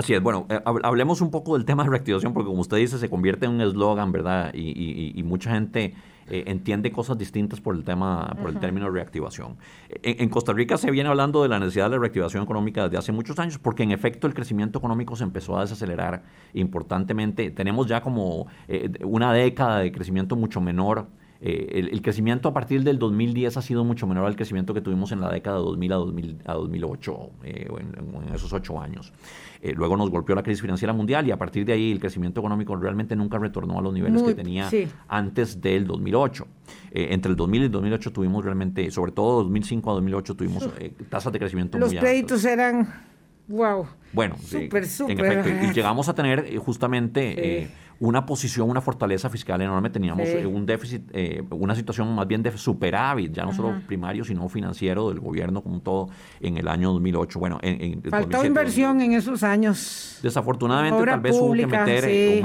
Así 0.00 0.14
es, 0.14 0.22
bueno, 0.22 0.46
eh, 0.48 0.58
hablemos 0.64 1.20
un 1.20 1.30
poco 1.30 1.58
del 1.58 1.66
tema 1.66 1.84
de 1.84 1.90
reactivación, 1.90 2.32
porque 2.32 2.48
como 2.48 2.62
usted 2.62 2.78
dice, 2.78 2.96
se 2.96 3.10
convierte 3.10 3.44
en 3.44 3.52
un 3.52 3.60
eslogan, 3.60 4.12
¿verdad? 4.12 4.50
Y, 4.54 5.22
mucha 5.24 5.50
gente 5.52 5.92
entiende 6.26 6.90
cosas 6.90 7.18
distintas 7.18 7.60
por 7.60 7.74
el 7.74 7.84
tema, 7.84 8.34
por 8.40 8.48
el 8.48 8.58
término 8.58 8.88
reactivación. 8.88 9.58
En, 10.02 10.30
Costa 10.30 10.54
Rica 10.54 10.78
se 10.78 10.90
viene 10.90 11.10
hablando 11.10 11.42
de 11.42 11.50
la 11.50 11.58
necesidad 11.58 11.90
de 11.90 11.98
reactivación 11.98 12.42
económica 12.42 12.84
desde 12.84 12.96
hace 12.96 13.12
muchos 13.12 13.38
años, 13.38 13.58
porque 13.58 13.82
en 13.82 13.90
efecto 13.90 14.26
el 14.26 14.32
crecimiento 14.32 14.78
económico 14.78 15.16
se 15.16 15.24
empezó 15.24 15.58
a 15.58 15.60
desacelerar 15.60 16.22
importantemente. 16.54 17.50
Tenemos 17.50 17.86
ya 17.86 18.00
como 18.00 18.46
una 19.02 19.34
década 19.34 19.80
de 19.80 19.92
crecimiento 19.92 20.34
mucho 20.34 20.62
menor 20.62 21.08
eh, 21.42 21.88
el, 21.90 22.02
crecimiento 22.02 22.50
a 22.50 22.52
partir 22.52 22.84
del 22.84 22.98
2010 22.98 23.56
ha 23.56 23.62
sido 23.62 23.82
mucho 23.82 24.06
menor 24.06 24.26
al 24.26 24.36
crecimiento 24.36 24.74
que 24.74 24.82
tuvimos 24.82 25.10
en 25.10 25.22
la 25.22 25.30
década 25.30 25.56
de 25.56 25.62
2000 25.62 25.92
a, 25.92 25.96
2000, 25.96 26.38
a 26.44 26.52
2008, 26.52 27.30
eh, 27.44 27.68
en, 27.78 28.34
esos 28.34 28.52
ocho 28.52 28.78
años. 28.78 29.10
Eh, 29.62 29.72
luego 29.74 29.96
nos 29.96 30.10
golpeó 30.10 30.34
la 30.34 30.42
crisis 30.42 30.60
financiera 30.60 30.92
mundial 30.92 31.26
y 31.26 31.30
a 31.30 31.38
partir 31.38 31.64
de 31.64 31.72
ahí 31.72 31.92
el 31.92 31.98
crecimiento 31.98 32.40
económico 32.40 32.76
realmente 32.76 33.16
nunca 33.16 33.38
retornó 33.38 33.78
a 33.78 33.82
los 33.82 33.94
niveles 33.94 34.22
que 34.22 34.34
tenía 34.34 34.68
antes 35.08 35.62
del 35.62 35.86
2008. 35.86 36.46
entre 36.92 37.30
el 37.30 37.36
2000 37.36 37.62
y 37.62 37.64
el 37.64 37.70
2008 37.70 38.12
tuvimos 38.12 38.44
realmente, 38.44 38.90
sobre 38.90 39.12
todo 39.12 39.42
2005 39.42 39.90
a 39.90 39.94
2008, 39.94 40.34
tuvimos 40.34 40.68
tasas 41.08 41.32
de 41.32 41.38
crecimiento 41.38 41.78
los 41.78 41.88
muy 41.88 41.96
altas. 41.96 42.10
Los 42.10 42.10
créditos 42.10 42.44
eran, 42.44 42.86
wow. 43.48 43.86
Bueno, 44.12 44.36
súper, 44.38 44.86
súper. 44.86 45.64
y 45.64 45.72
llegamos 45.72 46.08
a 46.10 46.14
tener 46.14 46.54
justamente 46.58 47.70
una 48.00 48.24
posición, 48.24 48.68
una 48.70 48.80
fortaleza 48.80 49.28
fiscal 49.28 49.60
enorme, 49.60 49.90
teníamos 49.90 50.26
eh, 50.26 50.46
un 50.46 50.64
déficit, 50.64 51.02
eh, 51.12 51.44
una 51.50 51.74
situación 51.74 52.14
más 52.14 52.26
bien 52.26 52.42
de 52.42 52.56
superávit, 52.56 53.30
ya 53.30 53.44
no 53.44 53.52
solo 53.52 53.74
primario, 53.86 54.24
sino 54.24 54.48
financiero 54.48 55.10
del 55.10 55.20
gobierno 55.20 55.62
como 55.62 55.80
todo 55.80 56.08
en 56.40 56.56
el 56.56 56.66
año 56.66 56.92
2008. 56.92 57.38
Bueno, 57.38 57.58
en, 57.60 58.02
faltó 58.04 58.44
inversión 58.44 59.02
en 59.02 59.12
esos 59.12 59.42
años. 59.42 60.18
Desafortunadamente, 60.22 61.04
tal 61.04 61.20
vez 61.20 61.36
hubo 61.38 61.52
que 61.52 61.66
meter 61.66 62.04
eh, 62.06 62.42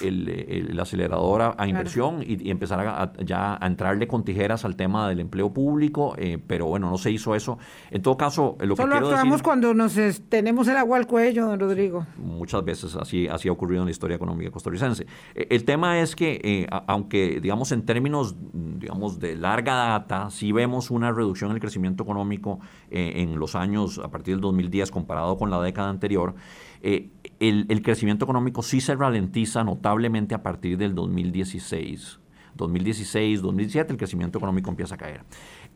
el, 0.00 0.28
el, 0.70 0.80
acelerador 0.80 1.54
a, 1.56 1.68
inversión 1.68 2.22
y, 2.26 2.50
empezar 2.50 2.80
a, 2.80 3.12
ya 3.22 3.58
a 3.60 3.66
entrarle 3.66 4.08
con 4.08 4.24
tijeras 4.24 4.64
al 4.64 4.76
tema 4.76 5.06
del 5.10 5.20
empleo 5.20 5.52
público, 5.52 6.16
pero 6.46 6.66
bueno, 6.66 6.88
no 6.88 6.96
se 6.96 7.10
hizo 7.10 7.34
eso. 7.34 7.58
En 7.90 8.00
todo 8.00 8.16
caso, 8.16 8.56
lo 8.60 8.74
que 8.74 8.82
quiero 8.82 9.08
actuamos 9.08 9.42
cuando 9.42 9.74
nos 9.74 9.98
tenemos 10.30 10.66
el 10.68 10.78
agua 10.78 10.96
al 10.96 11.06
cuello, 11.06 11.46
don 11.46 11.60
Rodrigo. 11.60 12.06
Muchas 12.16 12.64
veces 12.64 12.96
así, 12.96 13.28
así 13.28 13.48
ha 13.48 13.52
ocurrido 13.52 13.82
en 13.82 13.86
la 13.86 13.90
historia 13.90 14.16
económica 14.16 14.61
eh, 14.66 15.46
el 15.50 15.64
tema 15.64 16.00
es 16.00 16.16
que, 16.16 16.40
eh, 16.42 16.66
aunque 16.86 17.40
digamos 17.40 17.72
en 17.72 17.84
términos 17.84 18.36
digamos 18.52 19.18
de 19.18 19.36
larga 19.36 19.74
data, 19.74 20.30
sí 20.30 20.52
vemos 20.52 20.90
una 20.90 21.12
reducción 21.12 21.50
en 21.50 21.56
el 21.56 21.60
crecimiento 21.60 22.02
económico 22.02 22.60
eh, 22.90 23.14
en 23.16 23.38
los 23.38 23.54
años 23.54 23.98
a 23.98 24.10
partir 24.10 24.34
del 24.34 24.40
2010 24.40 24.90
comparado 24.90 25.36
con 25.36 25.50
la 25.50 25.60
década 25.60 25.88
anterior, 25.88 26.34
el, 26.82 27.82
crecimiento 27.82 28.24
económico 28.24 28.62
sí 28.62 28.80
se 28.80 28.96
ralentiza 28.96 29.62
notablemente 29.62 30.34
a 30.34 30.42
partir 30.42 30.76
del 30.76 30.94
2016. 30.94 32.18
2016, 32.54 33.40
2017, 33.40 33.92
el 33.92 33.98
crecimiento 33.98 34.38
económico 34.38 34.68
empieza 34.68 34.96
a 34.96 34.98
caer. 34.98 35.24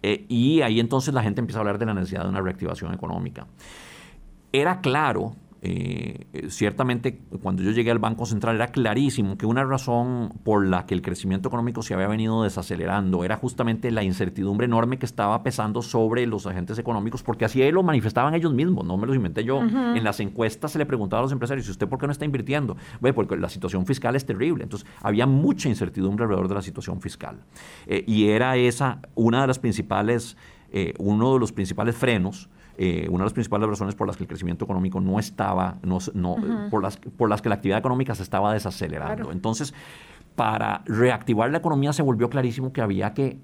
Y 0.02 0.60
ahí 0.62 0.78
entonces 0.80 1.14
la 1.14 1.22
gente 1.22 1.40
empieza 1.40 1.58
a 1.58 1.60
hablar 1.60 1.78
de 1.78 1.86
la 1.86 1.94
necesidad 1.94 2.24
de 2.24 2.28
una 2.28 2.40
reactivación 2.40 2.92
económica. 2.92 3.46
Era 4.52 4.80
claro 4.80 5.36
eh, 5.62 6.46
ciertamente 6.48 7.20
cuando 7.42 7.62
yo 7.62 7.70
llegué 7.70 7.90
al 7.90 7.98
Banco 7.98 8.26
Central 8.26 8.56
era 8.56 8.68
clarísimo 8.68 9.38
que 9.38 9.46
una 9.46 9.64
razón 9.64 10.32
por 10.44 10.66
la 10.66 10.86
que 10.86 10.94
el 10.94 11.02
crecimiento 11.02 11.48
económico 11.48 11.82
se 11.82 11.94
había 11.94 12.06
venido 12.08 12.42
desacelerando 12.42 13.24
era 13.24 13.36
justamente 13.36 13.90
la 13.90 14.02
incertidumbre 14.02 14.66
enorme 14.66 14.98
que 14.98 15.06
estaba 15.06 15.42
pesando 15.42 15.82
sobre 15.82 16.26
los 16.26 16.46
agentes 16.46 16.78
económicos, 16.78 17.22
porque 17.22 17.44
así 17.44 17.68
lo 17.70 17.82
manifestaban 17.82 18.34
ellos 18.34 18.52
mismos, 18.52 18.84
no 18.84 18.96
me 18.96 19.06
los 19.06 19.16
inventé 19.16 19.44
yo. 19.44 19.62
En 19.62 20.04
las 20.04 20.20
encuestas 20.20 20.72
se 20.72 20.78
le 20.78 20.86
preguntaba 20.86 21.20
a 21.20 21.22
los 21.22 21.32
empresarios, 21.32 21.66
¿y 21.68 21.70
usted 21.70 21.88
por 21.88 21.98
qué 21.98 22.06
no 22.06 22.12
está 22.12 22.24
invirtiendo? 22.24 22.76
Bueno, 23.00 23.14
porque 23.14 23.36
la 23.36 23.48
situación 23.48 23.86
fiscal 23.86 24.14
es 24.16 24.26
terrible. 24.26 24.64
Entonces 24.64 24.88
había 25.02 25.26
mucha 25.26 25.68
incertidumbre 25.68 26.24
alrededor 26.24 26.48
de 26.48 26.54
la 26.54 26.62
situación 26.62 27.00
fiscal. 27.00 27.38
Eh, 27.86 28.04
y 28.06 28.28
era 28.28 28.56
esa 28.56 29.00
una 29.14 29.40
de 29.40 29.46
las 29.46 29.58
principales, 29.58 30.36
eh, 30.70 30.94
uno 30.98 31.34
de 31.34 31.40
los 31.40 31.52
principales 31.52 31.96
frenos 31.96 32.48
eh, 32.78 33.06
una 33.08 33.18
de 33.18 33.26
las 33.26 33.32
principales 33.32 33.68
razones 33.68 33.94
por 33.94 34.06
las 34.06 34.16
que 34.16 34.24
el 34.24 34.28
crecimiento 34.28 34.64
económico 34.64 35.00
no 35.00 35.18
estaba, 35.18 35.78
no, 35.82 35.98
por, 36.70 36.82
las, 36.82 36.96
por 36.96 37.28
las 37.28 37.40
que 37.40 37.48
la 37.48 37.56
actividad 37.56 37.78
económica 37.78 38.14
se 38.14 38.22
estaba 38.22 38.52
desacelerando. 38.52 39.32
Entonces, 39.32 39.72
para 40.34 40.82
reactivar 40.84 41.50
la 41.50 41.58
economía 41.58 41.92
se 41.92 42.02
volvió 42.02 42.28
clarísimo 42.28 42.72
que 42.72 42.82
había 42.82 43.14
que 43.14 43.38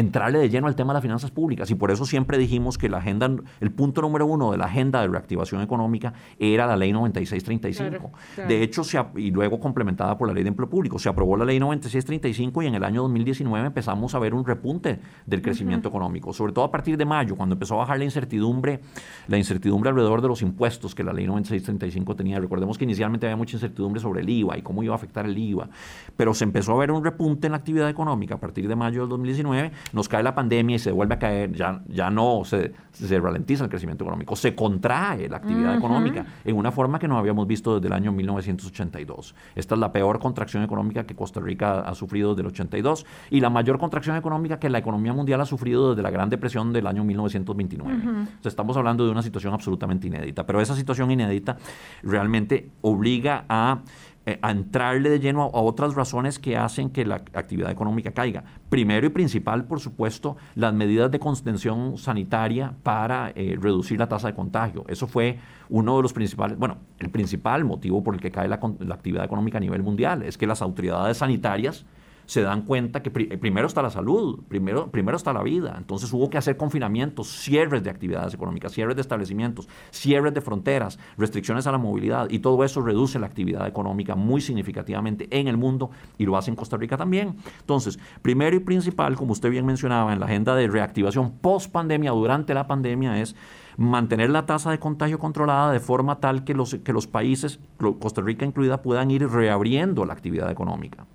entrarle 0.00 0.38
de 0.38 0.48
lleno 0.48 0.66
al 0.66 0.74
tema 0.74 0.92
de 0.92 0.94
las 0.94 1.02
finanzas 1.02 1.30
públicas 1.30 1.70
y 1.70 1.74
por 1.74 1.90
eso 1.90 2.04
siempre 2.04 2.38
dijimos 2.38 2.78
que 2.78 2.88
la 2.88 2.98
agenda, 2.98 3.30
el 3.60 3.70
punto 3.70 4.02
número 4.02 4.26
uno 4.26 4.50
de 4.50 4.58
la 4.58 4.66
agenda 4.66 5.00
de 5.00 5.08
reactivación 5.08 5.62
económica 5.62 6.12
era 6.38 6.66
la 6.66 6.76
ley 6.76 6.92
9635. 6.92 8.10
De 8.48 8.62
hecho, 8.62 8.84
se, 8.84 9.02
y 9.16 9.30
luego 9.30 9.60
complementada 9.60 10.16
por 10.18 10.28
la 10.28 10.34
ley 10.34 10.42
de 10.42 10.48
empleo 10.48 10.68
público, 10.68 10.98
se 10.98 11.08
aprobó 11.08 11.36
la 11.36 11.44
ley 11.44 11.58
9635 11.60 12.62
y 12.62 12.66
en 12.66 12.74
el 12.74 12.84
año 12.84 13.02
2019 13.02 13.66
empezamos 13.66 14.14
a 14.14 14.18
ver 14.18 14.34
un 14.34 14.44
repunte 14.44 15.00
del 15.26 15.42
crecimiento 15.42 15.88
económico, 15.88 16.32
sobre 16.32 16.52
todo 16.52 16.64
a 16.64 16.70
partir 16.70 16.96
de 16.96 17.04
mayo, 17.04 17.36
cuando 17.36 17.54
empezó 17.54 17.74
a 17.74 17.78
bajar 17.78 17.98
la 17.98 18.04
incertidumbre, 18.04 18.80
la 19.28 19.38
incertidumbre 19.38 19.90
alrededor 19.90 20.22
de 20.22 20.28
los 20.28 20.42
impuestos 20.42 20.94
que 20.94 21.04
la 21.04 21.12
ley 21.12 21.26
9635 21.26 22.16
tenía. 22.16 22.40
Recordemos 22.40 22.78
que 22.78 22.84
inicialmente 22.84 23.26
había 23.26 23.36
mucha 23.36 23.56
incertidumbre 23.56 24.00
sobre 24.00 24.22
el 24.22 24.28
IVA 24.28 24.58
y 24.58 24.62
cómo 24.62 24.82
iba 24.82 24.94
a 24.94 24.96
afectar 24.96 25.26
el 25.26 25.36
IVA, 25.36 25.68
pero 26.16 26.34
se 26.34 26.44
empezó 26.44 26.72
a 26.72 26.78
ver 26.78 26.90
un 26.90 27.04
repunte 27.04 27.46
en 27.46 27.52
la 27.52 27.58
actividad 27.58 27.88
económica 27.88 28.34
a 28.36 28.40
partir 28.40 28.68
de 28.68 28.76
mayo 28.76 29.02
del 29.02 29.10
2019 29.10 29.72
nos 29.92 30.08
cae 30.08 30.22
la 30.22 30.34
pandemia 30.34 30.76
y 30.76 30.78
se 30.78 30.92
vuelve 30.92 31.14
a 31.14 31.18
caer, 31.18 31.52
ya, 31.52 31.82
ya 31.88 32.10
no 32.10 32.42
se, 32.44 32.72
se 32.92 33.18
ralentiza 33.18 33.64
el 33.64 33.70
crecimiento 33.70 34.04
económico, 34.04 34.36
se 34.36 34.54
contrae 34.54 35.28
la 35.28 35.38
actividad 35.38 35.76
económica 35.76 36.26
en 36.44 36.56
una 36.56 36.72
forma 36.72 36.98
que 36.98 37.08
no 37.08 37.18
habíamos 37.18 37.46
visto 37.46 37.76
desde 37.76 37.88
el 37.88 37.92
año 37.92 38.12
1982. 38.12 39.34
Esta 39.54 39.74
es 39.74 39.80
la 39.80 39.92
peor 39.92 40.18
contracción 40.18 40.62
económica 40.62 41.04
que 41.04 41.14
Costa 41.14 41.40
Rica 41.40 41.80
ha 41.80 41.94
sufrido 41.94 42.30
desde 42.30 42.42
el 42.42 42.48
82 42.48 43.06
y 43.30 43.40
la 43.40 43.50
mayor 43.50 43.78
contracción 43.78 44.16
económica 44.16 44.58
que 44.58 44.70
la 44.70 44.78
economía 44.78 45.12
mundial 45.12 45.40
ha 45.40 45.46
sufrido 45.46 45.90
desde 45.90 46.02
la 46.02 46.10
Gran 46.10 46.30
Depresión 46.30 46.72
del 46.72 46.86
año 46.86 47.04
1929. 47.04 48.02
estamos 48.44 48.76
hablando 48.76 49.04
de 49.04 49.10
una 49.10 49.22
situación 49.22 49.54
absolutamente 49.54 50.06
inédita, 50.06 50.46
pero 50.46 50.60
esa 50.60 50.74
situación 50.74 51.10
inédita 51.10 51.56
realmente 52.02 52.70
obliga 52.82 53.44
a 53.48 53.80
eh, 54.26 54.38
a 54.42 54.50
entrarle 54.50 55.08
de 55.08 55.18
lleno 55.18 55.42
a, 55.42 55.60
otras 55.60 55.94
razones 55.94 56.38
que 56.38 56.56
hacen 56.56 56.90
que 56.90 57.06
la 57.06 57.16
actividad 57.16 57.70
económica 57.70 58.12
caiga. 58.12 58.44
Primero 58.68 59.06
y 59.06 59.10
principal, 59.10 59.64
por 59.64 59.80
supuesto, 59.80 60.36
las 60.54 60.74
medidas 60.74 61.10
de 61.10 61.18
contención 61.18 61.96
sanitaria 61.96 62.74
para 62.82 63.32
eh, 63.34 63.56
reducir 63.58 63.98
la 63.98 64.08
tasa 64.08 64.28
de 64.28 64.34
contagio. 64.34 64.84
Eso 64.88 65.06
fue 65.06 65.38
uno 65.70 65.96
de 65.96 66.02
los 66.02 66.12
principales, 66.12 66.58
bueno, 66.58 66.76
el 66.98 67.08
principal 67.08 67.64
motivo 67.64 68.02
por 68.02 68.14
el 68.14 68.20
que 68.20 68.30
cae 68.30 68.46
la 68.46 68.60
actividad 68.92 69.24
económica 69.24 69.56
a 69.56 69.60
nivel 69.60 69.82
mundial, 69.82 70.22
es 70.22 70.36
que 70.36 70.46
las 70.46 70.60
autoridades 70.60 71.16
sanitarias 71.16 71.86
se 72.30 72.42
dan 72.42 72.62
cuenta 72.62 73.02
que 73.02 73.10
primero 73.10 73.66
está 73.66 73.82
la 73.82 73.90
salud, 73.90 74.44
primero, 74.46 74.88
primero 74.92 75.16
está 75.16 75.32
la 75.32 75.42
vida. 75.42 75.74
Entonces 75.76 76.12
hubo 76.12 76.30
que 76.30 76.38
hacer 76.38 76.56
confinamientos, 76.56 77.26
cierres 77.26 77.82
de 77.82 77.90
actividades 77.90 78.34
económicas, 78.34 78.70
cierres 78.70 78.94
de 78.94 79.02
establecimientos, 79.02 79.68
cierres 79.90 80.32
de 80.32 80.40
fronteras, 80.40 81.00
restricciones 81.18 81.66
a 81.66 81.72
la 81.72 81.78
movilidad 81.78 82.30
y 82.30 82.38
todo 82.38 82.62
eso 82.62 82.82
reduce 82.82 83.18
la 83.18 83.26
actividad 83.26 83.66
económica 83.66 84.14
muy 84.14 84.40
significativamente 84.40 85.26
en 85.36 85.48
el 85.48 85.56
mundo 85.56 85.90
y 86.18 86.24
lo 86.24 86.36
hace 86.36 86.50
en 86.50 86.56
Costa 86.56 86.76
Rica 86.76 86.96
también. 86.96 87.34
Entonces, 87.62 87.98
primero 88.22 88.54
y 88.54 88.60
principal, 88.60 89.16
como 89.16 89.32
usted 89.32 89.50
bien 89.50 89.66
mencionaba, 89.66 90.12
en 90.12 90.20
la 90.20 90.26
agenda 90.26 90.54
de 90.54 90.68
reactivación 90.68 91.32
post 91.32 91.72
pandemia, 91.72 92.12
durante 92.12 92.54
la 92.54 92.68
pandemia, 92.68 93.20
es 93.20 93.34
mantener 93.76 94.30
la 94.30 94.46
tasa 94.46 94.70
de 94.70 94.78
contagio 94.78 95.18
controlada 95.18 95.72
de 95.72 95.80
forma 95.80 96.20
tal 96.20 96.44
que 96.44 96.54
los, 96.54 96.76
que 96.76 96.92
los 96.92 97.08
países, 97.08 97.58
Costa 97.98 98.22
Rica 98.22 98.46
incluida, 98.46 98.82
puedan 98.82 99.10
ir 99.10 99.28
reabriendo 99.28 100.04
la 100.04 100.12
actividad 100.12 100.48
económica. 100.48 101.06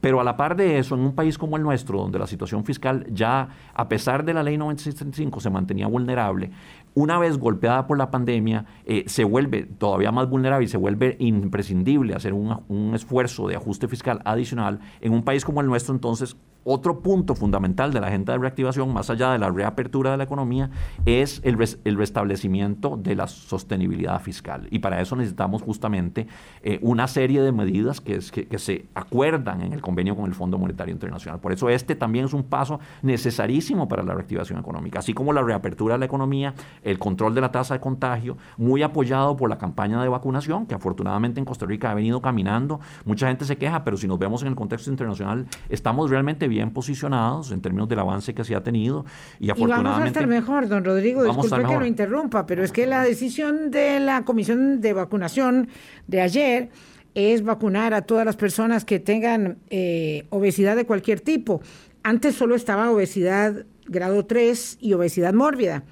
Pero 0.00 0.20
a 0.20 0.24
la 0.24 0.36
par 0.36 0.56
de 0.56 0.78
eso, 0.78 0.94
en 0.94 1.00
un 1.00 1.14
país 1.14 1.36
como 1.38 1.56
el 1.56 1.62
nuestro, 1.62 1.98
donde 1.98 2.18
la 2.18 2.26
situación 2.26 2.64
fiscal 2.64 3.06
ya, 3.12 3.48
a 3.74 3.88
pesar 3.88 4.24
de 4.24 4.32
la 4.32 4.42
ley 4.42 4.56
9635, 4.56 5.40
se 5.40 5.50
mantenía 5.50 5.88
vulnerable, 5.88 6.50
una 6.94 7.18
vez 7.18 7.38
golpeada 7.38 7.86
por 7.86 7.98
la 7.98 8.10
pandemia, 8.10 8.64
eh, 8.84 9.04
se 9.06 9.24
vuelve 9.24 9.64
todavía 9.64 10.12
más 10.12 10.28
vulnerable 10.28 10.64
y 10.64 10.68
se 10.68 10.76
vuelve 10.76 11.16
imprescindible 11.18 12.14
hacer 12.14 12.32
un, 12.32 12.60
un 12.68 12.94
esfuerzo 12.94 13.48
de 13.48 13.56
ajuste 13.56 13.88
fiscal 13.88 14.20
adicional. 14.24 14.80
En 15.00 15.12
un 15.12 15.22
país 15.22 15.44
como 15.44 15.60
el 15.60 15.66
nuestro, 15.66 15.94
entonces, 15.94 16.36
otro 16.68 17.00
punto 17.00 17.34
fundamental 17.34 17.92
de 17.92 18.00
la 18.00 18.08
agenda 18.08 18.34
de 18.34 18.38
reactivación, 18.40 18.92
más 18.92 19.08
allá 19.08 19.32
de 19.32 19.38
la 19.38 19.48
reapertura 19.50 20.10
de 20.10 20.18
la 20.18 20.24
economía, 20.24 20.70
es 21.06 21.40
el, 21.44 21.56
restablecimiento 21.96 22.98
de 22.98 23.16
la 23.16 23.26
sostenibilidad 23.26 24.20
fiscal. 24.20 24.68
Y 24.70 24.80
para 24.80 25.00
eso 25.00 25.16
necesitamos 25.16 25.62
justamente 25.62 26.26
eh, 26.62 26.78
una 26.82 27.06
serie 27.08 27.40
de 27.40 27.52
medidas 27.52 28.00
que, 28.02 28.18
que, 28.18 28.58
se 28.58 28.86
acuerdan 28.94 29.62
en 29.62 29.72
el 29.72 29.80
convenio 29.80 30.14
con 30.14 30.26
el 30.26 30.34
Fondo 30.34 30.58
Monetario 30.58 30.92
Internacional. 30.92 31.40
Por 31.40 31.52
eso 31.52 31.70
este 31.70 31.94
también 31.94 32.26
es 32.26 32.34
un 32.34 32.44
paso 32.44 32.80
necesarísimo 33.02 33.88
para 33.88 34.02
la 34.02 34.14
reactivación 34.14 34.58
económica, 34.58 34.98
así 34.98 35.14
como 35.14 35.32
la 35.32 35.42
reapertura 35.42 35.94
de 35.94 36.00
la 36.00 36.04
economía, 36.04 36.54
el 36.82 36.98
control 36.98 37.34
de 37.34 37.40
la 37.40 37.50
tasa 37.50 37.74
de 37.74 37.80
contagio, 37.80 38.36
muy 38.58 38.82
apoyado 38.82 39.36
por 39.36 39.48
la 39.48 39.56
campaña 39.56 40.02
de 40.02 40.08
vacunación, 40.08 40.66
que 40.66 40.74
afortunadamente 40.74 41.40
en 41.40 41.46
Costa 41.46 41.64
Rica 41.64 41.90
ha 41.90 41.94
venido 41.94 42.20
caminando. 42.20 42.80
Mucha 43.04 43.28
gente 43.28 43.44
se 43.44 43.56
queja, 43.56 43.84
pero 43.84 43.96
si 43.96 44.06
nos 44.06 44.18
vemos 44.18 44.42
en 44.42 44.48
el 44.48 44.54
contexto 44.54 44.90
internacional, 44.90 45.46
estamos 45.68 46.10
realmente 46.10 46.48
bien 46.48 46.57
bien 46.58 46.72
posicionados 46.72 47.52
en 47.52 47.60
términos 47.60 47.88
del 47.88 48.00
avance 48.00 48.34
que 48.34 48.42
se 48.44 48.54
ha 48.54 48.62
tenido 48.62 49.04
y 49.38 49.50
afortunadamente... 49.50 49.90
vamos 49.90 50.04
a 50.04 50.06
estar 50.08 50.26
mejor, 50.26 50.68
don 50.68 50.84
Rodrigo, 50.84 51.22
disculpe 51.24 51.64
que 51.64 51.78
lo 51.78 51.86
interrumpa, 51.86 52.46
pero 52.46 52.64
es 52.64 52.72
que 52.72 52.86
la 52.86 53.04
decisión 53.04 53.70
de 53.70 54.00
la 54.00 54.24
Comisión 54.24 54.80
de 54.80 54.92
Vacunación 54.92 55.68
de 56.08 56.20
ayer 56.20 56.70
es 57.14 57.44
vacunar 57.44 57.94
a 57.94 58.02
todas 58.02 58.24
las 58.24 58.36
personas 58.36 58.84
que 58.84 58.98
tengan 58.98 59.58
eh, 59.70 60.26
obesidad 60.30 60.76
de 60.76 60.84
cualquier 60.84 61.20
tipo. 61.20 61.60
Antes 62.02 62.34
solo 62.34 62.54
estaba 62.54 62.90
obesidad 62.90 63.66
grado 63.86 64.26
3 64.26 64.78
y 64.80 64.92
obesidad 64.94 65.32
mórbida. 65.34 65.84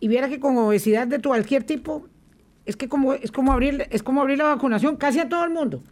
Y 0.00 0.08
viera 0.08 0.28
que 0.28 0.40
con 0.40 0.56
obesidad 0.56 1.06
de 1.06 1.20
cualquier 1.20 1.64
tipo 1.64 2.06
es 2.66 2.76
que 2.76 2.88
como 2.88 3.14
es 3.14 3.32
como 3.32 3.52
abrir 3.52 3.86
es 3.90 4.02
como 4.02 4.20
abrir 4.20 4.38
la 4.38 4.44
vacunación 4.44 4.96
casi 4.96 5.20
a 5.20 5.28
todo 5.28 5.44
el 5.44 5.50
mundo. 5.50 5.82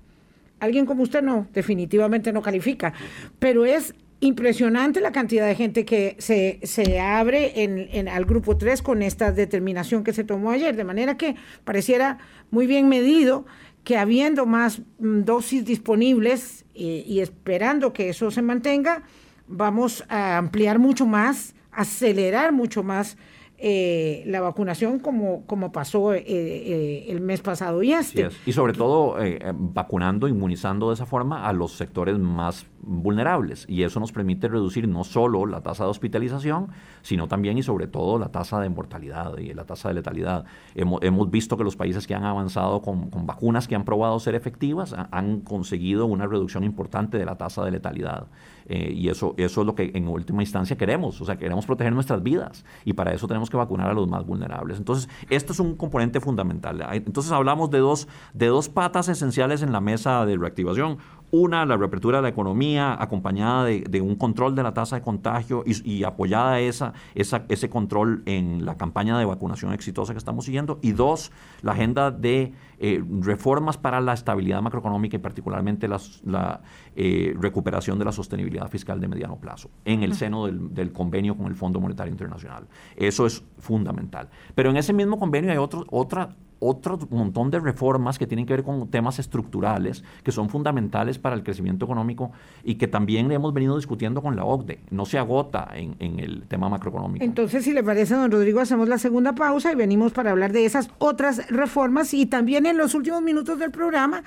Alguien 0.61 0.87
como 0.87 1.03
usted 1.03 1.23
no, 1.23 1.47
definitivamente 1.53 2.33
no 2.33 2.41
califica, 2.43 2.95
pero 3.39 3.65
es 3.65 3.95
impresionante 4.21 5.01
la 5.01 5.13
cantidad 5.13 5.47
de 5.47 5.55
gente 5.55 5.85
que 5.85 6.17
se, 6.19 6.61
se 6.63 7.01
abre 7.01 7.63
en, 7.63 7.89
en, 7.93 8.09
al 8.09 8.25
grupo 8.25 8.57
3 8.57 8.83
con 8.83 9.03
esta 9.03 9.33
determinación 9.33 10.05
que 10.05 10.13
se 10.13 10.25
tomó 10.25 10.51
ayer, 10.51 10.75
de 10.75 10.85
manera 10.85 11.17
que 11.17 11.37
pareciera 11.65 12.19
muy 12.51 12.67
bien 12.67 12.89
medido 12.89 13.47
que 13.85 13.97
habiendo 13.97 14.47
más 14.47 14.81
mm, 14.99 15.23
dosis 15.23 15.65
disponibles 15.65 16.65
y 16.75 17.21
esperando 17.21 17.95
que 17.95 18.11
eso 18.11 18.31
se 18.31 18.43
mantenga, 18.43 19.05
vamos 19.47 20.05
a 20.09 20.37
ampliar 20.37 20.79
mucho 20.79 21.07
más, 21.07 21.55
acelerar 21.71 22.53
mucho 22.53 22.83
más 22.83 23.17
eh, 23.59 24.23
la 24.27 24.43
vacunación 24.43 24.99
como, 24.99 25.47
como 25.47 25.73
pasó 25.73 26.13
eh, 26.13 26.23
eh, 26.27 27.07
el 27.09 27.23
mes 27.23 27.41
pasado 27.41 27.83
y 27.83 27.93
este. 27.93 28.29
Y 28.45 28.53
sobre 28.53 28.75
todo 28.75 29.17
vacunando, 29.55 30.29
inmunizando 30.29 30.89
de 30.89 30.95
esa 30.95 31.07
forma 31.07 31.47
a 31.47 31.53
los 31.55 31.73
sectores 31.73 32.19
más 32.19 32.67
vulnerables. 32.83 33.65
Y 33.69 33.83
eso 33.83 33.99
nos 33.99 34.13
permite 34.13 34.49
reducir 34.49 34.87
no 34.87 35.05
solo 35.05 35.47
la 35.47 35.63
tasa 35.63 35.85
de 35.85 35.91
hospitalización, 35.91 36.69
sino 37.03 37.29
también 37.29 37.57
y 37.57 37.63
sobre 37.63 37.87
todo 37.87 38.19
la 38.19 38.29
tasa 38.29 38.61
de 38.61 38.69
mortalidad 38.69 39.39
y 39.39 39.55
la 39.55 39.65
tasa 39.65 39.89
de 39.89 39.95
letalidad. 39.95 40.45
Hemos, 40.75 41.03
hemos 41.03 41.31
visto 41.31 41.57
que 41.57 41.65
los 41.65 41.77
países 41.77 42.07
que 42.07 42.15
han 42.15 42.25
avanzado 42.25 42.83
con, 42.83 43.11
con, 43.11 43.27
vacunas 43.27 43.67
que 43.67 43.75
han 43.75 43.85
probado 43.85 44.21
ser 44.21 44.35
efectivas 44.35 44.95
han 45.11 45.41
conseguido 45.41 46.07
una 46.07 46.27
reducción 46.27 46.63
importante 46.63 47.17
de 47.17 47.25
la 47.25 47.37
tasa 47.37 47.65
de 47.65 47.71
letalidad. 47.71 48.27
Y 48.69 49.09
eso, 49.09 49.35
eso 49.37 49.61
es 49.61 49.67
lo 49.67 49.75
que 49.75 49.93
en 49.95 50.09
última 50.09 50.43
instancia 50.43 50.77
queremos. 50.77 51.21
O 51.21 51.25
sea, 51.25 51.37
queremos 51.37 51.67
proteger 51.67 51.93
nuestras 51.93 52.23
vidas. 52.23 52.65
Y 52.85 52.93
para 52.93 53.13
eso 53.13 53.27
tenemos 53.27 53.51
que 53.51 53.57
vacunar 53.57 53.91
a 53.91 53.95
los 53.95 54.09
más 54.09 54.27
vulnerables. 54.27 54.79
Entonces, 54.79 55.09
esto 55.31 55.53
es 55.53 55.61
un 55.61 55.77
componente 55.77 56.21
fundamental. 56.21 56.85
Entonces, 56.93 57.33
hablamos 57.33 57.71
de 57.71 57.79
dos, 57.79 58.09
de 58.35 58.47
dos 58.47 58.69
patas 58.69 59.09
esenciales 59.09 59.63
en 59.63 59.73
la 59.73 59.81
mesa 59.81 60.27
de 60.27 60.37
reactivación. 60.37 60.99
Una, 61.43 61.67
la 61.67 61.77
reapertura 61.77 62.19
de 62.19 62.23
la 62.23 62.29
economía 62.29 62.97
acompañada 62.99 63.65
de, 63.65 64.01
un 64.01 64.17
control 64.17 64.55
de 64.55 64.63
la 64.63 64.73
tasa 64.75 64.97
de 64.97 65.03
contagio 65.03 65.63
y, 65.67 66.05
apoyada 66.05 66.61
esa, 66.61 66.93
esa, 67.15 67.45
ese 67.49 67.69
control 67.69 68.23
en 68.27 68.65
la 68.65 68.77
campaña 68.77 69.19
de 69.19 69.25
vacunación 69.25 69.73
exitosa 69.73 70.13
que 70.13 70.19
estamos 70.19 70.45
siguiendo. 70.45 70.79
Y 70.83 70.93
dos, 70.93 71.33
la 71.63 71.73
agenda 71.73 72.11
de 72.11 72.53
eh, 72.79 73.03
reformas 73.21 73.77
para 73.77 74.01
la 74.01 74.13
estabilidad 74.13 74.63
macroeconómica 74.63 75.17
y 75.17 75.21
particularmente 75.21 75.89
la 75.89 76.61
eh, 76.95 77.35
recuperación 77.39 77.99
de 77.99 78.05
la 78.05 78.13
sostenibilidad 78.13 78.69
fiscal 78.69 79.01
de 79.01 79.09
mediano 79.09 79.37
plazo 79.37 79.71
en 79.85 80.03
el 80.03 80.15
seno 80.15 80.47
del, 80.47 80.75
del, 80.75 80.93
convenio 80.93 81.37
con 81.37 81.47
el 81.47 81.55
Fondo 81.55 81.81
Monetario 81.81 82.11
Internacional. 82.11 82.67
Eso 82.97 83.27
es 83.27 83.43
fundamental. 83.59 84.29
Pero 84.55 84.71
en 84.71 84.77
ese 84.77 84.93
mismo 84.93 85.19
convenio 85.19 85.51
hay 85.51 85.59
otro, 85.59 85.85
otra, 85.91 86.37
otro 86.59 86.99
montón 87.11 87.51
de 87.51 87.61
reformas 87.61 88.19
que 88.19 88.27
tienen 88.27 88.47
que 88.47 88.55
ver 88.55 88.63
con 88.63 88.89
temas 88.89 89.19
estructurales 89.19 90.05
que 90.23 90.33
son 90.33 90.49
fundamentales 90.49 91.19
para 91.19 91.37
el 91.37 91.43
crecimiento 91.43 91.85
económico 91.85 92.33
y 92.65 92.77
que 92.77 92.89
también 92.89 93.31
hemos 93.31 93.53
venido 93.53 93.77
discutiendo 93.77 94.23
con 94.23 94.37
la 94.37 94.45
OCDE. 94.45 94.81
No 94.91 95.07
se 95.07 95.19
agota 95.19 95.69
en, 95.75 95.97
en, 95.99 96.19
el 96.19 96.45
tema 96.49 96.69
macroeconómico. 96.69 97.25
Entonces, 97.25 97.65
si 97.65 97.73
le 97.73 97.83
parece, 97.83 98.15
don 98.15 98.31
Rodrigo, 98.31 98.61
hacemos 98.61 98.89
la 98.89 98.99
segunda 98.99 99.35
pausa 99.35 99.73
y 99.73 99.75
venimos 99.75 100.13
para 100.13 100.31
hablar 100.31 100.53
de 100.53 100.65
esas 100.65 100.89
otras 100.99 101.49
reformas 101.51 102.15
y 102.15 102.27
también 102.27 102.67
en 102.67 102.79
los 102.79 102.95
últimos 102.95 103.23
minutos 103.23 103.59
del 103.59 103.71
programa 103.71 104.25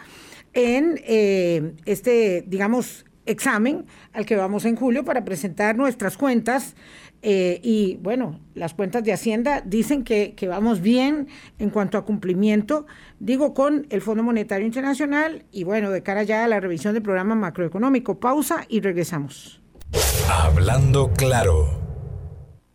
en 0.54 1.00
eh, 1.06 1.74
este, 1.86 2.44
digamos, 2.48 3.06
examen 3.26 3.86
al 4.14 4.26
que 4.26 4.36
vamos 4.36 4.66
en 4.66 4.76
julio 4.76 5.04
para 5.06 5.24
presentar 5.24 5.78
nuestras 5.78 6.18
cuentas 6.18 6.76
eh, 7.22 7.60
y 7.64 7.98
bueno, 8.02 8.40
las 8.54 8.74
cuentas 8.74 9.04
de 9.04 9.14
Hacienda 9.14 9.62
dicen 9.66 10.04
que, 10.04 10.34
que, 10.36 10.48
vamos 10.48 10.82
bien 10.82 11.28
en 11.58 11.70
cuanto 11.70 11.98
a 11.98 12.06
cumplimiento, 12.06 12.86
digo, 13.20 13.54
con 13.54 13.88
el 13.90 14.02
Fondo 14.02 14.24
Monetario 14.24 14.66
Internacional 14.66 15.46
y 15.52 15.64
bueno, 15.64 15.92
de 15.92 16.02
cara 16.04 16.24
ya 16.24 16.46
a 16.46 16.48
la 16.48 16.60
revisión 16.60 16.94
del 16.94 17.04
programa 17.04 17.36
macroeconómico. 17.36 18.20
Pausa 18.20 18.66
y 18.70 18.82
regresamos. 18.82 19.62
Hablando 20.30 21.12
claro. 21.14 21.89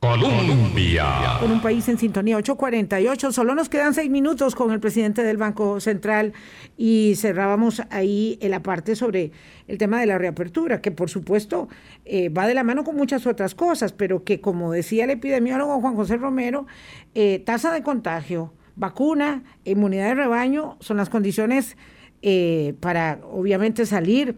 Colombia. 0.05 1.39
Con 1.41 1.51
un 1.51 1.63
país 1.63 1.89
en 1.89 1.97
sintonía 1.97 2.37
848, 2.37 3.33
solo 3.33 3.55
nos 3.55 3.71
quedan 3.71 3.95
seis 3.95 4.11
minutos 4.11 4.55
con 4.55 4.71
el 4.71 4.79
presidente 4.79 5.23
del 5.23 5.39
Banco 5.39 5.81
Central 5.81 6.35
y 6.77 7.15
cerrábamos 7.17 7.81
ahí 7.89 8.39
la 8.43 8.63
parte 8.63 8.97
sobre 8.97 9.33
el 9.67 9.79
tema 9.79 9.99
de 10.01 10.05
la 10.05 10.19
reapertura, 10.19 10.83
que 10.83 10.91
por 10.91 11.09
supuesto 11.09 11.69
eh, 12.05 12.29
va 12.29 12.47
de 12.47 12.53
la 12.53 12.65
mano 12.65 12.85
con 12.85 12.97
muchas 12.97 13.27
otras 13.27 13.55
cosas, 13.55 13.95
pero 13.95 14.25
que 14.25 14.43
como 14.43 14.73
decía 14.73 15.05
el 15.05 15.11
epidemiólogo 15.11 15.81
Juan 15.81 15.97
José 15.97 16.19
Romero, 16.19 16.67
eh, 17.15 17.39
tasa 17.39 17.73
de 17.73 17.83
contagio, 17.83 18.53
vacuna, 18.77 19.43
inmunidad 19.65 20.09
de 20.09 20.17
rebaño 20.17 20.77
son 20.81 20.99
las 20.99 21.09
condiciones 21.09 21.79
eh, 22.21 22.75
para 22.81 23.21
obviamente 23.33 23.87
salir 23.87 24.37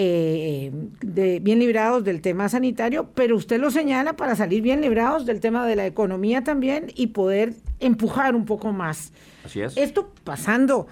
eh, 0.00 0.70
de, 1.00 1.40
bien 1.40 1.58
librados 1.58 2.04
del 2.04 2.20
tema 2.20 2.48
sanitario, 2.48 3.10
pero 3.16 3.34
usted 3.34 3.58
lo 3.58 3.72
señala 3.72 4.14
para 4.14 4.36
salir 4.36 4.62
bien 4.62 4.80
librados 4.80 5.26
del 5.26 5.40
tema 5.40 5.66
de 5.66 5.74
la 5.74 5.86
economía 5.86 6.44
también 6.44 6.92
y 6.94 7.08
poder 7.08 7.54
empujar 7.80 8.36
un 8.36 8.44
poco 8.44 8.72
más. 8.72 9.12
Así 9.44 9.60
es. 9.60 9.76
Esto 9.76 10.12
pasando 10.22 10.86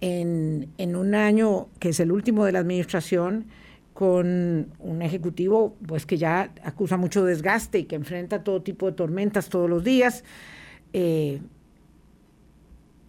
en, 0.00 0.68
en 0.78 0.94
un 0.94 1.16
año 1.16 1.70
que 1.80 1.88
es 1.88 1.98
el 1.98 2.12
último 2.12 2.44
de 2.44 2.52
la 2.52 2.60
administración, 2.60 3.46
con 3.94 4.68
un 4.78 5.02
ejecutivo 5.02 5.76
pues 5.84 6.06
que 6.06 6.16
ya 6.16 6.52
acusa 6.62 6.96
mucho 6.96 7.24
desgaste 7.24 7.80
y 7.80 7.84
que 7.86 7.96
enfrenta 7.96 8.44
todo 8.44 8.62
tipo 8.62 8.86
de 8.86 8.92
tormentas 8.92 9.48
todos 9.48 9.68
los 9.68 9.82
días. 9.82 10.22
Eh, 10.92 11.40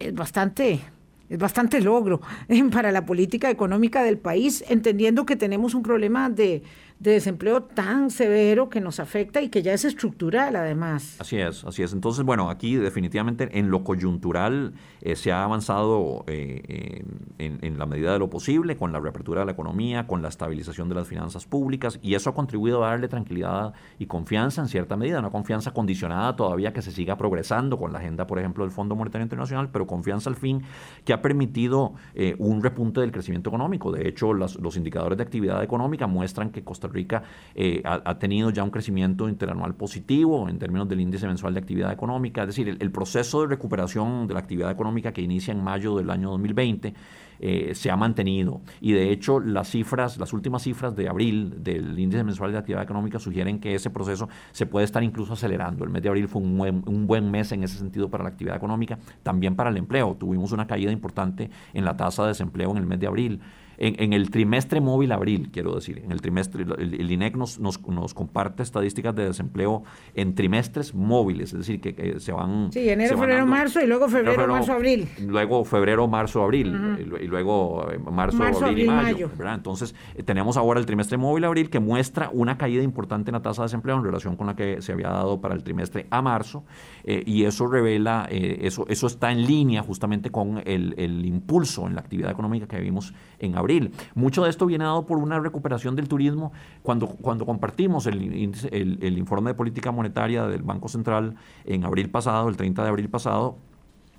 es 0.00 0.14
bastante 0.14 0.80
es 1.28 1.38
bastante 1.38 1.80
logro 1.80 2.20
para 2.72 2.92
la 2.92 3.06
política 3.06 3.50
económica 3.50 4.02
del 4.02 4.18
país, 4.18 4.64
entendiendo 4.68 5.26
que 5.26 5.36
tenemos 5.36 5.74
un 5.74 5.82
problema 5.82 6.30
de, 6.30 6.62
de 7.00 7.12
desempleo 7.12 7.62
tan 7.62 8.10
severo 8.10 8.70
que 8.70 8.80
nos 8.80 9.00
afecta 9.00 9.42
y 9.42 9.48
que 9.48 9.62
ya 9.62 9.74
es 9.74 9.84
estructural 9.84 10.56
además. 10.56 11.16
Así 11.20 11.36
es, 11.36 11.64
así 11.64 11.82
es. 11.82 11.92
Entonces, 11.92 12.24
bueno, 12.24 12.50
aquí 12.50 12.76
definitivamente 12.76 13.58
en 13.58 13.70
lo 13.70 13.84
coyuntural 13.84 14.72
eh, 15.02 15.16
se 15.16 15.32
ha 15.32 15.44
avanzado 15.44 16.24
eh, 16.28 17.04
en, 17.38 17.78
la 17.78 17.86
medida 17.86 18.12
de 18.12 18.18
lo 18.18 18.30
posible 18.30 18.76
con 18.76 18.92
la 18.92 19.00
reapertura 19.00 19.40
de 19.40 19.46
la 19.46 19.52
economía, 19.52 20.06
con 20.06 20.22
la 20.22 20.28
estabilización 20.28 20.88
de 20.88 20.94
las 20.94 21.08
finanzas 21.08 21.44
públicas 21.46 21.98
y 22.00 22.14
eso 22.14 22.30
ha 22.30 22.34
contribuido 22.34 22.84
a 22.84 22.90
darle 22.90 23.08
tranquilidad 23.08 23.74
y 23.98 24.06
confianza 24.06 24.62
en 24.62 24.68
cierta 24.68 24.96
medida, 24.96 25.18
una 25.18 25.30
confianza 25.30 25.72
condicionada 25.72 26.36
todavía 26.36 26.72
que 26.72 26.80
se 26.80 26.92
siga 26.92 27.16
progresando 27.16 27.76
con 27.76 27.92
la 27.92 27.98
agenda, 27.98 28.26
por 28.26 28.38
ejemplo, 28.38 28.64
del 28.64 28.70
Fondo 28.70 28.94
Monetario 28.94 29.24
Internacional, 29.24 29.68
pero 29.70 29.86
confianza 29.86 30.30
al 30.30 30.36
fin 30.36 30.62
que 31.04 31.12
ha 31.12 31.20
permitido 31.20 31.94
eh, 32.14 32.36
un 32.38 32.62
repunte 32.62 33.00
del 33.00 33.12
crecimiento 33.12 33.50
económico. 33.50 33.92
De 33.92 34.08
hecho, 34.08 34.32
los 34.32 34.76
indicadores 34.76 35.18
de 35.18 35.24
actividad 35.24 35.62
económica 35.62 36.06
muestran 36.06 36.50
que 36.50 36.62
Costa 36.62 36.83
Rica 36.88 37.22
eh, 37.54 37.82
ha, 37.84 38.18
tenido 38.18 38.50
ya 38.50 38.62
un 38.62 38.70
crecimiento 38.70 39.28
interanual 39.28 39.74
positivo 39.74 40.48
en 40.48 40.58
términos 40.58 40.88
del 40.88 41.00
índice 41.00 41.26
mensual 41.26 41.54
de 41.54 41.60
actividad 41.60 41.92
económica. 41.92 42.42
Es 42.42 42.48
decir, 42.48 42.76
el, 42.78 42.90
proceso 42.90 43.42
de 43.42 43.48
recuperación 43.48 44.26
de 44.26 44.34
la 44.34 44.40
actividad 44.40 44.70
económica 44.70 45.12
que 45.12 45.22
inicia 45.22 45.52
en 45.52 45.62
mayo 45.62 45.96
del 45.96 46.10
año 46.10 46.30
2020 46.30 46.94
eh, 47.40 47.74
se 47.74 47.90
ha 47.90 47.96
mantenido. 47.96 48.60
Y 48.80 48.92
de 48.92 49.10
hecho, 49.10 49.40
las 49.40 49.68
cifras, 49.68 50.18
las 50.18 50.32
últimas 50.32 50.62
cifras 50.62 50.94
de 50.94 51.08
abril 51.08 51.62
del 51.62 51.98
índice 51.98 52.22
mensual 52.24 52.52
de 52.52 52.58
actividad 52.58 52.82
económica 52.82 53.18
sugieren 53.18 53.58
que 53.58 53.74
ese 53.74 53.90
proceso 53.90 54.28
se 54.52 54.66
puede 54.66 54.84
estar 54.84 55.02
incluso 55.02 55.32
acelerando. 55.32 55.84
El 55.84 55.90
mes 55.90 56.02
de 56.02 56.08
abril 56.08 56.28
fue 56.28 56.40
un 56.40 56.56
buen, 56.56 56.82
un 56.86 57.06
buen 57.06 57.30
mes 57.30 57.52
en 57.52 57.64
ese 57.64 57.78
sentido 57.78 58.08
para 58.08 58.24
la 58.24 58.30
actividad 58.30 58.56
económica, 58.56 58.98
también 59.22 59.56
para 59.56 59.70
el 59.70 59.76
empleo. 59.76 60.16
Tuvimos 60.18 60.52
una 60.52 60.66
caída 60.66 60.92
importante 60.92 61.50
en 61.72 61.84
la 61.84 61.96
tasa 61.96 62.22
de 62.22 62.28
desempleo 62.28 62.70
en 62.70 62.76
el 62.78 62.86
mes 62.86 63.00
de 63.00 63.06
abril 63.06 63.40
en, 63.78 64.12
el 64.12 64.30
trimestre 64.30 64.80
móvil 64.80 65.12
abril, 65.12 65.50
quiero 65.52 65.74
decir, 65.74 65.98
en 66.04 66.12
el 66.12 66.20
trimestre, 66.20 66.64
el, 66.78 67.10
INEC 67.10 67.36
nos, 67.36 67.58
nos, 67.58 67.78
comparte 68.14 68.62
estadísticas 68.62 69.14
de 69.14 69.26
desempleo 69.26 69.82
en 70.14 70.34
trimestres 70.34 70.94
móviles, 70.94 71.52
es 71.52 71.58
decir, 71.58 71.80
que, 71.80 72.20
se 72.20 72.32
van... 72.32 72.72
Sí, 72.72 72.88
enero, 72.88 73.18
febrero, 73.18 73.46
marzo 73.46 73.80
y 73.80 73.86
luego 73.86 74.08
febrero, 74.08 74.46
marzo, 74.46 74.72
abril. 74.72 75.08
Luego 75.26 75.64
febrero, 75.64 76.06
marzo, 76.06 76.42
abril, 76.42 76.98
y, 77.20 77.26
luego 77.26 77.90
eh, 77.90 77.98
marzo, 77.98 78.42
abril, 78.42 78.84
y 78.84 78.86
mayo. 78.86 79.30
Entonces, 79.54 79.94
eh, 80.14 80.22
tenemos 80.22 80.56
ahora 80.56 80.80
el 80.80 80.86
trimestre 80.86 81.16
móvil 81.16 81.44
abril 81.44 81.70
que 81.70 81.80
muestra 81.80 82.30
una 82.32 82.56
caída 82.56 82.82
importante 82.82 83.30
en 83.30 83.34
la 83.34 83.42
tasa 83.42 83.62
de 83.62 83.66
desempleo 83.66 83.96
en 83.96 84.04
relación 84.04 84.36
con 84.36 84.46
la 84.46 84.56
que 84.56 84.82
se 84.82 84.92
había 84.92 85.08
dado 85.08 85.40
para 85.40 85.54
el 85.54 85.62
trimestre 85.62 86.06
a 86.10 86.22
marzo, 86.22 86.64
eh, 87.04 87.22
y 87.26 87.44
eso 87.44 87.66
revela, 87.66 88.26
eso, 88.30 88.86
eso 88.88 89.06
está 89.06 89.32
en 89.32 89.46
línea 89.46 89.82
justamente 89.82 90.30
con 90.30 90.62
el, 90.64 90.94
el 90.96 91.24
impulso 91.24 91.86
en 91.86 91.94
la 91.94 92.00
actividad 92.00 92.30
económica 92.30 92.66
que 92.66 92.78
vimos 92.78 93.12
en 93.38 93.56
abril 93.56 93.63
abril. 93.64 93.92
Mucho 94.14 94.44
de 94.44 94.50
esto 94.50 94.66
viene 94.66 94.84
dado 94.84 95.06
por 95.06 95.18
una 95.18 95.40
recuperación 95.40 95.96
del 95.96 96.08
turismo. 96.08 96.52
Cuando, 96.82 97.08
cuando 97.08 97.46
compartimos 97.46 98.06
el, 98.06 98.52
el, 98.70 99.18
informe 99.18 99.50
de 99.50 99.54
política 99.54 99.90
monetaria 99.90 100.46
del 100.46 100.62
Banco 100.62 100.88
Central 100.88 101.34
en 101.64 101.84
abril 101.84 102.10
pasado, 102.10 102.48
el 102.48 102.56
30 102.56 102.82
de 102.82 102.88
abril 102.88 103.08
pasado, 103.08 103.56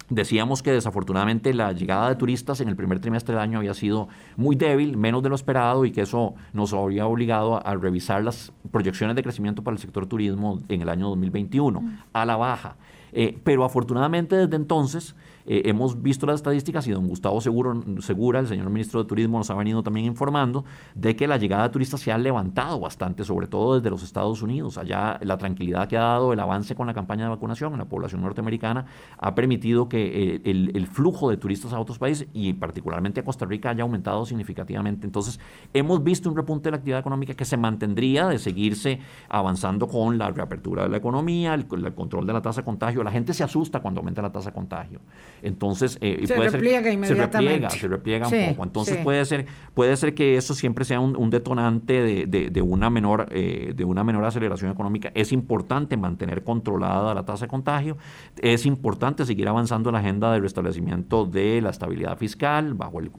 Decíamos 0.09 0.61
que 0.61 0.71
desafortunadamente 0.71 1.51
la 1.55 1.71
llegada 1.71 2.09
de 2.09 2.15
turistas 2.15 2.61
en 2.61 2.69
el 2.69 2.75
primer 2.75 2.99
trimestre 2.99 3.33
del 3.33 3.41
año 3.41 3.57
había 3.57 3.73
sido 3.73 4.07
muy 4.37 4.55
débil, 4.55 4.97
menos 4.97 5.23
de 5.23 5.29
lo 5.29 5.35
esperado, 5.35 5.83
y 5.83 5.91
que 5.91 6.01
eso 6.01 6.35
nos 6.53 6.73
habría 6.73 7.07
obligado 7.07 7.65
a, 7.65 7.73
revisar 7.73 8.23
las 8.23 8.53
proyecciones 8.71 9.15
de 9.15 9.23
crecimiento 9.23 9.63
para 9.63 9.73
el 9.73 9.81
sector 9.81 10.05
turismo 10.05 10.59
en 10.69 10.83
el 10.83 10.89
año 10.89 11.07
2021 11.09 11.81
a 12.13 12.25
la 12.25 12.35
baja. 12.35 12.75
Eh, 13.13 13.39
pero 13.43 13.63
afortunadamente 13.63 14.35
desde 14.35 14.57
entonces 14.57 15.15
eh, 15.45 15.63
hemos 15.65 16.01
visto 16.01 16.25
las 16.25 16.35
estadísticas 16.35 16.87
y 16.87 16.91
don 16.91 17.07
Gustavo 17.07 17.39
Seguro, 17.39 17.81
Segura, 17.99 18.39
el 18.39 18.47
señor 18.47 18.69
ministro 18.69 19.01
de 19.01 19.07
Turismo, 19.07 19.37
nos 19.37 19.49
ha 19.49 19.55
venido 19.55 19.83
también 19.83 20.07
informando 20.07 20.65
de 20.95 21.15
que 21.15 21.27
la 21.27 21.37
llegada 21.37 21.63
de 21.63 21.69
turistas 21.69 22.01
se 22.01 22.11
ha 22.11 22.17
levantado 22.17 22.79
bastante, 22.79 23.23
sobre 23.23 23.47
todo 23.47 23.75
desde 23.75 23.89
los 23.89 24.03
Estados 24.03 24.41
Unidos. 24.41 24.77
Allá 24.77 25.19
la 25.21 25.37
tranquilidad 25.37 25.87
que 25.87 25.97
ha 25.97 26.01
dado 26.01 26.33
el 26.33 26.39
avance 26.39 26.75
con 26.75 26.87
la 26.87 26.93
campaña 26.93 27.25
de 27.25 27.29
vacunación 27.29 27.73
en 27.73 27.79
la 27.79 27.85
población 27.85 28.21
norteamericana 28.21 28.85
ha 29.17 29.35
permitido 29.35 29.87
que 29.87 30.35
eh, 30.35 30.41
el, 30.45 30.87
flujo 30.87 31.29
de 31.29 31.37
turistas 31.37 31.73
a 31.73 31.79
otros 31.79 31.97
países 31.97 32.27
y 32.33 32.53
particularmente 32.53 33.19
a 33.19 33.23
Costa 33.25 33.45
Rica 33.45 33.69
haya 33.69 33.83
aumentado 33.83 34.25
significativamente. 34.25 35.05
Entonces, 35.05 35.39
hemos 35.73 36.03
visto 36.03 36.29
un 36.29 36.37
repunte 36.37 36.65
de 36.65 36.71
la 36.71 36.77
actividad 36.77 36.99
económica 36.99 37.33
que 37.33 37.45
se 37.45 37.57
mantendría 37.57 38.27
de 38.27 38.39
seguirse 38.39 38.99
avanzando 39.29 39.87
con 39.87 40.17
la 40.17 40.31
reapertura 40.31 40.83
de 40.83 40.89
la 40.89 40.97
economía, 40.97 41.53
el, 41.53 41.65
el 41.71 41.93
control 41.93 42.25
de 42.25 42.33
la 42.33 42.41
tasa 42.41 42.61
de 42.61 42.65
contagio. 42.65 43.03
La 43.03 43.11
gente 43.11 43.33
se 43.33 43.43
asusta 43.43 43.79
cuando 43.79 43.99
aumenta 43.99 44.21
la 44.21 44.31
tasa 44.31 44.49
de 44.49 44.53
contagio. 44.53 45.01
Entonces, 45.45 45.99
eh, 46.01 46.25
se 46.25 46.35
repliega 46.35 46.91
inmediatamente. 46.91 47.07
Se 47.07 47.47
repliega, 47.47 47.69
se 47.69 47.87
repliega 47.87 48.27
un 48.27 48.49
poco. 48.49 48.63
Entonces 48.63 48.97
puede 48.97 49.23
ser, 49.25 49.45
puede 49.75 49.95
ser 49.95 50.15
que 50.15 50.37
eso 50.37 50.55
siempre 50.55 50.85
sea 50.85 50.99
un, 50.99 51.29
detonante 51.29 52.25
de, 52.25 52.61
una 52.63 52.89
menor, 52.89 53.27
eh, 53.29 53.73
de 53.75 53.85
una 53.85 54.03
menor 54.03 54.25
aceleración 54.25 54.71
económica. 54.71 55.11
Es 55.13 55.31
importante 55.31 55.97
mantener 55.97 56.43
controlada 56.43 57.13
la 57.13 57.25
tasa 57.25 57.45
de 57.45 57.49
contagio. 57.49 57.97
Es 58.41 58.65
importante 58.65 59.23
seguir 59.23 59.47
avanzando 59.47 59.89
en 59.89 59.93
la 59.93 59.99
agenda 59.99 60.33
de 60.33 60.39
restablecimiento 60.39 61.25
de 61.25 61.61
la 61.61 61.69
estabilidad 61.69 62.17
fiscal 62.17 62.73
bajo 62.73 62.99
el, 62.99 63.11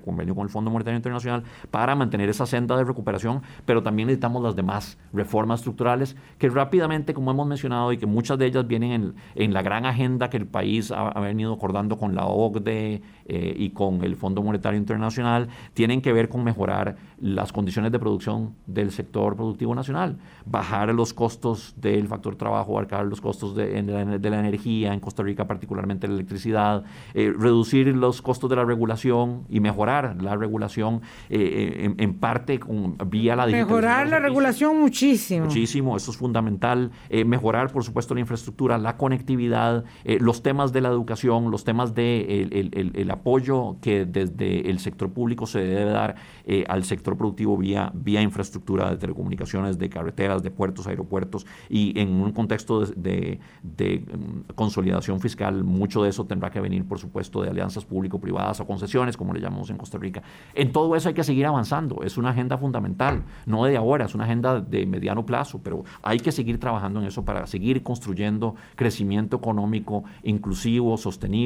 convenio 0.00 0.34
con 0.34 0.44
el 0.44 0.50
Fondo 0.50 0.70
Monetario 0.70 0.96
Internacional 0.96 1.44
para 1.70 1.94
mantener 1.94 2.30
esa 2.30 2.46
senda 2.46 2.78
de 2.78 2.84
recuperación, 2.84 3.42
pero 3.66 3.82
también 3.82 4.06
necesitamos 4.06 4.42
las 4.42 4.56
demás 4.56 4.96
reformas 5.12 5.60
estructurales 5.60 6.16
que 6.38 6.48
rápidamente, 6.48 7.12
como 7.12 7.30
hemos 7.30 7.46
mencionado, 7.46 7.92
y 7.92 7.98
que 7.98 8.06
muchas 8.06 8.38
de 8.38 8.46
ellas 8.46 8.66
vienen 8.66 9.14
en, 9.34 9.52
la 9.52 9.60
gran 9.60 9.84
agenda 9.84 10.30
que 10.30 10.38
el 10.38 10.46
país 10.46 10.90
ha, 10.90 11.08
ha 11.08 11.20
venido 11.20 11.52
acordando 11.52 11.73
acordando 11.74 11.96
con 11.96 12.14
la 12.14 12.26
OCDE 12.26 13.02
eh, 13.26 13.54
y 13.56 13.70
con 13.70 14.04
el 14.04 14.16
Fondo 14.16 14.42
Monetario 14.42 14.78
Internacional, 14.78 15.48
tienen 15.72 16.00
que 16.00 16.12
ver 16.12 16.28
con 16.28 16.44
mejorar 16.44 16.96
las 17.20 17.52
condiciones 17.52 17.90
de 17.90 17.98
producción 17.98 18.54
del 18.66 18.90
sector 18.90 19.34
productivo 19.34 19.74
nacional, 19.74 20.18
bajar 20.44 20.94
los 20.94 21.14
costos 21.14 21.74
del 21.76 22.06
factor 22.06 22.36
trabajo, 22.36 22.74
bajar 22.74 23.06
los 23.06 23.20
costos 23.20 23.56
de, 23.56 23.82
la, 23.82 24.38
energía, 24.38 24.92
en 24.92 25.00
Costa 25.00 25.22
Rica 25.22 25.46
particularmente 25.46 26.06
la 26.06 26.14
electricidad, 26.14 26.84
eh, 27.14 27.32
reducir 27.36 27.86
los 27.88 28.20
costos 28.22 28.50
de 28.50 28.56
la 28.56 28.64
regulación 28.64 29.44
y 29.48 29.60
mejorar 29.60 30.22
la 30.22 30.36
regulación 30.36 31.00
en, 31.30 31.94
en, 31.98 32.14
parte 32.14 32.60
con, 32.60 32.96
vía 33.08 33.36
la 33.36 33.46
digitalización. 33.46 33.80
Mejorar 33.80 34.08
la 34.08 34.18
regulación 34.18 34.78
muchísimo. 34.78 35.46
Muchísimo, 35.46 35.96
eso 35.96 36.10
es 36.10 36.16
fundamental. 36.16 36.90
mejorar, 37.24 37.72
por 37.72 37.84
supuesto, 37.84 38.14
la 38.14 38.20
infraestructura, 38.20 38.76
la 38.78 38.96
conectividad, 38.96 39.84
los 40.04 40.42
temas 40.42 40.72
de 40.72 40.82
la 40.82 40.90
educación, 40.90 41.50
los 41.54 41.62
temas 41.62 41.94
de 41.94 42.48
el, 42.94 43.10
apoyo 43.12 43.76
que 43.80 44.06
desde 44.06 44.68
el 44.68 44.80
sector 44.80 45.08
público 45.10 45.46
se 45.46 45.60
debe 45.60 45.84
dar 45.84 46.16
eh, 46.46 46.64
al 46.68 46.82
sector 46.82 47.16
productivo 47.16 47.56
vía, 47.56 47.92
vía 47.94 48.20
infraestructura 48.22 48.90
de 48.90 48.96
telecomunicaciones, 48.96 49.78
de 49.78 49.88
carreteras, 49.88 50.42
de 50.42 50.50
puertos, 50.50 50.88
aeropuertos 50.88 51.46
y 51.68 51.96
en 52.00 52.08
un 52.10 52.32
contexto 52.32 52.80
de, 52.80 53.38
mm, 53.62 54.52
consolidación 54.56 55.20
fiscal, 55.20 55.62
mucho 55.62 56.02
de 56.02 56.10
eso 56.10 56.24
tendrá 56.24 56.50
que 56.50 56.60
venir, 56.60 56.84
por 56.88 56.98
supuesto, 56.98 57.40
de 57.42 57.50
alianzas 57.50 57.84
público-privadas 57.84 58.58
o 58.58 58.66
concesiones, 58.66 59.16
como 59.16 59.32
le 59.32 59.40
llamamos 59.40 59.70
en 59.70 59.76
Costa 59.76 59.96
Rica. 59.96 60.24
En 60.54 60.72
todo 60.72 60.96
eso 60.96 61.08
hay 61.08 61.14
que 61.14 61.22
seguir 61.22 61.46
avanzando, 61.46 62.02
es 62.02 62.18
una 62.18 62.30
agenda 62.30 62.58
fundamental, 62.58 63.22
no 63.46 63.64
de 63.64 63.76
ahora, 63.76 64.06
es 64.06 64.14
una 64.16 64.24
agenda 64.24 64.60
de 64.60 64.86
mediano 64.86 65.24
plazo, 65.24 65.60
pero 65.62 65.84
hay 66.02 66.18
que 66.18 66.32
seguir 66.32 66.58
trabajando 66.58 67.00
en 67.00 67.06
eso 67.06 67.24
para 67.24 67.46
seguir 67.46 67.84
construyendo 67.84 68.56
crecimiento 68.74 69.36
económico 69.36 70.02
inclusivo, 70.24 70.96
sostenible, 70.96 71.43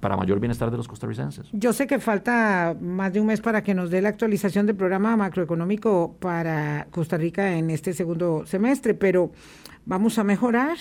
para 0.00 0.16
mayor 0.16 0.40
bienestar 0.40 0.70
de 0.70 0.76
los 0.76 0.88
costarricenses. 0.88 1.48
Yo 1.52 1.72
sé 1.72 1.86
que 1.86 1.98
falta 1.98 2.76
más 2.80 3.12
de 3.12 3.20
un 3.20 3.26
mes 3.26 3.40
para 3.40 3.62
que 3.62 3.74
nos 3.74 3.90
dé 3.90 4.02
la 4.02 4.08
actualización 4.08 4.66
del 4.66 4.76
programa 4.76 5.16
macroeconómico 5.16 6.16
para 6.18 6.86
Costa 6.90 7.16
Rica 7.16 7.56
en 7.56 7.70
este 7.70 7.92
segundo 7.92 8.44
semestre, 8.46 8.94
pero 8.94 9.32
vamos 9.84 10.18
a 10.18 10.24
mejorar 10.24 10.76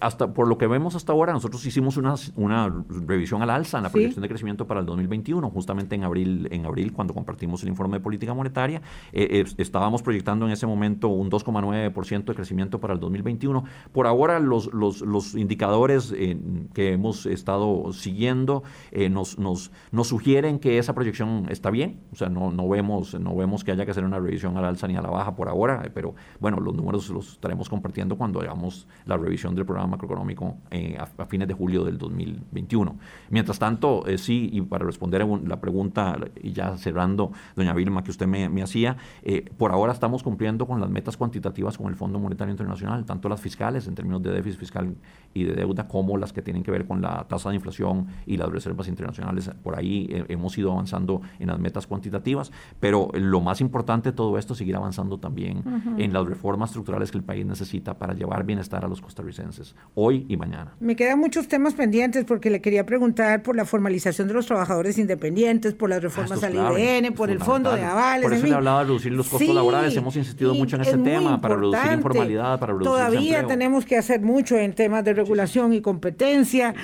hasta 0.00 0.34
por 0.34 0.48
lo 0.48 0.58
que 0.58 0.66
vemos 0.66 0.94
hasta 0.94 1.12
ahora, 1.12 1.32
nosotros 1.32 1.64
hicimos 1.64 1.96
una, 1.96 2.14
una 2.36 2.84
revisión 3.06 3.42
al 3.42 3.48
alza 3.48 3.78
en 3.78 3.84
la 3.84 3.90
proyección 3.90 4.20
de 4.20 4.28
crecimiento 4.28 4.66
para 4.66 4.80
el 4.80 4.86
2021, 4.86 5.48
justamente 5.50 5.94
en 5.94 6.04
abril, 6.04 6.46
en 6.50 6.66
abril 6.66 6.92
cuando 6.92 7.14
compartimos 7.14 7.62
el 7.62 7.70
informe 7.70 7.96
de 7.96 8.02
política 8.02 8.34
monetaria, 8.34 8.82
eh, 9.12 9.44
estábamos 9.56 10.02
proyectando 10.02 10.44
en 10.44 10.52
ese 10.52 10.66
momento 10.66 11.08
un 11.08 11.30
2,9% 11.30 12.24
de 12.24 12.34
crecimiento 12.34 12.80
para 12.80 12.92
el 12.92 13.00
2021. 13.00 13.64
Por 13.92 14.06
ahora 14.06 14.40
los, 14.40 14.72
los, 14.74 15.00
los 15.00 15.34
indicadores 15.34 16.12
eh, 16.14 16.38
que 16.74 16.92
hemos 16.92 17.24
estado 17.24 17.90
siguiendo 17.94 18.64
eh, 18.92 19.08
nos, 19.08 19.38
nos, 19.38 19.70
nos, 19.90 20.08
sugieren 20.08 20.58
que 20.58 20.78
esa 20.78 20.94
proyección 20.94 21.46
está 21.48 21.70
bien, 21.70 22.00
o 22.12 22.16
sea, 22.16 22.28
no, 22.28 22.50
no, 22.50 22.68
vemos, 22.68 23.18
no 23.18 23.34
vemos 23.34 23.64
que 23.64 23.72
haya 23.72 23.86
que 23.86 23.92
hacer 23.92 24.04
una 24.04 24.18
revisión 24.18 24.56
al 24.58 24.66
alza 24.66 24.86
ni 24.86 24.96
a 24.96 25.02
la 25.02 25.10
baja 25.10 25.34
por 25.34 25.48
ahora, 25.48 25.90
pero 25.94 26.14
bueno, 26.40 26.60
los 26.60 26.74
números 26.74 27.08
los 27.08 27.32
estaremos 27.32 27.70
compartiendo 27.70 28.16
cuando 28.16 28.40
hagamos 28.40 28.86
la 29.06 29.16
revisión 29.16 29.54
del 29.54 29.64
programa 29.64 29.77
macroeconómico 29.86 30.56
eh, 30.70 30.96
a, 30.98 31.24
fines 31.26 31.48
de 31.48 31.54
julio 31.54 31.84
del 31.84 31.98
2021. 31.98 32.98
Mientras 33.30 33.58
tanto, 33.58 34.06
eh, 34.06 34.18
sí, 34.18 34.48
y 34.52 34.60
para 34.62 34.84
responder 34.84 35.26
la 35.26 35.60
pregunta, 35.60 36.18
y 36.42 36.52
ya 36.52 36.76
cerrando, 36.76 37.32
doña 37.56 37.72
Vilma, 37.74 38.02
que 38.02 38.10
usted 38.10 38.26
me, 38.26 38.62
hacía, 38.62 38.96
eh, 39.22 39.44
por 39.56 39.72
ahora 39.72 39.92
estamos 39.92 40.22
cumpliendo 40.22 40.66
con 40.66 40.80
las 40.80 40.90
metas 40.90 41.16
cuantitativas 41.16 41.78
con 41.78 41.88
el 41.88 41.96
Fondo 41.96 42.18
Monetario 42.18 42.50
Internacional, 42.52 43.04
tanto 43.04 43.28
las 43.28 43.40
fiscales 43.40 43.86
en 43.86 43.94
términos 43.94 44.22
de 44.22 44.32
déficit 44.32 44.58
fiscal 44.60 44.96
y 45.38 45.44
de 45.44 45.54
deuda, 45.54 45.88
como 45.88 46.16
las 46.16 46.32
que 46.32 46.42
tienen 46.42 46.62
que 46.62 46.70
ver 46.70 46.86
con 46.86 47.00
la 47.00 47.26
tasa 47.28 47.50
de 47.50 47.56
inflación 47.56 48.06
y 48.26 48.36
las 48.36 48.48
reservas 48.48 48.88
internacionales. 48.88 49.50
Por 49.62 49.78
ahí 49.78 50.08
hemos 50.28 50.56
ido 50.58 50.72
avanzando 50.72 51.22
en 51.38 51.48
las 51.48 51.58
metas 51.58 51.86
cuantitativas, 51.86 52.50
pero 52.80 53.10
lo 53.14 53.40
más 53.40 53.60
importante 53.60 54.10
de 54.10 54.16
todo 54.16 54.38
esto 54.38 54.52
es 54.54 54.58
seguir 54.58 54.76
avanzando 54.76 55.18
también 55.18 55.62
en 55.96 56.12
las 56.12 56.26
reformas 56.26 56.70
estructurales 56.70 57.10
que 57.10 57.18
el 57.18 57.24
país 57.24 57.46
necesita 57.46 57.94
para 57.98 58.14
llevar 58.14 58.44
bienestar 58.44 58.84
a 58.84 58.88
los 58.88 59.00
costarricenses 59.00 59.74
hoy 59.94 60.26
y 60.28 60.36
mañana. 60.36 60.72
Me 60.80 60.96
quedan 60.96 61.18
muchos 61.18 61.48
temas 61.48 61.74
pendientes 61.74 62.24
porque 62.24 62.50
le 62.50 62.60
quería 62.60 62.84
preguntar 62.84 63.42
por 63.42 63.56
la 63.56 63.64
formalización 63.64 64.28
de 64.28 64.34
los 64.34 64.46
trabajadores 64.46 64.98
independientes, 64.98 65.74
por 65.74 65.90
las 65.90 66.02
reformas 66.02 66.42
ah, 66.42 66.46
al 66.46 66.54
IBN, 66.54 67.14
por 67.14 67.30
el 67.30 67.38
fondo 67.38 67.72
de 67.74 67.84
avales. 67.84 68.24
Por 68.24 68.32
eso 68.32 68.46
le 68.46 68.54
hablaba 68.54 68.80
de 68.80 68.86
reducir 68.86 69.12
los 69.12 69.28
costos 69.28 69.54
laborales, 69.54 69.96
hemos 69.96 70.16
insistido 70.16 70.54
mucho 70.54 70.76
en 70.76 70.82
ese 70.82 70.98
tema, 70.98 71.40
para 71.40 71.56
reducir 71.56 71.92
informalidad, 71.92 72.58
para 72.58 72.72
reducir 72.72 72.90
Todavía 72.90 73.46
tenemos 73.46 73.84
que 73.84 73.96
hacer 73.96 74.20
mucho 74.20 74.56
en 74.56 74.74
temas 74.74 75.04
de 75.04 75.14
regulación 75.14 75.27
y 75.72 75.80
competencia. 75.80 76.74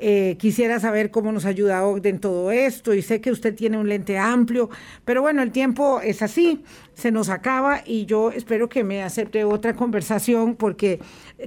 Eh, 0.00 0.36
quisiera 0.38 0.78
saber 0.78 1.10
cómo 1.10 1.32
nos 1.32 1.44
ayuda 1.44 1.84
OCDE 1.84 2.10
en 2.10 2.20
todo 2.20 2.52
esto 2.52 2.94
y 2.94 3.02
sé 3.02 3.20
que 3.20 3.32
usted 3.32 3.52
tiene 3.56 3.78
un 3.78 3.88
lente 3.88 4.16
amplio, 4.16 4.70
pero 5.04 5.22
bueno, 5.22 5.42
el 5.42 5.50
tiempo 5.50 6.00
es 6.00 6.22
así, 6.22 6.62
se 6.94 7.10
nos 7.10 7.28
acaba 7.30 7.82
y 7.84 8.06
yo 8.06 8.30
espero 8.30 8.68
que 8.68 8.84
me 8.84 9.02
acepte 9.02 9.42
otra 9.42 9.74
conversación 9.74 10.54
porque 10.54 11.00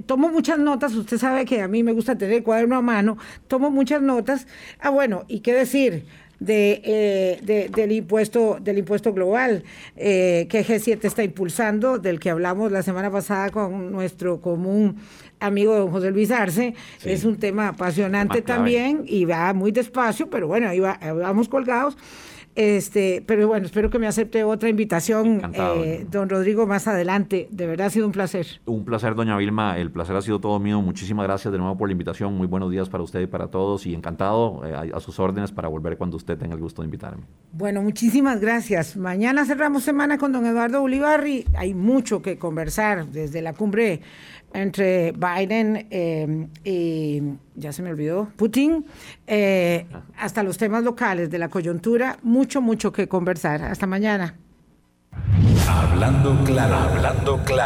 tomo 0.04 0.28
muchas 0.28 0.58
notas, 0.58 0.94
usted 0.94 1.16
sabe 1.16 1.46
que 1.46 1.62
a 1.62 1.68
mí 1.68 1.82
me 1.82 1.92
gusta 1.92 2.18
tener 2.18 2.36
el 2.36 2.42
cuaderno 2.42 2.76
a 2.76 2.82
mano, 2.82 3.16
tomo 3.48 3.70
muchas 3.70 4.02
notas. 4.02 4.46
Ah, 4.78 4.90
bueno, 4.90 5.24
¿y 5.28 5.40
qué 5.40 5.54
decir? 5.54 6.04
De, 6.38 6.82
eh, 6.84 7.68
del 7.72 7.92
impuesto 7.92 8.58
del 8.60 8.78
impuesto 8.78 9.14
global 9.14 9.62
eh, 9.96 10.48
que 10.50 10.66
G7 10.66 11.04
está 11.04 11.22
impulsando, 11.22 11.98
del 11.98 12.18
que 12.18 12.30
hablamos 12.30 12.72
la 12.72 12.82
semana 12.82 13.12
pasada 13.12 13.50
con 13.50 13.92
nuestro 13.92 14.40
común 14.40 14.96
amigo 15.42 15.74
don 15.76 15.90
José 15.90 16.10
Luis 16.10 16.30
Arce. 16.30 16.74
Es 17.04 17.24
un 17.24 17.36
tema 17.36 17.68
apasionante 17.68 18.42
también 18.42 19.04
y 19.06 19.24
va 19.24 19.52
muy 19.52 19.72
despacio, 19.72 20.30
pero 20.30 20.48
bueno, 20.48 20.68
ahí 20.68 20.80
vamos 20.80 21.48
colgados. 21.48 21.96
Este, 22.54 23.24
pero 23.26 23.48
bueno, 23.48 23.64
espero 23.64 23.88
que 23.88 23.98
me 23.98 24.06
acepte 24.06 24.44
otra 24.44 24.68
invitación, 24.68 25.40
eh, 25.54 26.06
don 26.10 26.28
Rodrigo, 26.28 26.66
más 26.66 26.86
adelante. 26.86 27.48
De 27.50 27.66
verdad 27.66 27.86
ha 27.86 27.90
sido 27.90 28.04
un 28.04 28.12
placer. 28.12 28.46
Un 28.66 28.84
placer, 28.84 29.14
doña 29.14 29.36
Vilma. 29.38 29.78
El 29.78 29.90
placer 29.90 30.14
ha 30.16 30.22
sido 30.22 30.38
todo 30.38 30.58
mío. 30.60 30.82
Muchísimas 30.82 31.24
gracias 31.24 31.50
de 31.50 31.58
nuevo 31.58 31.78
por 31.78 31.88
la 31.88 31.92
invitación. 31.92 32.34
Muy 32.34 32.46
buenos 32.46 32.70
días 32.70 32.90
para 32.90 33.02
usted 33.02 33.20
y 33.20 33.26
para 33.26 33.48
todos. 33.48 33.86
Y 33.86 33.94
encantado 33.94 34.62
eh, 34.66 34.92
a, 34.92 35.00
sus 35.00 35.18
órdenes 35.18 35.50
para 35.50 35.68
volver 35.68 35.96
cuando 35.96 36.18
usted 36.18 36.36
tenga 36.36 36.54
el 36.54 36.60
gusto 36.60 36.82
de 36.82 36.86
invitarme. 36.86 37.22
Bueno, 37.52 37.80
muchísimas 37.80 38.38
gracias. 38.40 38.96
Mañana 38.96 39.46
cerramos 39.46 39.82
semana 39.82 40.18
con 40.18 40.32
don 40.32 40.44
Eduardo 40.44 40.82
Ulibarri. 40.82 41.46
Hay 41.56 41.72
mucho 41.72 42.20
que 42.20 42.36
conversar 42.36 43.06
desde 43.06 43.40
la 43.40 43.54
cumbre 43.54 44.02
entre 44.54 45.12
Biden 45.12 45.86
eh, 45.90 46.46
y, 46.64 47.22
ya 47.54 47.72
se 47.72 47.82
me 47.82 47.90
olvidó, 47.90 48.28
Putin, 48.36 48.84
eh, 49.26 49.86
hasta 50.18 50.42
los 50.42 50.58
temas 50.58 50.82
locales 50.82 51.30
de 51.30 51.38
la 51.38 51.48
coyuntura, 51.48 52.18
mucho, 52.22 52.60
mucho 52.60 52.92
que 52.92 53.08
conversar. 53.08 53.62
Hasta 53.62 53.86
mañana. 53.86 54.36
Hablando 55.68 56.36
claro, 56.44 56.74
hablando 56.74 57.38
claro. 57.44 57.62